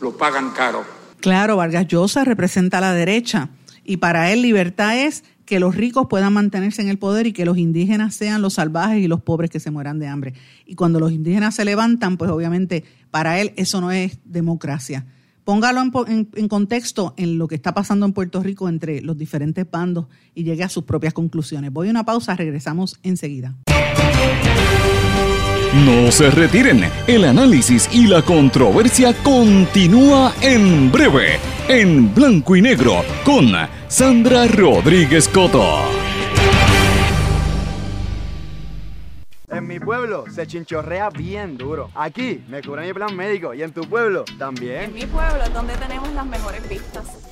lo 0.00 0.16
pagan 0.16 0.50
caro. 0.50 0.84
Claro, 1.20 1.56
Vargas 1.56 1.86
Llosa 1.86 2.24
representa 2.24 2.78
a 2.78 2.82
la 2.82 2.92
derecha 2.92 3.48
y 3.84 3.96
para 3.96 4.32
él 4.32 4.42
libertad 4.42 4.96
es 4.96 5.24
que 5.52 5.60
los 5.60 5.76
ricos 5.76 6.06
puedan 6.08 6.32
mantenerse 6.32 6.80
en 6.80 6.88
el 6.88 6.96
poder 6.96 7.26
y 7.26 7.34
que 7.34 7.44
los 7.44 7.58
indígenas 7.58 8.14
sean 8.14 8.40
los 8.40 8.54
salvajes 8.54 9.02
y 9.02 9.06
los 9.06 9.20
pobres 9.20 9.50
que 9.50 9.60
se 9.60 9.70
mueran 9.70 9.98
de 9.98 10.06
hambre. 10.06 10.32
Y 10.64 10.76
cuando 10.76 10.98
los 10.98 11.12
indígenas 11.12 11.54
se 11.54 11.66
levantan, 11.66 12.16
pues 12.16 12.30
obviamente 12.30 12.84
para 13.10 13.38
él 13.38 13.52
eso 13.56 13.82
no 13.82 13.92
es 13.92 14.18
democracia. 14.24 15.04
Póngalo 15.44 15.82
en, 16.06 16.48
contexto 16.48 17.12
en 17.18 17.36
lo 17.36 17.48
que 17.48 17.54
está 17.54 17.74
pasando 17.74 18.06
en 18.06 18.14
Puerto 18.14 18.42
Rico 18.42 18.66
entre 18.66 19.02
los 19.02 19.18
diferentes 19.18 19.70
bandos 19.70 20.06
y 20.34 20.44
llegue 20.44 20.64
a 20.64 20.70
sus 20.70 20.84
propias 20.84 21.12
conclusiones. 21.12 21.70
Voy 21.70 21.88
a 21.88 21.90
una 21.90 22.06
pausa, 22.06 22.34
regresamos 22.34 22.98
enseguida. 23.02 23.54
No 25.84 26.10
se 26.12 26.30
retiren, 26.30 26.84
el 27.06 27.24
análisis 27.24 27.90
y 27.92 28.06
la 28.06 28.22
controversia 28.22 29.14
continúa 29.22 30.34
en 30.40 30.90
breve, 30.90 31.38
en 31.72 32.14
blanco 32.14 32.54
y 32.54 32.60
negro, 32.60 33.02
con 33.24 33.50
Sandra 33.88 34.46
Rodríguez 34.46 35.26
Coto. 35.26 35.64
En 39.48 39.66
mi 39.66 39.80
pueblo 39.80 40.24
se 40.30 40.46
chinchorrea 40.46 41.08
bien 41.08 41.56
duro. 41.56 41.90
Aquí 41.94 42.44
me 42.48 42.62
cubre 42.62 42.86
mi 42.86 42.92
plan 42.92 43.16
médico 43.16 43.54
y 43.54 43.62
en 43.62 43.72
tu 43.72 43.82
pueblo 43.88 44.24
también. 44.38 44.82
En 44.82 44.94
mi 44.94 45.06
pueblo 45.06 45.42
es 45.42 45.54
donde 45.54 45.74
tenemos 45.76 46.12
las 46.12 46.26
mejores 46.26 46.68
vistas. 46.68 47.31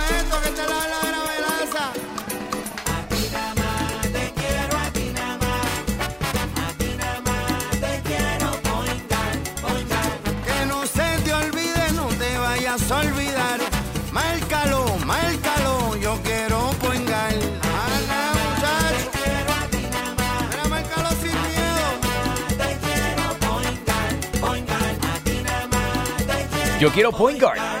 vayas 12.71 12.91
a 12.91 12.99
olvidar. 12.99 13.59
Márcalo, 14.11 14.97
márcalo, 15.05 15.95
yo 15.97 16.17
quiero 16.23 16.69
poingar. 16.79 17.33
Yo 26.79 26.91
quiero 26.91 27.11
point 27.11 27.39
guard. 27.39 27.80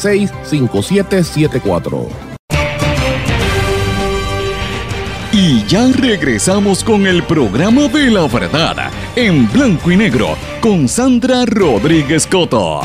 939-336-5774. 0.00 2.08
Y 5.32 5.64
ya 5.66 5.86
regresamos 5.92 6.82
con 6.82 7.06
el 7.06 7.22
programa 7.22 7.86
de 7.88 8.10
la 8.10 8.26
verdad 8.26 8.90
en 9.14 9.50
blanco 9.52 9.92
y 9.92 9.96
negro 9.96 10.36
con 10.60 10.88
Sandra 10.88 11.44
Rodríguez 11.46 12.26
Coto. 12.26 12.80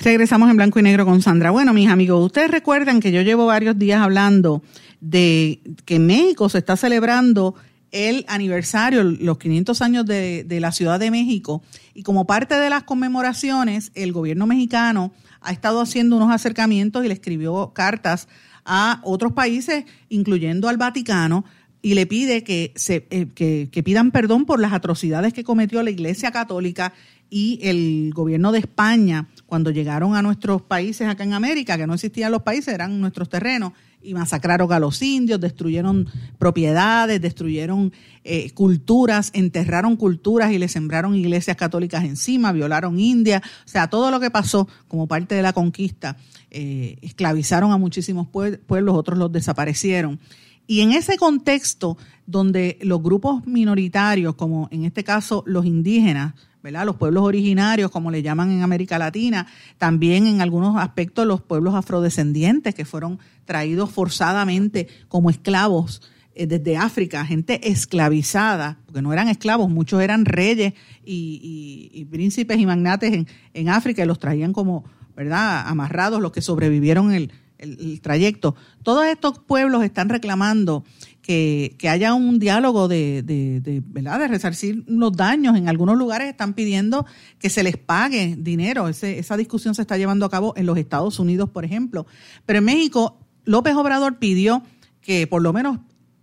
Regresamos 0.00 0.50
en 0.50 0.56
blanco 0.56 0.78
y 0.78 0.82
negro 0.82 1.04
con 1.04 1.22
Sandra. 1.22 1.50
Bueno, 1.50 1.72
mis 1.72 1.88
amigos, 1.88 2.24
ustedes 2.24 2.50
recuerdan 2.50 3.00
que 3.00 3.12
yo 3.12 3.22
llevo 3.22 3.46
varios 3.46 3.78
días 3.78 4.00
hablando 4.00 4.62
de 5.00 5.60
que 5.84 5.98
México 5.98 6.48
se 6.48 6.58
está 6.58 6.76
celebrando 6.76 7.54
el 7.92 8.24
aniversario, 8.26 9.04
los 9.04 9.38
500 9.38 9.82
años 9.82 10.06
de, 10.06 10.58
la 10.60 10.72
Ciudad 10.72 10.98
de 10.98 11.10
México. 11.10 11.62
Y 11.94 12.02
como 12.02 12.26
parte 12.26 12.56
de 12.56 12.70
las 12.70 12.82
conmemoraciones, 12.82 13.92
el 13.94 14.12
gobierno 14.12 14.46
mexicano 14.46 15.12
ha 15.40 15.52
estado 15.52 15.80
haciendo 15.80 16.16
unos 16.16 16.32
acercamientos 16.32 17.04
y 17.04 17.08
le 17.08 17.14
escribió 17.14 17.72
cartas 17.74 18.28
a 18.64 19.00
otros 19.04 19.32
países, 19.32 19.84
incluyendo 20.08 20.68
al 20.68 20.78
Vaticano, 20.78 21.44
y 21.82 21.94
le 21.94 22.06
pide 22.06 22.44
que, 22.44 22.72
se, 22.76 23.06
eh, 23.10 23.26
que 23.34 23.82
pidan 23.82 24.12
perdón 24.12 24.46
por 24.46 24.60
las 24.60 24.72
atrocidades 24.72 25.32
que 25.32 25.44
cometió 25.44 25.82
la 25.82 25.90
Iglesia 25.90 26.30
Católica 26.30 26.92
y 27.28 27.58
el 27.62 28.12
gobierno 28.14 28.52
de 28.52 28.58
España 28.58 29.26
cuando 29.46 29.70
llegaron 29.70 30.14
a 30.14 30.20
nuestros 30.20 30.60
países 30.60 31.08
acá 31.08 31.24
en 31.24 31.32
América, 31.32 31.78
que 31.78 31.86
no 31.86 31.94
existían 31.94 32.30
los 32.30 32.42
países, 32.42 32.74
eran 32.74 33.00
nuestros 33.00 33.30
terrenos, 33.30 33.72
y 34.02 34.14
masacraron 34.14 34.72
a 34.72 34.78
los 34.78 35.00
indios, 35.02 35.40
destruyeron 35.40 36.08
propiedades, 36.38 37.20
destruyeron 37.20 37.92
eh, 38.24 38.50
culturas, 38.52 39.30
enterraron 39.34 39.96
culturas 39.96 40.52
y 40.52 40.58
le 40.58 40.68
sembraron 40.68 41.14
iglesias 41.14 41.56
católicas 41.56 42.04
encima, 42.04 42.52
violaron 42.52 42.98
India, 42.98 43.42
o 43.64 43.68
sea, 43.68 43.88
todo 43.88 44.10
lo 44.10 44.20
que 44.20 44.30
pasó 44.30 44.68
como 44.88 45.06
parte 45.06 45.34
de 45.34 45.42
la 45.42 45.52
conquista, 45.52 46.16
eh, 46.50 46.98
esclavizaron 47.02 47.72
a 47.72 47.78
muchísimos 47.78 48.28
pueblos, 48.28 48.94
otros 48.94 49.18
los 49.18 49.32
desaparecieron. 49.32 50.20
Y 50.66 50.80
en 50.80 50.92
ese 50.92 51.16
contexto 51.16 51.98
donde 52.26 52.78
los 52.82 53.02
grupos 53.02 53.46
minoritarios, 53.46 54.34
como 54.36 54.68
en 54.70 54.84
este 54.84 55.02
caso 55.02 55.42
los 55.46 55.66
indígenas, 55.66 56.34
Los 56.62 56.96
pueblos 56.96 57.24
originarios, 57.24 57.90
como 57.90 58.10
le 58.10 58.22
llaman 58.22 58.50
en 58.52 58.62
América 58.62 58.98
Latina, 58.98 59.46
también 59.78 60.26
en 60.26 60.40
algunos 60.40 60.76
aspectos 60.76 61.26
los 61.26 61.40
pueblos 61.40 61.74
afrodescendientes 61.74 62.74
que 62.74 62.84
fueron 62.84 63.18
traídos 63.44 63.90
forzadamente 63.90 64.86
como 65.08 65.28
esclavos 65.28 66.02
eh, 66.34 66.46
desde 66.46 66.76
África, 66.76 67.26
gente 67.26 67.68
esclavizada, 67.68 68.78
porque 68.86 69.02
no 69.02 69.12
eran 69.12 69.28
esclavos, 69.28 69.68
muchos 69.68 70.00
eran 70.02 70.24
reyes 70.24 70.72
y, 71.04 72.06
príncipes 72.10 72.58
y 72.58 72.66
magnates 72.66 73.26
en, 73.54 73.68
África 73.68 74.04
y 74.04 74.06
los 74.06 74.20
traían 74.20 74.52
como, 74.52 74.84
¿verdad?, 75.16 75.66
amarrados 75.66 76.22
los 76.22 76.30
que 76.30 76.42
sobrevivieron 76.42 77.12
el 77.12 78.00
trayecto. 78.00 78.54
Todos 78.82 79.06
estos 79.06 79.40
pueblos 79.40 79.82
están 79.82 80.08
reclamando 80.08 80.84
que, 81.22 81.76
haya 81.88 82.14
un 82.14 82.38
diálogo 82.38 82.88
de, 82.88 83.22
de, 83.22 83.60
de, 83.60 83.82
¿verdad? 83.86 84.18
de 84.18 84.28
resarcir 84.28 84.84
los 84.86 85.12
daños. 85.12 85.56
En 85.56 85.68
algunos 85.68 85.96
lugares 85.96 86.28
están 86.28 86.54
pidiendo 86.54 87.06
que 87.38 87.48
se 87.48 87.62
les 87.62 87.76
pague 87.76 88.36
dinero. 88.36 88.88
Ese, 88.88 89.18
esa 89.18 89.36
discusión 89.36 89.74
se 89.74 89.82
está 89.82 89.96
llevando 89.96 90.26
a 90.26 90.30
cabo 90.30 90.52
en 90.56 90.66
los 90.66 90.76
Estados 90.76 91.18
Unidos, 91.18 91.48
por 91.48 91.64
ejemplo. 91.64 92.06
Pero 92.44 92.58
en 92.58 92.64
México, 92.64 93.18
López 93.44 93.74
Obrador 93.74 94.18
pidió 94.18 94.62
que 95.00 95.26
por 95.26 95.42
lo 95.42 95.52
menos 95.52 95.78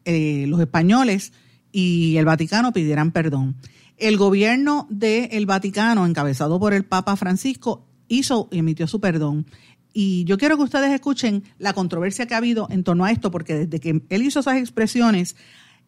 eh, 0.05 0.45
los 0.47 0.59
españoles 0.59 1.31
y 1.71 2.17
el 2.17 2.25
Vaticano 2.25 2.73
pidieran 2.73 3.11
perdón. 3.11 3.55
El 3.97 4.17
gobierno 4.17 4.87
del 4.89 5.45
Vaticano, 5.45 6.05
encabezado 6.05 6.59
por 6.59 6.73
el 6.73 6.85
Papa 6.85 7.15
Francisco, 7.15 7.85
hizo 8.07 8.47
y 8.51 8.59
emitió 8.59 8.87
su 8.87 8.99
perdón. 8.99 9.45
Y 9.93 10.23
yo 10.25 10.37
quiero 10.37 10.57
que 10.57 10.63
ustedes 10.63 10.91
escuchen 10.91 11.43
la 11.57 11.73
controversia 11.73 12.27
que 12.27 12.33
ha 12.33 12.37
habido 12.37 12.67
en 12.69 12.83
torno 12.83 13.05
a 13.05 13.11
esto, 13.11 13.31
porque 13.31 13.65
desde 13.65 13.79
que 13.79 14.01
él 14.09 14.21
hizo 14.21 14.39
esas 14.39 14.57
expresiones, 14.57 15.35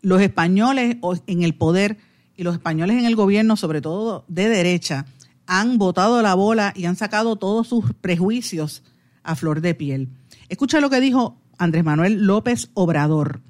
los 0.02 0.22
españoles 0.22 0.98
en 1.28 1.44
el 1.44 1.54
poder 1.56 1.98
y 2.36 2.44
los 2.44 2.56
españoles 2.56 2.98
en 2.98 3.06
el 3.06 3.16
gobierno, 3.16 3.56
sobre 3.56 3.82
todo 3.82 4.26
de 4.28 4.50
derecha, 4.50 5.06
han 5.46 5.78
botado 5.78 6.22
la 6.22 6.34
bola 6.34 6.74
y 6.76 6.86
han 6.86 6.96
sacado 6.96 7.36
todos 7.36 7.68
sus 7.68 7.94
prejuicios 7.94 8.84
a 9.24 9.36
flor 9.36 9.62
de 9.62 9.76
piel. 9.76 10.10
Escucha 10.50 10.80
lo 10.80 10.90
que 10.90 11.00
dijo 11.00 11.38
Andrés 11.58 11.84
Manuel 11.84 12.26
López 12.26 12.70
Obrador. 12.74 13.42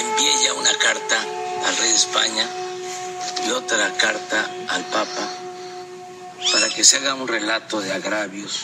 Envié 0.00 0.30
ya 0.44 0.54
una 0.54 0.70
carta 0.82 1.16
al 1.68 1.76
rey 1.76 1.88
de 1.88 1.94
España 1.94 2.46
y 3.46 3.50
otra 3.50 3.92
carta 3.96 4.50
al 4.70 4.82
Papa 4.86 5.43
para 6.52 6.68
que 6.68 6.84
se 6.84 6.96
haga 6.98 7.14
un 7.14 7.28
relato 7.28 7.80
de 7.80 7.92
agravios 7.92 8.62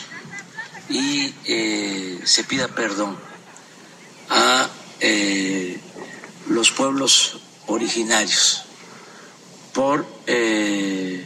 y 0.89 1.33
eh, 1.45 2.19
se 2.25 2.43
pida 2.43 2.67
perdón 2.67 3.17
a 4.29 4.69
eh, 4.99 5.79
los 6.47 6.71
pueblos 6.71 7.39
originarios 7.67 8.63
por 9.73 10.05
eh, 10.27 11.25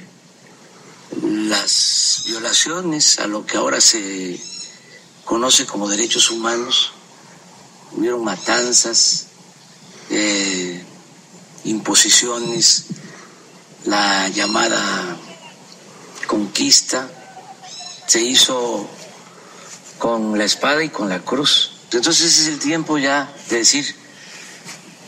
las 1.21 2.23
violaciones 2.27 3.19
a 3.19 3.27
lo 3.27 3.45
que 3.45 3.57
ahora 3.57 3.81
se 3.81 4.39
conoce 5.23 5.65
como 5.65 5.87
derechos 5.87 6.29
humanos. 6.29 6.91
Hubieron 7.91 8.23
matanzas, 8.23 9.27
imposiciones, 11.63 12.85
la 13.85 14.27
llamada 14.29 15.17
conquista 16.25 17.07
se 18.07 18.21
hizo 18.21 18.89
con 19.97 20.37
la 20.37 20.43
espada 20.43 20.83
y 20.83 20.89
con 20.89 21.09
la 21.09 21.19
cruz. 21.19 21.71
Entonces 21.91 22.25
ese 22.25 22.41
es 22.41 22.47
el 22.47 22.59
tiempo 22.59 22.97
ya 22.97 23.31
de 23.49 23.57
decir, 23.57 23.85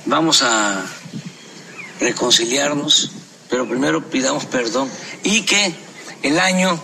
vamos 0.05 0.41
a 0.41 0.85
reconciliarnos, 1.99 3.11
pero 3.49 3.67
primero 3.67 4.09
pidamos 4.09 4.45
perdón 4.45 4.89
y 5.23 5.41
que 5.41 5.73
el 6.23 6.39
año 6.39 6.79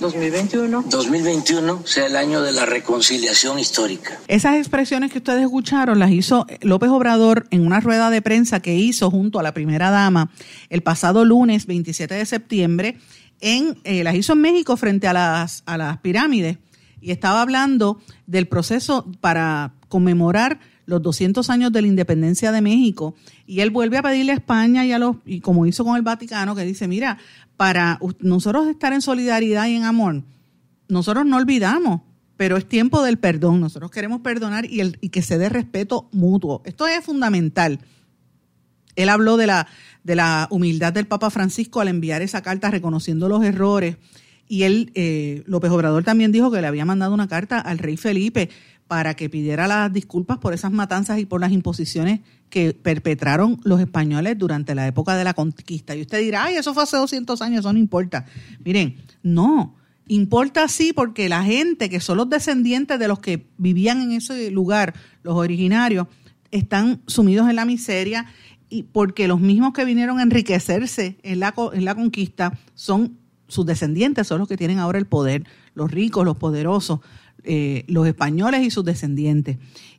2021. 0.00 0.84
2021 0.90 1.86
sea 1.86 2.06
el 2.06 2.16
año 2.16 2.42
de 2.42 2.52
la 2.52 2.66
reconciliación 2.66 3.58
histórica. 3.58 4.18
Esas 4.28 4.56
expresiones 4.56 5.10
que 5.10 5.18
ustedes 5.18 5.42
escucharon 5.42 5.98
las 5.98 6.10
hizo 6.10 6.46
López 6.60 6.90
Obrador 6.90 7.46
en 7.50 7.66
una 7.66 7.80
rueda 7.80 8.10
de 8.10 8.20
prensa 8.20 8.60
que 8.60 8.74
hizo 8.74 9.10
junto 9.10 9.38
a 9.38 9.42
la 9.42 9.54
primera 9.54 9.90
dama 9.90 10.30
el 10.68 10.82
pasado 10.82 11.24
lunes 11.24 11.66
27 11.66 12.14
de 12.14 12.26
septiembre 12.26 12.98
en, 13.40 13.78
eh, 13.84 14.04
las 14.04 14.14
hizo 14.14 14.32
en 14.32 14.40
México 14.40 14.76
frente 14.76 15.06
a 15.08 15.12
las, 15.12 15.62
a 15.66 15.76
las 15.76 15.98
pirámides 15.98 16.58
y 17.00 17.10
estaba 17.10 17.42
hablando 17.42 18.00
del 18.26 18.48
proceso 18.48 19.10
para 19.20 19.74
conmemorar 19.88 20.58
los 20.86 21.02
200 21.02 21.50
años 21.50 21.72
de 21.72 21.82
la 21.82 21.88
independencia 21.88 22.52
de 22.52 22.60
México 22.60 23.14
y 23.46 23.60
él 23.60 23.70
vuelve 23.70 23.98
a 23.98 24.02
pedirle 24.02 24.32
a 24.32 24.36
España 24.36 24.86
y 24.86 24.92
a 24.92 24.98
los 24.98 25.16
y 25.24 25.40
como 25.40 25.66
hizo 25.66 25.84
con 25.84 25.96
el 25.96 26.02
Vaticano 26.02 26.54
que 26.54 26.64
dice, 26.64 26.88
mira, 26.88 27.18
para 27.56 27.98
nosotros 28.20 28.68
estar 28.68 28.92
en 28.92 29.02
solidaridad 29.02 29.66
y 29.66 29.74
en 29.74 29.84
amor, 29.84 30.22
nosotros 30.88 31.26
no 31.26 31.36
olvidamos, 31.36 32.02
pero 32.36 32.56
es 32.56 32.66
tiempo 32.66 33.02
del 33.02 33.18
perdón, 33.18 33.60
nosotros 33.60 33.90
queremos 33.90 34.20
perdonar 34.20 34.64
y, 34.66 34.80
el, 34.80 34.98
y 35.00 35.08
que 35.08 35.22
se 35.22 35.38
dé 35.38 35.48
respeto 35.48 36.08
mutuo. 36.12 36.62
Esto 36.64 36.86
es 36.86 37.04
fundamental. 37.04 37.80
Él 38.96 39.08
habló 39.08 39.36
de 39.36 39.46
la, 39.46 39.68
de 40.04 40.16
la 40.16 40.48
humildad 40.50 40.92
del 40.92 41.06
Papa 41.06 41.30
Francisco 41.30 41.80
al 41.80 41.88
enviar 41.88 42.22
esa 42.22 42.42
carta 42.42 42.70
reconociendo 42.70 43.28
los 43.28 43.44
errores. 43.44 43.96
Y 44.48 44.62
él, 44.62 44.90
eh, 44.94 45.42
López 45.46 45.70
Obrador 45.70 46.04
también 46.04 46.32
dijo 46.32 46.50
que 46.50 46.60
le 46.60 46.66
había 46.66 46.84
mandado 46.84 47.14
una 47.14 47.28
carta 47.28 47.60
al 47.60 47.78
rey 47.78 47.96
Felipe 47.96 48.48
para 48.86 49.14
que 49.14 49.28
pidiera 49.28 49.66
las 49.66 49.92
disculpas 49.92 50.38
por 50.38 50.54
esas 50.54 50.70
matanzas 50.70 51.18
y 51.18 51.26
por 51.26 51.40
las 51.40 51.52
imposiciones 51.52 52.20
que 52.50 52.72
perpetraron 52.72 53.60
los 53.64 53.80
españoles 53.80 54.38
durante 54.38 54.74
la 54.74 54.86
época 54.86 55.16
de 55.16 55.24
la 55.24 55.34
conquista. 55.34 55.96
Y 55.96 56.02
usted 56.02 56.20
dirá, 56.20 56.44
ay, 56.44 56.56
eso 56.56 56.72
fue 56.72 56.84
hace 56.84 56.96
200 56.96 57.42
años, 57.42 57.60
eso 57.60 57.72
no 57.72 57.78
importa. 57.78 58.26
Miren, 58.64 58.96
no, 59.22 59.74
importa 60.06 60.68
sí 60.68 60.92
porque 60.92 61.28
la 61.28 61.42
gente 61.42 61.90
que 61.90 62.00
son 62.00 62.18
los 62.18 62.30
descendientes 62.30 62.98
de 62.98 63.08
los 63.08 63.18
que 63.18 63.46
vivían 63.58 64.00
en 64.02 64.12
ese 64.12 64.50
lugar, 64.52 64.94
los 65.24 65.34
originarios, 65.34 66.06
están 66.52 67.02
sumidos 67.08 67.50
en 67.50 67.56
la 67.56 67.64
miseria 67.64 68.26
y 68.68 68.84
porque 68.84 69.28
los 69.28 69.40
mismos 69.40 69.72
que 69.72 69.84
vinieron 69.84 70.18
a 70.18 70.22
enriquecerse 70.22 71.18
en 71.22 71.40
la, 71.40 71.54
en 71.72 71.84
la 71.84 71.94
conquista 71.94 72.58
son 72.74 73.18
sus 73.48 73.64
descendientes, 73.66 74.26
son 74.26 74.40
los 74.40 74.48
que 74.48 74.56
tienen 74.56 74.78
ahora 74.78 74.98
el 74.98 75.06
poder, 75.06 75.44
los 75.74 75.90
ricos, 75.90 76.24
los 76.24 76.36
poderosos, 76.36 77.00
eh, 77.44 77.84
los 77.86 78.06
españoles 78.06 78.62
y 78.62 78.70
sus 78.70 78.84
descendientes. 78.84 79.58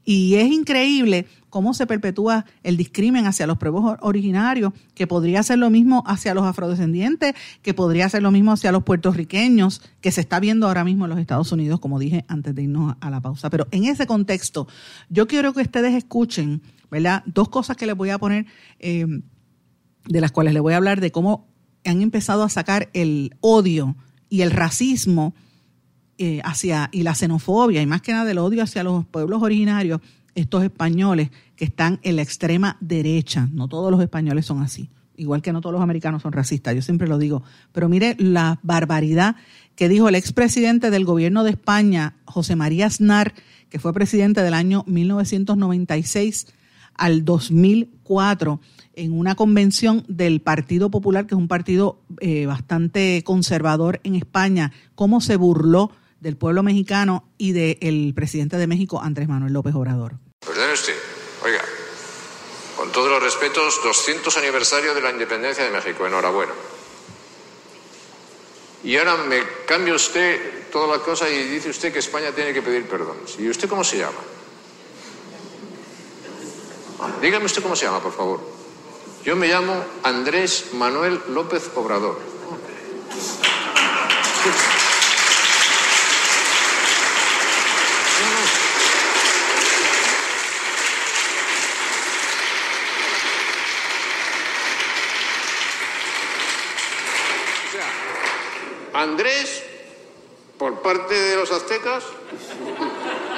Y 0.09 0.35
es 0.35 0.49
increíble 0.49 1.27
cómo 1.49 1.73
se 1.73 1.85
perpetúa 1.85 2.45
el 2.63 2.77
discrimen 2.77 3.25
hacia 3.25 3.45
los 3.45 3.57
pueblos 3.57 3.97
originarios, 3.99 4.71
que 4.95 5.05
podría 5.05 5.43
ser 5.43 5.59
lo 5.59 5.69
mismo 5.69 6.01
hacia 6.07 6.33
los 6.33 6.45
afrodescendientes, 6.45 7.35
que 7.61 7.73
podría 7.73 8.07
ser 8.07 8.23
lo 8.23 8.31
mismo 8.31 8.53
hacia 8.53 8.71
los 8.71 8.83
puertorriqueños, 8.83 9.81
que 9.99 10.13
se 10.13 10.21
está 10.21 10.39
viendo 10.39 10.65
ahora 10.65 10.85
mismo 10.85 11.03
en 11.03 11.09
los 11.09 11.19
Estados 11.19 11.51
Unidos, 11.51 11.81
como 11.81 11.99
dije 11.99 12.23
antes 12.29 12.55
de 12.55 12.63
irnos 12.63 12.95
a 13.01 13.09
la 13.09 13.19
pausa. 13.19 13.49
Pero 13.49 13.67
en 13.71 13.83
ese 13.83 14.07
contexto, 14.07 14.69
yo 15.09 15.27
quiero 15.27 15.51
que 15.51 15.63
ustedes 15.63 15.93
escuchen, 15.93 16.61
¿verdad? 16.89 17.23
Dos 17.25 17.49
cosas 17.49 17.75
que 17.75 17.85
les 17.85 17.97
voy 17.97 18.11
a 18.11 18.17
poner, 18.17 18.45
eh, 18.79 19.05
de 20.05 20.21
las 20.21 20.31
cuales 20.31 20.53
les 20.53 20.63
voy 20.63 20.71
a 20.71 20.77
hablar 20.77 21.01
de 21.01 21.11
cómo 21.11 21.49
han 21.83 22.01
empezado 22.01 22.43
a 22.43 22.49
sacar 22.49 22.89
el 22.93 23.35
odio 23.41 23.97
y 24.29 24.39
el 24.39 24.51
racismo 24.51 25.33
eh, 26.17 26.41
hacia, 26.43 26.89
y 26.91 27.03
la 27.03 27.15
xenofobia, 27.15 27.81
y 27.81 27.85
más 27.85 28.01
que 28.01 28.11
nada 28.11 28.29
el 28.31 28.37
odio 28.37 28.63
hacia 28.63 28.83
los 28.83 29.05
pueblos 29.05 29.43
originarios, 29.43 30.01
estos 30.35 30.63
españoles 30.63 31.29
que 31.55 31.65
están 31.65 31.99
en 32.03 32.15
la 32.15 32.21
extrema 32.21 32.77
derecha. 32.79 33.47
No 33.51 33.67
todos 33.67 33.91
los 33.91 34.01
españoles 34.01 34.45
son 34.45 34.61
así, 34.61 34.89
igual 35.15 35.41
que 35.41 35.51
no 35.51 35.61
todos 35.61 35.73
los 35.73 35.81
americanos 35.81 36.21
son 36.21 36.31
racistas, 36.31 36.75
yo 36.75 36.81
siempre 36.81 37.07
lo 37.07 37.17
digo. 37.17 37.43
Pero 37.71 37.89
mire 37.89 38.15
la 38.19 38.59
barbaridad 38.63 39.35
que 39.75 39.89
dijo 39.89 40.09
el 40.09 40.15
expresidente 40.15 40.89
del 40.89 41.05
gobierno 41.05 41.43
de 41.43 41.51
España, 41.51 42.15
José 42.25 42.55
María 42.55 42.87
Aznar, 42.87 43.33
que 43.69 43.79
fue 43.79 43.93
presidente 43.93 44.41
del 44.41 44.53
año 44.53 44.83
1996 44.87 46.47
al 46.95 47.25
2004 47.25 48.59
en 48.93 49.13
una 49.13 49.35
convención 49.35 50.03
del 50.07 50.41
Partido 50.41 50.89
Popular, 50.89 51.27
que 51.27 51.35
es 51.35 51.39
un 51.39 51.47
partido 51.47 51.99
eh, 52.19 52.47
bastante 52.47 53.23
conservador 53.23 53.99
en 54.03 54.15
España, 54.15 54.71
cómo 54.95 55.21
se 55.21 55.35
burló 55.35 55.91
del 56.19 56.37
pueblo 56.37 56.63
mexicano 56.63 57.29
y 57.37 57.51
del 57.51 58.13
presidente 58.15 58.57
de 58.57 58.67
México, 58.67 59.01
Andrés 59.01 59.27
Manuel 59.27 59.53
López 59.53 59.75
Obrador. 59.75 60.15
Perdone 60.39 60.73
usted, 60.73 60.95
oiga, 61.43 61.61
con 62.75 62.91
todos 62.91 63.09
los 63.09 63.21
respetos, 63.21 63.79
200 63.83 64.37
aniversario 64.37 64.93
de 64.93 65.01
la 65.01 65.11
independencia 65.11 65.63
de 65.63 65.71
México, 65.71 66.05
enhorabuena. 66.05 66.53
Y 68.83 68.95
ahora 68.97 69.17
me 69.17 69.41
cambia 69.65 69.93
usted 69.95 70.69
toda 70.71 70.97
la 70.97 71.03
cosa 71.03 71.29
y 71.29 71.43
dice 71.49 71.69
usted 71.69 71.91
que 71.91 71.99
España 71.99 72.31
tiene 72.31 72.53
que 72.53 72.61
pedir 72.61 72.87
perdón. 72.87 73.17
¿Y 73.39 73.49
usted 73.49 73.67
cómo 73.67 73.83
se 73.83 73.97
llama? 73.97 74.17
Ah, 76.99 77.11
dígame 77.21 77.45
usted 77.45 77.61
cómo 77.61 77.75
se 77.75 77.85
llama, 77.85 78.01
por 78.01 78.13
favor. 78.13 78.39
Yo 79.23 79.35
me 79.35 79.47
llamo 79.47 79.83
Andrés 80.03 80.67
Manuel 80.73 81.19
López 81.29 81.69
Obrador. 81.75 82.19
Andrés 98.97 99.63
por 100.57 100.81
parte 100.81 101.13
de 101.13 101.35
los 101.35 101.51
aztecas, 101.51 102.03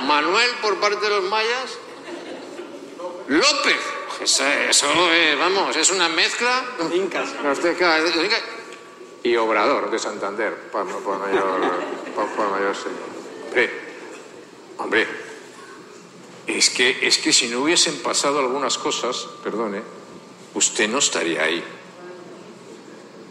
Manuel 0.07 0.49
por 0.61 0.77
parte 0.77 1.01
de 1.01 1.09
los 1.09 1.23
mayas, 1.25 1.77
López. 3.27 3.79
Eso, 4.21 4.45
eso 4.45 4.87
eh, 5.11 5.35
vamos, 5.37 5.75
es 5.75 5.91
una 5.91 6.07
mezcla. 6.07 6.63
Incas. 6.93 7.33
Azteca, 7.45 7.99
y 9.21 9.35
Obrador 9.35 9.91
de 9.91 9.99
Santander, 9.99 10.55
por, 10.71 10.87
por 11.03 11.19
mayor, 11.19 11.59
por, 12.15 12.27
por 12.29 12.51
mayor 12.51 12.75
Hombre, 13.47 13.71
hombre, 14.77 15.07
es 16.47 16.69
que, 16.69 17.05
es 17.05 17.17
que 17.17 17.33
si 17.33 17.49
no 17.49 17.59
hubiesen 17.59 18.01
pasado 18.01 18.39
algunas 18.39 18.77
cosas, 18.77 19.27
perdone, 19.43 19.81
usted 20.53 20.87
no 20.87 20.99
estaría 20.99 21.43
ahí. 21.43 21.61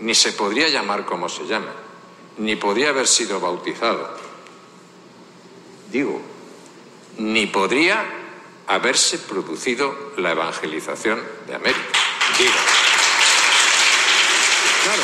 Ni 0.01 0.15
se 0.15 0.33
podría 0.33 0.69
llamar 0.69 1.07
como 1.07 1.31
se 1.31 1.47
llama 1.47 1.88
ni 2.39 2.57
podría 2.57 2.91
haber 2.91 3.07
sido 3.07 3.41
bautizado. 3.41 4.17
Digo, 5.91 6.21
ni 7.19 7.47
podría 7.47 8.05
haberse 8.67 9.19
producido 9.19 10.13
la 10.17 10.33
evangelización 10.33 11.23
de 11.47 11.55
América. 11.55 11.81
Digo. 12.39 12.53
Claro. 14.85 15.03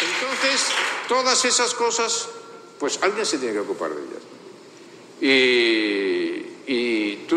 Entonces, 0.00 0.72
todas 1.08 1.44
esas 1.44 1.74
cosas, 1.74 2.28
pues 2.78 2.98
alguien 3.02 3.26
se 3.26 3.38
tiene 3.38 3.54
que 3.54 3.60
ocupar 3.60 3.90
de 3.90 4.02
ellas. 4.02 4.22
Y 5.20 5.75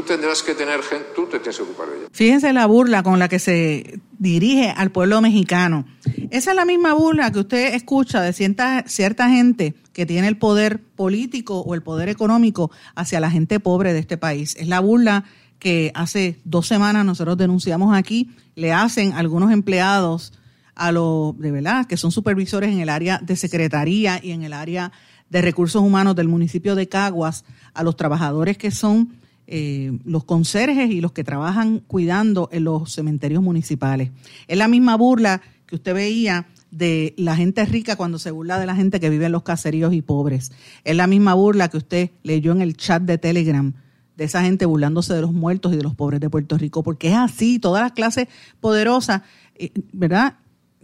tendrás 0.10 0.42
que 0.42 0.56
tener 0.56 0.82
gente, 0.82 1.06
tú 1.16 1.28
te 1.28 1.38
tienes 1.38 1.58
que 1.58 1.62
ocupar 1.62 1.88
de 1.88 1.98
ella. 1.98 2.08
Fíjense 2.12 2.52
la 2.52 2.66
burla 2.66 3.04
con 3.04 3.20
la 3.20 3.30
que 3.30 3.38
se 3.38 4.00
dirige 4.18 4.74
al 4.76 4.90
pueblo 4.90 5.22
mexicano. 5.22 5.86
Esa 6.32 6.50
es 6.50 6.56
la 6.56 6.66
misma 6.66 6.94
burla 6.94 7.32
que 7.32 7.40
usted 7.40 7.76
escucha 7.76 8.20
de 8.20 8.34
cierta, 8.34 8.86
cierta 8.88 9.30
gente 9.30 9.76
que 9.94 10.08
tiene 10.08 10.28
el 10.28 10.36
poder 10.36 10.82
político 10.82 11.60
o 11.60 11.76
el 11.76 11.84
poder 11.84 12.10
económico 12.10 12.72
hacia 12.96 13.20
la 13.20 13.30
gente 13.30 13.60
pobre 13.60 13.94
de 13.94 14.00
este 14.00 14.18
país. 14.18 14.56
Es 14.58 14.68
la 14.68 14.80
burla 14.80 15.26
que 15.60 15.92
hace 15.94 16.40
dos 16.44 16.66
semanas 16.66 17.06
nosotros 17.06 17.38
denunciamos 17.38 17.96
aquí, 17.96 18.32
le 18.56 18.74
hacen 18.74 19.14
algunos 19.14 19.52
empleados 19.52 20.34
a 20.74 20.92
los, 20.92 21.38
de 21.38 21.52
verdad, 21.52 21.86
que 21.86 21.98
son 21.98 22.12
supervisores 22.12 22.72
en 22.72 22.80
el 22.80 22.90
área 22.90 23.20
de 23.20 23.36
secretaría 23.36 24.20
y 24.24 24.32
en 24.32 24.42
el 24.42 24.54
área 24.54 24.92
de 25.30 25.44
recursos 25.44 25.84
humanos 25.84 26.16
del 26.16 26.30
municipio 26.30 26.74
de 26.74 26.88
Caguas, 26.88 27.46
a 27.76 27.84
los 27.84 27.96
trabajadores 27.96 28.58
que 28.58 28.72
son 28.72 29.19
eh, 29.52 29.98
los 30.06 30.26
conserjes 30.26 30.92
y 30.92 31.02
los 31.02 31.12
que 31.12 31.24
trabajan 31.24 31.80
cuidando 31.80 32.50
en 32.52 32.66
los 32.66 32.94
cementerios 32.94 33.42
municipales. 33.42 34.12
Es 34.48 34.60
la 34.60 34.68
misma 34.68 34.96
burla 34.96 35.42
que 35.66 35.74
usted 35.74 35.96
veía 35.96 36.46
de 36.70 37.16
la 37.18 37.36
gente 37.36 37.66
rica 37.66 37.96
cuando 37.96 38.20
se 38.20 38.30
burla 38.30 38.60
de 38.60 38.68
la 38.68 38.76
gente 38.76 39.00
que 39.00 39.10
vive 39.10 39.26
en 39.26 39.32
los 39.32 39.42
caseríos 39.42 39.92
y 39.92 40.04
pobres. 40.04 40.52
Es 40.84 40.96
la 40.96 41.08
misma 41.08 41.34
burla 41.34 41.68
que 41.70 41.78
usted 41.78 42.12
leyó 42.22 42.52
en 42.52 42.62
el 42.62 42.78
chat 42.78 43.02
de 43.02 43.18
Telegram 43.18 43.74
de 44.16 44.26
esa 44.26 44.44
gente 44.44 44.68
burlándose 44.68 45.16
de 45.16 45.22
los 45.22 45.34
muertos 45.34 45.74
y 45.74 45.78
de 45.78 45.82
los 45.84 45.96
pobres 45.96 46.20
de 46.20 46.30
Puerto 46.30 46.56
Rico, 46.56 46.84
porque 46.84 47.08
es 47.08 47.16
así, 47.16 47.58
todas 47.58 47.82
las 47.82 47.94
clases 47.94 48.28
poderosas, 48.60 49.24
eh, 49.56 49.72
¿verdad? 49.94 50.36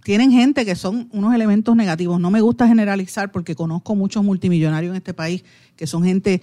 Tienen 0.02 0.32
gente 0.32 0.66
que 0.66 0.74
son 0.74 1.08
unos 1.12 1.36
elementos 1.36 1.76
negativos. 1.76 2.20
No 2.20 2.32
me 2.32 2.42
gusta 2.42 2.68
generalizar 2.68 3.32
porque 3.32 3.54
conozco 3.54 3.94
muchos 3.94 4.24
multimillonarios 4.24 4.90
en 4.90 4.98
este 4.98 5.14
país 5.14 5.44
que 5.76 5.86
son 5.86 6.04
gente 6.04 6.42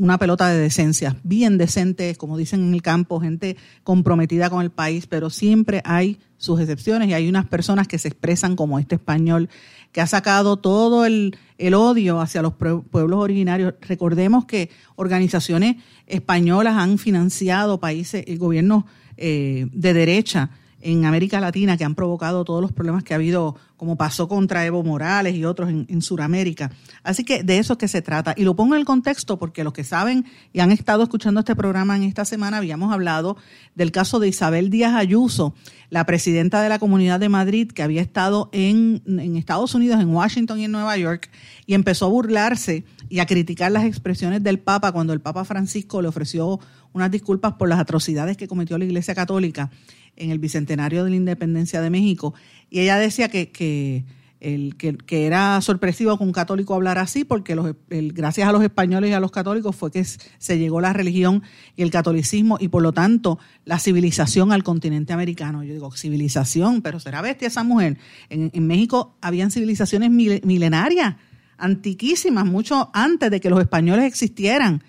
una 0.00 0.16
pelota 0.16 0.48
de 0.48 0.58
decencia, 0.58 1.16
bien 1.22 1.58
decente, 1.58 2.16
como 2.16 2.38
dicen 2.38 2.66
en 2.66 2.74
el 2.74 2.80
campo, 2.80 3.20
gente 3.20 3.58
comprometida 3.84 4.48
con 4.48 4.62
el 4.62 4.70
país, 4.70 5.06
pero 5.06 5.28
siempre 5.28 5.82
hay 5.84 6.18
sus 6.38 6.58
excepciones 6.58 7.08
y 7.08 7.12
hay 7.12 7.28
unas 7.28 7.46
personas 7.46 7.86
que 7.86 7.98
se 7.98 8.08
expresan 8.08 8.56
como 8.56 8.78
este 8.78 8.94
español 8.94 9.50
que 9.92 10.00
ha 10.00 10.06
sacado 10.06 10.56
todo 10.56 11.04
el, 11.04 11.36
odio 11.74 12.20
hacia 12.20 12.40
los 12.40 12.54
pueblos 12.54 13.20
originarios. 13.20 13.74
Recordemos 13.82 14.46
que 14.46 14.70
organizaciones 14.96 15.76
españolas 16.06 16.76
han 16.76 16.96
financiado 16.96 17.78
países, 17.78 18.24
el 18.26 18.38
gobierno 18.38 18.86
eh, 19.18 19.66
de 19.70 19.92
derecha 19.92 20.50
en 20.80 21.04
América 21.04 21.40
Latina 21.40 21.76
que 21.76 21.84
han 21.84 21.94
provocado 21.94 22.44
todos 22.44 22.62
los 22.62 22.72
problemas 22.72 23.04
que 23.04 23.12
ha 23.12 23.16
habido, 23.16 23.56
como 23.76 23.96
pasó 23.96 24.28
contra 24.28 24.64
Evo 24.64 24.82
Morales 24.82 25.34
y 25.34 25.44
otros 25.44 25.68
en, 25.68 25.86
en 25.88 26.02
Sudamérica. 26.02 26.70
Así 27.02 27.24
que 27.24 27.42
de 27.42 27.58
eso 27.58 27.74
es 27.74 27.78
que 27.78 27.88
se 27.88 28.02
trata. 28.02 28.34
Y 28.36 28.44
lo 28.44 28.56
pongo 28.56 28.74
en 28.74 28.80
el 28.80 28.86
contexto 28.86 29.38
porque 29.38 29.64
los 29.64 29.72
que 29.72 29.84
saben 29.84 30.24
y 30.52 30.60
han 30.60 30.72
estado 30.72 31.02
escuchando 31.02 31.40
este 31.40 31.56
programa 31.56 31.96
en 31.96 32.04
esta 32.04 32.24
semana, 32.24 32.58
habíamos 32.58 32.92
hablado 32.92 33.36
del 33.74 33.92
caso 33.92 34.18
de 34.18 34.28
Isabel 34.28 34.70
Díaz 34.70 34.94
Ayuso, 34.94 35.54
la 35.90 36.06
presidenta 36.06 36.62
de 36.62 36.68
la 36.68 36.78
Comunidad 36.78 37.20
de 37.20 37.28
Madrid, 37.28 37.70
que 37.70 37.82
había 37.82 38.00
estado 38.00 38.48
en, 38.52 39.02
en 39.06 39.36
Estados 39.36 39.74
Unidos, 39.74 40.00
en 40.00 40.14
Washington 40.14 40.60
y 40.60 40.64
en 40.64 40.72
Nueva 40.72 40.96
York, 40.96 41.30
y 41.66 41.74
empezó 41.74 42.06
a 42.06 42.08
burlarse 42.08 42.84
y 43.08 43.18
a 43.18 43.26
criticar 43.26 43.72
las 43.72 43.84
expresiones 43.84 44.42
del 44.42 44.60
Papa 44.60 44.92
cuando 44.92 45.12
el 45.12 45.20
Papa 45.20 45.44
Francisco 45.44 46.00
le 46.00 46.08
ofreció 46.08 46.60
unas 46.92 47.10
disculpas 47.10 47.54
por 47.54 47.68
las 47.68 47.78
atrocidades 47.78 48.36
que 48.36 48.48
cometió 48.48 48.78
la 48.78 48.84
Iglesia 48.84 49.14
Católica 49.14 49.70
en 50.16 50.30
el 50.30 50.38
bicentenario 50.38 51.04
de 51.04 51.10
la 51.10 51.16
independencia 51.16 51.80
de 51.80 51.90
México. 51.90 52.34
Y 52.68 52.80
ella 52.80 52.96
decía 52.98 53.28
que, 53.28 53.50
que, 53.50 54.04
el, 54.40 54.76
que, 54.76 55.26
era 55.26 55.60
sorpresivo 55.60 56.16
que 56.16 56.24
un 56.24 56.32
católico 56.32 56.74
hablara 56.74 57.02
así, 57.02 57.24
porque 57.24 57.54
los, 57.54 57.74
gracias 57.88 58.48
a 58.48 58.52
los 58.52 58.62
españoles 58.62 59.10
y 59.10 59.12
a 59.12 59.20
los 59.20 59.30
católicos 59.30 59.76
fue 59.76 59.90
que 59.90 60.04
se 60.04 60.58
llegó 60.58 60.80
la 60.80 60.92
religión 60.92 61.42
y 61.76 61.82
el 61.82 61.90
catolicismo 61.90 62.56
y 62.60 62.68
por 62.68 62.82
lo 62.82 62.92
tanto 62.92 63.38
la 63.64 63.78
civilización 63.78 64.52
al 64.52 64.62
continente 64.62 65.12
americano. 65.12 65.62
Yo 65.62 65.74
digo, 65.74 65.92
civilización, 65.92 66.82
pero 66.82 67.00
será 67.00 67.22
bestia 67.22 67.48
esa 67.48 67.64
mujer. 67.64 67.98
En, 68.28 68.50
en 68.54 68.66
México 68.66 69.16
habían 69.20 69.50
civilizaciones 69.50 70.10
milenarias 70.10 71.16
antiquísimas, 71.60 72.46
mucho 72.46 72.90
antes 72.94 73.30
de 73.30 73.40
que 73.40 73.50
los 73.50 73.60
españoles 73.60 74.06
existieran. 74.06 74.82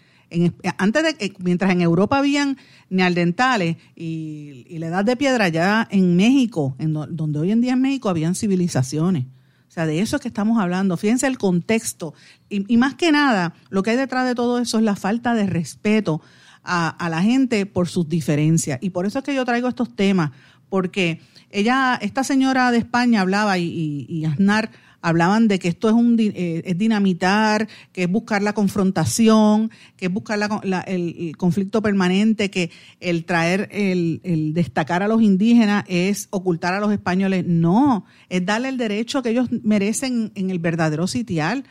Antes 0.78 1.04
de 1.04 1.34
mientras 1.40 1.72
en 1.72 1.82
Europa 1.82 2.18
habían 2.18 2.58
nealdentales 2.90 3.78
y, 3.96 4.66
y 4.70 4.78
la 4.80 4.88
edad 4.88 5.06
de 5.06 5.16
piedra, 5.18 5.50
ya 5.50 5.88
en 5.92 6.16
México, 6.16 6.76
en 6.80 6.94
donde 6.94 7.40
hoy 7.40 7.52
en 7.52 7.62
día 7.62 7.74
en 7.74 7.82
México 7.82 8.10
habían 8.10 8.36
civilizaciones. 8.36 9.26
O 9.72 9.74
sea, 9.74 9.86
de 9.86 10.02
eso 10.02 10.18
es 10.18 10.22
que 10.22 10.28
estamos 10.28 10.60
hablando. 10.60 10.98
Fíjense 10.98 11.28
el 11.28 11.38
contexto. 11.38 12.14
Y, 12.50 12.76
más 12.76 12.96
que 12.96 13.14
nada, 13.14 13.54
lo 13.70 13.84
que 13.84 13.92
hay 13.92 13.96
detrás 13.96 14.28
de 14.28 14.36
todo 14.36 14.60
eso 14.60 14.78
es 14.78 14.84
la 14.84 14.98
falta 14.98 15.34
de 15.34 15.46
respeto 15.46 16.22
a, 16.62 17.08
la 17.10 17.22
gente 17.22 17.66
por 17.66 17.88
sus 17.88 18.10
diferencias. 18.10 18.80
Y 18.82 18.90
por 18.90 19.06
eso 19.06 19.20
es 19.20 19.24
que 19.24 19.34
yo 19.34 19.46
traigo 19.46 19.70
estos 19.70 19.96
temas, 19.96 20.32
porque 20.68 21.22
ella, 21.52 21.98
esta 22.02 22.26
señora 22.26 22.70
de 22.72 22.80
España 22.80 23.22
hablaba 23.22 23.60
y, 23.60 24.06
y, 24.10 24.26
Aznar 24.26 24.72
hablaban 25.02 25.48
de 25.48 25.60
que 25.60 25.68
esto 25.68 25.88
es 25.90 25.94
un 25.94 26.16
eh, 26.20 26.62
es 26.66 26.78
dinamitar, 26.78 27.68
que 27.92 28.04
es 28.04 28.10
buscar 28.10 28.42
la 28.42 28.54
confrontación, 28.54 29.72
que 29.98 30.06
es 30.08 30.14
buscar 30.14 30.40
el, 30.88 31.36
conflicto 31.38 31.82
permanente, 31.82 32.50
que 32.50 32.72
el 33.00 33.26
traer, 33.26 33.70
el, 33.72 34.52
destacar 34.54 35.04
a 35.04 35.08
los 35.08 35.22
indígenas 35.22 35.84
es 35.88 36.28
ocultar 36.30 36.74
a 36.74 36.80
los 36.80 36.92
españoles. 36.92 37.46
No, 37.48 38.06
es 38.30 38.46
darle 38.46 38.70
el 38.70 38.78
derecho 38.78 39.22
que 39.22 39.30
ellos 39.30 39.50
merecen 39.64 40.32
en 40.36 40.50
el 40.50 40.60
verdadero 40.60 41.08
sitial 41.08 41.64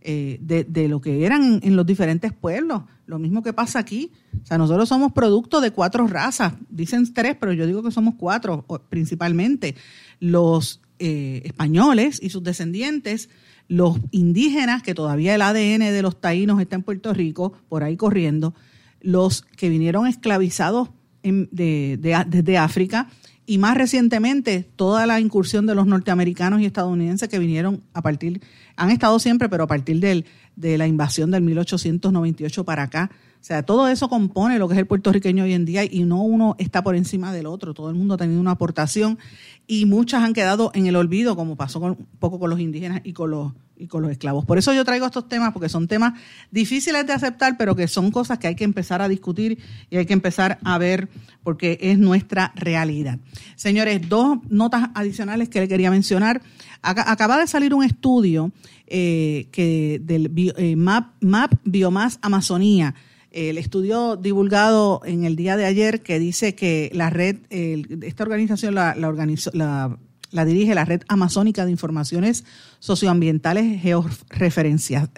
eh, 0.00 0.38
de, 0.40 0.88
lo 0.88 1.00
que 1.00 1.26
eran 1.26 1.60
en, 1.62 1.76
los 1.76 1.84
diferentes 1.84 2.32
pueblos. 2.32 2.82
Lo 3.06 3.18
mismo 3.18 3.42
que 3.42 3.52
pasa 3.52 3.78
aquí. 3.78 4.12
O 4.42 4.46
sea, 4.46 4.58
nosotros 4.58 4.88
somos 4.88 5.12
producto 5.12 5.60
de 5.60 5.70
cuatro 5.72 6.06
razas. 6.06 6.54
Dicen 6.70 7.12
tres, 7.12 7.36
pero 7.38 7.52
yo 7.52 7.66
digo 7.66 7.82
que 7.82 7.90
somos 7.90 8.14
cuatro 8.16 8.64
principalmente. 8.88 9.74
Los 10.20 10.80
eh, 10.98 11.42
españoles 11.44 12.20
y 12.22 12.30
sus 12.30 12.42
descendientes, 12.42 13.28
los 13.66 13.98
indígenas, 14.10 14.82
que 14.82 14.94
todavía 14.94 15.34
el 15.34 15.42
ADN 15.42 15.80
de 15.80 16.02
los 16.02 16.20
taínos 16.20 16.60
está 16.60 16.76
en 16.76 16.82
Puerto 16.82 17.12
Rico, 17.12 17.52
por 17.68 17.82
ahí 17.82 17.96
corriendo, 17.96 18.54
los 19.00 19.42
que 19.42 19.68
vinieron 19.68 20.06
esclavizados 20.06 20.90
desde 21.22 22.58
África 22.58 23.08
y 23.48 23.56
más 23.56 23.78
recientemente 23.78 24.68
toda 24.76 25.06
la 25.06 25.20
incursión 25.20 25.64
de 25.64 25.74
los 25.74 25.86
norteamericanos 25.86 26.60
y 26.60 26.66
estadounidenses 26.66 27.30
que 27.30 27.38
vinieron 27.38 27.82
a 27.94 28.02
partir, 28.02 28.42
han 28.76 28.90
estado 28.90 29.18
siempre, 29.18 29.48
pero 29.48 29.64
a 29.64 29.66
partir 29.66 30.00
del, 30.00 30.26
de 30.54 30.76
la 30.76 30.86
invasión 30.86 31.30
del 31.30 31.40
1898 31.44 32.64
para 32.66 32.82
acá, 32.82 33.10
o 33.40 33.44
sea, 33.44 33.62
todo 33.62 33.88
eso 33.88 34.10
compone 34.10 34.58
lo 34.58 34.68
que 34.68 34.74
es 34.74 34.80
el 34.80 34.86
puertorriqueño 34.86 35.44
hoy 35.44 35.54
en 35.54 35.64
día 35.64 35.82
y 35.82 36.04
no 36.04 36.20
uno 36.20 36.56
está 36.58 36.82
por 36.82 36.94
encima 36.94 37.32
del 37.32 37.46
otro. 37.46 37.72
Todo 37.72 37.88
el 37.88 37.96
mundo 37.96 38.14
ha 38.14 38.16
tenido 38.18 38.38
una 38.38 38.50
aportación 38.50 39.18
y 39.66 39.86
muchas 39.86 40.22
han 40.24 40.34
quedado 40.34 40.70
en 40.74 40.86
el 40.86 40.96
olvido, 40.96 41.34
como 41.34 41.56
pasó 41.56 41.78
un 41.78 42.06
poco 42.18 42.38
con 42.38 42.50
los 42.50 42.60
indígenas 42.60 43.00
y 43.02 43.14
con 43.14 43.30
los, 43.30 43.52
y 43.78 43.86
con 43.86 44.02
los 44.02 44.10
esclavos. 44.10 44.44
Por 44.44 44.58
eso 44.58 44.72
yo 44.72 44.84
traigo 44.84 45.06
estos 45.06 45.28
temas, 45.28 45.52
porque 45.52 45.68
son 45.68 45.88
temas 45.88 46.14
difíciles 46.50 47.06
de 47.06 47.12
aceptar, 47.12 47.56
pero 47.56 47.76
que 47.76 47.88
son 47.88 48.10
cosas 48.10 48.38
que 48.38 48.48
hay 48.48 48.54
que 48.54 48.64
empezar 48.64 49.00
a 49.00 49.08
discutir 49.08 49.58
y 49.90 49.96
hay 49.96 50.06
que 50.06 50.12
empezar 50.12 50.58
a 50.64 50.78
ver 50.78 51.08
porque 51.42 51.78
es 51.80 51.98
nuestra 51.98 52.52
realidad. 52.56 53.18
Señores, 53.56 54.08
dos 54.08 54.38
notas 54.50 54.90
adicionales 54.94 55.48
que 55.48 55.60
le 55.60 55.68
quería 55.68 55.90
mencionar. 55.90 56.42
Acaba 56.82 57.38
de 57.38 57.46
salir 57.46 57.74
un 57.74 57.84
estudio 57.84 58.52
eh, 58.86 59.48
que 59.52 60.00
del 60.02 60.32
eh, 60.56 60.76
MAP, 60.76 61.12
MAP 61.20 61.54
Biomas 61.64 62.18
Amazonía 62.22 62.94
el 63.30 63.58
estudio 63.58 64.16
divulgado 64.16 65.02
en 65.04 65.24
el 65.24 65.36
día 65.36 65.56
de 65.56 65.66
ayer 65.66 66.02
que 66.02 66.18
dice 66.18 66.54
que 66.54 66.90
la 66.94 67.10
red, 67.10 67.36
esta 67.50 68.22
organización 68.22 68.74
la, 68.74 68.94
la, 68.96 69.98
dirige 70.44 70.74
la 70.74 70.84
Red 70.84 71.02
Amazónica 71.08 71.64
de 71.64 71.70
Informaciones 71.70 72.44
Socioambientales 72.78 73.80
Georreferenciadas, 73.80 75.12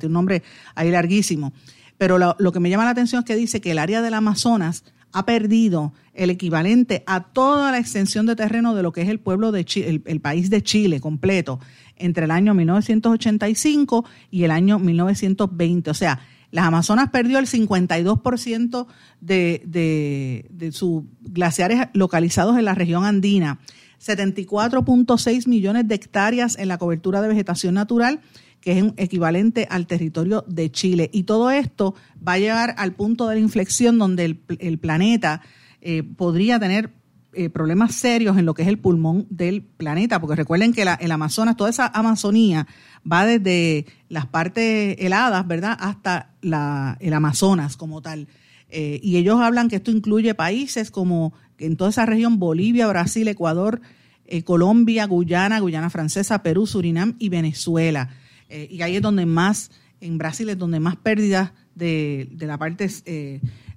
tiene 0.00 0.06
un 0.06 0.12
nombre 0.12 0.42
ahí 0.74 0.90
larguísimo. 0.90 1.52
Pero 1.98 2.18
lo, 2.18 2.52
que 2.52 2.60
me 2.60 2.68
llama 2.68 2.84
la 2.84 2.90
atención 2.90 3.20
es 3.20 3.24
que 3.24 3.36
dice 3.36 3.60
que 3.60 3.70
el 3.70 3.78
área 3.78 4.02
del 4.02 4.14
Amazonas 4.14 4.84
ha 5.12 5.24
perdido 5.24 5.94
el 6.12 6.28
equivalente 6.28 7.02
a 7.06 7.22
toda 7.22 7.70
la 7.70 7.78
extensión 7.78 8.26
de 8.26 8.36
terreno 8.36 8.74
de 8.74 8.82
lo 8.82 8.92
que 8.92 9.00
es 9.02 9.08
el 9.08 9.18
pueblo 9.18 9.50
de 9.50 9.64
Chile, 9.64 10.02
el 10.04 10.20
país 10.20 10.50
de 10.50 10.62
Chile 10.62 11.00
completo 11.00 11.58
entre 11.96 12.26
el 12.26 12.30
año 12.30 12.52
1985 12.52 14.04
y 14.30 14.44
el 14.44 14.50
año 14.50 14.78
1920. 14.78 15.90
O 15.90 15.94
sea, 15.94 16.20
las 16.50 16.66
Amazonas 16.66 17.10
perdió 17.10 17.38
el 17.38 17.46
52% 17.46 18.86
de, 19.20 19.62
de, 19.66 20.46
de 20.50 20.72
sus 20.72 21.04
glaciares 21.20 21.88
localizados 21.92 22.58
en 22.58 22.66
la 22.66 22.74
región 22.74 23.04
andina, 23.04 23.58
74.6 24.04 25.46
millones 25.46 25.88
de 25.88 25.94
hectáreas 25.94 26.58
en 26.58 26.68
la 26.68 26.78
cobertura 26.78 27.22
de 27.22 27.28
vegetación 27.28 27.74
natural, 27.74 28.20
que 28.60 28.78
es 28.78 28.84
equivalente 28.96 29.66
al 29.70 29.86
territorio 29.86 30.44
de 30.48 30.70
Chile. 30.70 31.10
Y 31.12 31.24
todo 31.24 31.50
esto 31.50 31.94
va 32.26 32.32
a 32.32 32.38
llegar 32.38 32.74
al 32.78 32.92
punto 32.92 33.28
de 33.28 33.36
la 33.36 33.40
inflexión 33.40 33.98
donde 33.98 34.38
el, 34.58 34.78
planeta 34.78 35.42
eh, 35.80 36.02
podría 36.02 36.58
tener 36.58 36.90
eh, 37.38 37.50
problemas 37.50 37.94
serios 37.94 38.38
en 38.38 38.46
lo 38.46 38.54
que 38.54 38.62
es 38.62 38.68
el 38.68 38.78
pulmón 38.78 39.26
del 39.28 39.62
planeta, 39.62 40.20
porque 40.20 40.36
recuerden 40.36 40.72
que 40.72 40.82
el 40.82 41.12
Amazonas, 41.12 41.56
toda 41.56 41.68
esa 41.68 41.86
Amazonía 41.86 42.66
va 43.10 43.26
desde 43.26 43.84
las 44.08 44.26
partes 44.26 44.96
heladas, 44.98 45.46
¿verdad?, 45.46 45.76
hasta 45.78 46.30
la, 46.40 46.96
el 46.98 47.12
Amazonas 47.12 47.76
como 47.76 48.00
tal. 48.00 48.26
Eh, 48.68 49.00
y 49.02 49.16
ellos 49.16 49.40
hablan 49.40 49.68
que 49.68 49.76
esto 49.76 49.90
incluye 49.90 50.34
países 50.34 50.90
como 50.90 51.32
en 51.58 51.76
toda 51.76 51.90
esa 51.90 52.06
región, 52.06 52.38
Bolivia, 52.38 52.86
Brasil, 52.88 53.28
Ecuador, 53.28 53.80
eh, 54.26 54.42
Colombia, 54.42 55.06
Guyana, 55.06 55.60
Guyana 55.60 55.90
Francesa, 55.90 56.42
Perú, 56.42 56.66
Surinam 56.66 57.14
y 57.18 57.28
Venezuela. 57.28 58.10
y 58.48 58.82
ahí 58.82 58.96
es 58.96 59.02
donde 59.02 59.26
más, 59.26 59.70
en 60.00 60.18
Brasil 60.18 60.48
es 60.48 60.58
donde 60.58 60.80
más 60.80 60.96
pérdidas 60.96 61.52
de, 61.74 62.28
de 62.30 62.46
la 62.46 62.58
parte, 62.58 62.88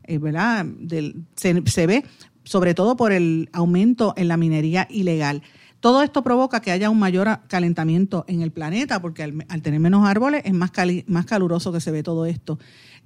¿verdad?, 0.08 0.66
del, 0.66 1.24
se 1.36 1.88
ve 1.88 2.04
sobre 2.50 2.74
todo 2.74 2.98
por 2.98 3.12
el 3.12 3.48
aumento 3.54 4.16
en 4.18 4.28
la 4.28 4.36
minería 4.36 4.88
ilegal. 4.90 5.44
Todo 5.80 6.02
esto 6.02 6.24
provoca 6.24 6.62
que 6.62 6.72
haya 6.72 6.90
un 6.90 6.98
mayor 7.00 7.42
calentamiento 7.48 8.26
en 8.28 8.42
el 8.42 8.52
planeta, 8.52 9.02
porque 9.02 9.22
al, 9.22 9.62
tener 9.62 9.80
menos 9.80 10.08
árboles 10.08 10.42
es 10.46 10.54
más, 10.54 10.72
más 11.06 11.26
caluroso 11.26 11.72
que 11.72 11.80
se 11.80 11.92
ve 11.92 12.02
todo 12.02 12.26
esto. 12.26 12.58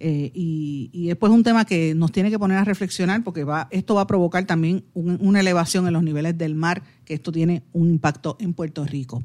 Eh, 0.05 0.31
y, 0.33 0.89
y, 0.91 1.11
es 1.11 1.15
pues 1.15 1.31
un 1.31 1.43
tema 1.43 1.63
que 1.63 1.95
nos 1.95 2.11
tiene 2.11 2.29
que 2.29 2.37
poner 2.37 2.57
a 2.57 2.65
reflexionar, 2.65 3.23
porque 3.23 3.45
va, 3.45 3.69
esto 3.71 3.95
va 3.95 4.01
a 4.01 4.07
provocar 4.07 4.43
también 4.43 4.83
una 4.93 5.39
elevación 5.39 5.87
en 5.87 5.93
los 5.93 6.03
niveles 6.03 6.37
del 6.37 6.55
mar, 6.55 6.83
que 7.05 7.13
esto 7.13 7.31
tiene 7.31 7.63
un 7.71 7.89
impacto 7.89 8.35
en 8.41 8.53
Puerto 8.53 8.83
Rico. 8.83 9.23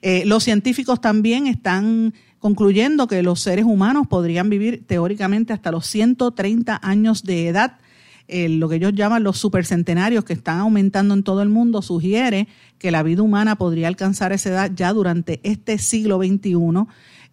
Eh, 0.00 0.22
los 0.24 0.44
científicos 0.44 1.00
también 1.00 1.48
están 1.48 2.14
concluyendo 2.38 3.08
que 3.08 3.20
los 3.24 3.40
seres 3.40 3.64
humanos 3.64 4.06
podrían 4.06 4.48
vivir 4.48 4.86
teóricamente 4.86 5.52
hasta 5.52 5.72
los 5.72 5.86
130 5.86 6.78
años 6.80 7.24
de 7.24 7.48
edad 7.48 7.78
lo 8.48 8.68
que 8.68 8.76
ellos 8.76 8.94
llaman 8.94 9.24
los 9.24 9.36
supercentenarios 9.38 10.24
que 10.24 10.32
están 10.32 10.60
aumentando 10.60 11.12
en 11.12 11.22
todo 11.22 11.42
el 11.42 11.50
mundo, 11.50 11.82
sugiere 11.82 12.48
que 12.78 12.90
la 12.90 13.02
vida 13.02 13.22
humana 13.22 13.56
podría 13.56 13.88
alcanzar 13.88 14.32
esa 14.32 14.48
edad 14.48 14.70
ya 14.74 14.92
durante 14.92 15.40
este 15.42 15.76
siglo 15.76 16.16
XXI, 16.18 16.54
eh, 16.54 16.86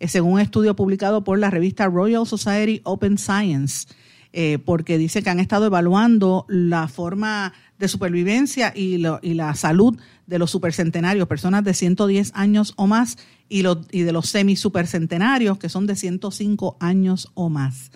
según 0.07 0.33
un 0.33 0.39
estudio 0.39 0.75
publicado 0.75 1.23
por 1.23 1.39
la 1.39 1.49
revista 1.49 1.87
Royal 1.87 2.25
Society 2.25 2.81
Open 2.83 3.17
Science. 3.17 3.87
Eh, 4.31 4.59
porque 4.63 4.99
dice 4.99 5.23
que 5.23 5.31
han 5.31 5.39
estado 5.39 5.65
evaluando 5.65 6.45
la 6.47 6.87
forma 6.87 7.51
de 7.79 7.87
supervivencia 7.87 8.71
y, 8.75 9.03
y, 9.23 9.33
la 9.33 9.55
salud 9.55 9.97
de 10.27 10.37
los 10.37 10.51
supercentenarios, 10.51 11.27
personas 11.27 11.63
de 11.63 11.73
110 11.73 12.33
años 12.35 12.73
o 12.77 12.85
más, 12.85 13.17
y, 13.49 13.63
y 13.91 14.01
de 14.03 14.11
los 14.11 14.29
semisupercentenarios, 14.29 15.57
que 15.57 15.67
son 15.67 15.87
de 15.87 15.95
105 15.95 16.77
años 16.79 17.31
o 17.33 17.49
más. 17.49 17.89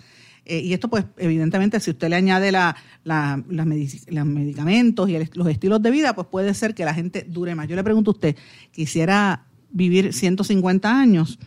Eh, 0.44 0.60
y 0.60 0.72
esto, 0.72 0.88
pues, 0.88 1.04
evidentemente, 1.16 1.80
si 1.80 1.90
usted 1.90 2.08
le 2.08 2.16
añade 2.16 2.52
la, 2.52 2.76
los 3.04 4.26
medicamentos 4.26 5.08
y 5.08 5.18
los 5.34 5.48
estilos 5.48 5.82
de 5.82 5.90
vida, 5.90 6.14
pues 6.14 6.26
puede 6.26 6.52
ser 6.54 6.74
que 6.74 6.84
la 6.84 6.94
gente 6.94 7.24
dure 7.28 7.54
más. 7.54 7.68
Yo 7.68 7.76
le 7.76 7.84
pregunto 7.84 8.10
a 8.10 8.14
usted, 8.14 8.36
quisiera 8.72 9.44
vivir 9.70 10.12
150 10.12 11.00
años, 11.00 11.38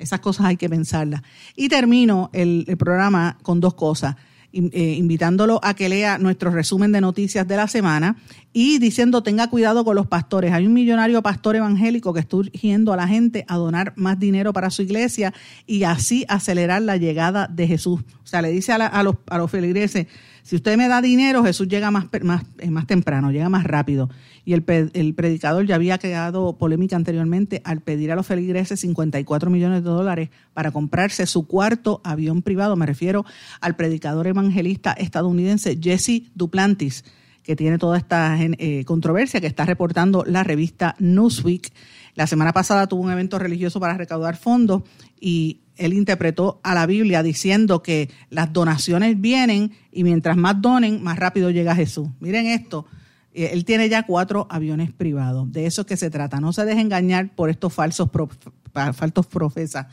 esas 0.00 0.20
cosas 0.20 0.46
hay 0.46 0.56
que 0.56 0.68
pensarlas. 0.68 1.22
Y 1.56 1.68
termino 1.68 2.30
el 2.32 2.64
programa 2.78 3.38
con 3.42 3.60
dos 3.60 3.74
cosas. 3.74 4.16
Eh, 4.52 4.96
invitándolo 4.98 5.60
a 5.62 5.74
que 5.74 5.88
lea 5.88 6.18
nuestro 6.18 6.50
resumen 6.50 6.90
de 6.90 7.00
noticias 7.00 7.46
de 7.46 7.56
la 7.56 7.68
semana 7.68 8.16
y 8.52 8.80
diciendo 8.80 9.22
tenga 9.22 9.48
cuidado 9.48 9.84
con 9.84 9.94
los 9.94 10.08
pastores. 10.08 10.52
Hay 10.52 10.66
un 10.66 10.72
millonario 10.72 11.22
pastor 11.22 11.54
evangélico 11.54 12.12
que 12.12 12.18
está 12.18 12.36
urgiendo 12.36 12.92
a 12.92 12.96
la 12.96 13.06
gente 13.06 13.44
a 13.46 13.58
donar 13.58 13.92
más 13.94 14.18
dinero 14.18 14.52
para 14.52 14.70
su 14.70 14.82
iglesia 14.82 15.32
y 15.68 15.84
así 15.84 16.24
acelerar 16.28 16.82
la 16.82 16.96
llegada 16.96 17.46
de 17.46 17.68
Jesús. 17.68 18.00
O 18.24 18.26
sea, 18.26 18.42
le 18.42 18.50
dice 18.50 18.72
a, 18.72 19.02
los, 19.04 19.14
a 19.28 19.38
los 19.38 19.48
feligreses, 19.48 20.08
si 20.42 20.56
usted 20.56 20.76
me 20.76 20.88
da 20.88 21.00
dinero, 21.02 21.44
Jesús 21.44 21.68
llega 21.68 21.90
más, 21.90 22.06
más, 22.22 22.44
más 22.68 22.86
temprano, 22.86 23.30
llega 23.30 23.48
más 23.48 23.64
rápido. 23.64 24.10
Y 24.44 24.54
el, 24.54 24.64
el 24.94 25.14
predicador 25.14 25.66
ya 25.66 25.74
había 25.74 25.98
creado 25.98 26.56
polémica 26.56 26.96
anteriormente 26.96 27.60
al 27.64 27.80
pedir 27.80 28.12
a 28.12 28.16
los 28.16 28.26
feligreses 28.26 28.80
54 28.80 29.50
millones 29.50 29.84
de 29.84 29.90
dólares 29.90 30.30
para 30.54 30.70
comprarse 30.70 31.26
su 31.26 31.46
cuarto 31.46 32.00
avión 32.04 32.42
privado. 32.42 32.76
Me 32.76 32.86
refiero 32.86 33.24
al 33.60 33.76
predicador 33.76 34.26
evangelista 34.26 34.92
estadounidense 34.92 35.78
Jesse 35.80 36.30
Duplantis 36.34 37.04
que 37.42 37.56
tiene 37.56 37.78
toda 37.78 37.96
esta 37.96 38.36
eh, 38.40 38.84
controversia 38.84 39.40
que 39.40 39.46
está 39.46 39.64
reportando 39.64 40.24
la 40.26 40.44
revista 40.44 40.94
Newsweek. 40.98 41.72
La 42.20 42.26
semana 42.26 42.52
pasada 42.52 42.86
tuvo 42.86 43.00
un 43.00 43.10
evento 43.10 43.38
religioso 43.38 43.80
para 43.80 43.94
recaudar 43.94 44.36
fondos 44.36 44.82
y 45.18 45.62
él 45.76 45.94
interpretó 45.94 46.60
a 46.62 46.74
la 46.74 46.84
Biblia 46.84 47.22
diciendo 47.22 47.82
que 47.82 48.10
las 48.28 48.52
donaciones 48.52 49.18
vienen 49.18 49.72
y 49.90 50.04
mientras 50.04 50.36
más 50.36 50.60
donen, 50.60 51.02
más 51.02 51.18
rápido 51.18 51.48
llega 51.48 51.74
Jesús. 51.74 52.10
Miren 52.20 52.44
esto, 52.44 52.84
eh, 53.32 53.52
él 53.54 53.64
tiene 53.64 53.88
ya 53.88 54.02
cuatro 54.02 54.46
aviones 54.50 54.92
privados. 54.92 55.50
De 55.50 55.64
eso 55.64 55.80
es 55.80 55.86
que 55.86 55.96
se 55.96 56.10
trata. 56.10 56.40
No 56.40 56.52
se 56.52 56.66
deje 56.66 56.82
engañar 56.82 57.34
por 57.34 57.48
estos 57.48 57.72
falsos, 57.72 58.10
profetas. 58.10 59.86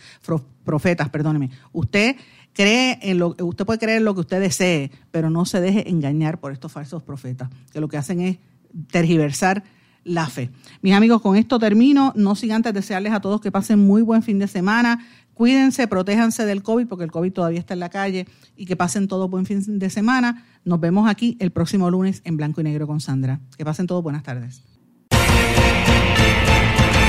Perdóneme. 1.09 1.51
Usted 1.71 2.17
cree 2.51 2.99
en 3.03 3.19
lo, 3.19 3.37
usted 3.39 3.65
puede 3.65 3.79
creer 3.79 3.99
en 3.99 4.03
lo 4.03 4.15
que 4.15 4.19
usted 4.19 4.41
desee, 4.41 4.91
pero 5.11 5.29
no 5.29 5.45
se 5.45 5.61
deje 5.61 5.89
engañar 5.89 6.41
por 6.41 6.51
estos 6.51 6.73
falsos 6.73 7.03
profetas, 7.03 7.47
que 7.71 7.79
lo 7.79 7.87
que 7.87 7.95
hacen 7.95 8.19
es 8.19 8.37
tergiversar 8.91 9.63
la 10.07 10.27
fe. 10.27 10.49
Mis 10.81 10.93
amigos, 10.93 11.21
con 11.21 11.35
esto 11.35 11.59
termino. 11.59 12.13
No 12.15 12.35
sin 12.35 12.51
antes 12.53 12.73
desearles 12.73 13.13
a 13.13 13.19
todos 13.19 13.41
que 13.41 13.51
pasen 13.51 13.79
muy 13.79 14.01
buen 14.01 14.23
fin 14.23 14.39
de 14.39 14.47
semana. 14.47 15.05
Cuídense, 15.33 15.87
protéjanse 15.87 16.45
del 16.45 16.63
COVID, 16.63 16.87
porque 16.87 17.03
el 17.03 17.11
COVID 17.11 17.31
todavía 17.31 17.59
está 17.59 17.75
en 17.75 17.79
la 17.79 17.89
calle, 17.89 18.25
y 18.55 18.65
que 18.65 18.75
pasen 18.75 19.07
todo 19.07 19.29
buen 19.29 19.45
fin 19.45 19.61
de 19.77 19.89
semana. 19.91 20.43
Nos 20.65 20.79
vemos 20.79 21.07
aquí 21.07 21.37
el 21.39 21.51
próximo 21.51 21.91
lunes 21.91 22.21
en 22.23 22.37
Blanco 22.37 22.61
y 22.61 22.63
Negro 22.63 22.87
con 22.87 22.99
Sandra. 23.01 23.39
Que 23.55 23.63
pasen 23.63 23.85
todos 23.85 24.01
buenas 24.01 24.23
tardes. 24.23 24.63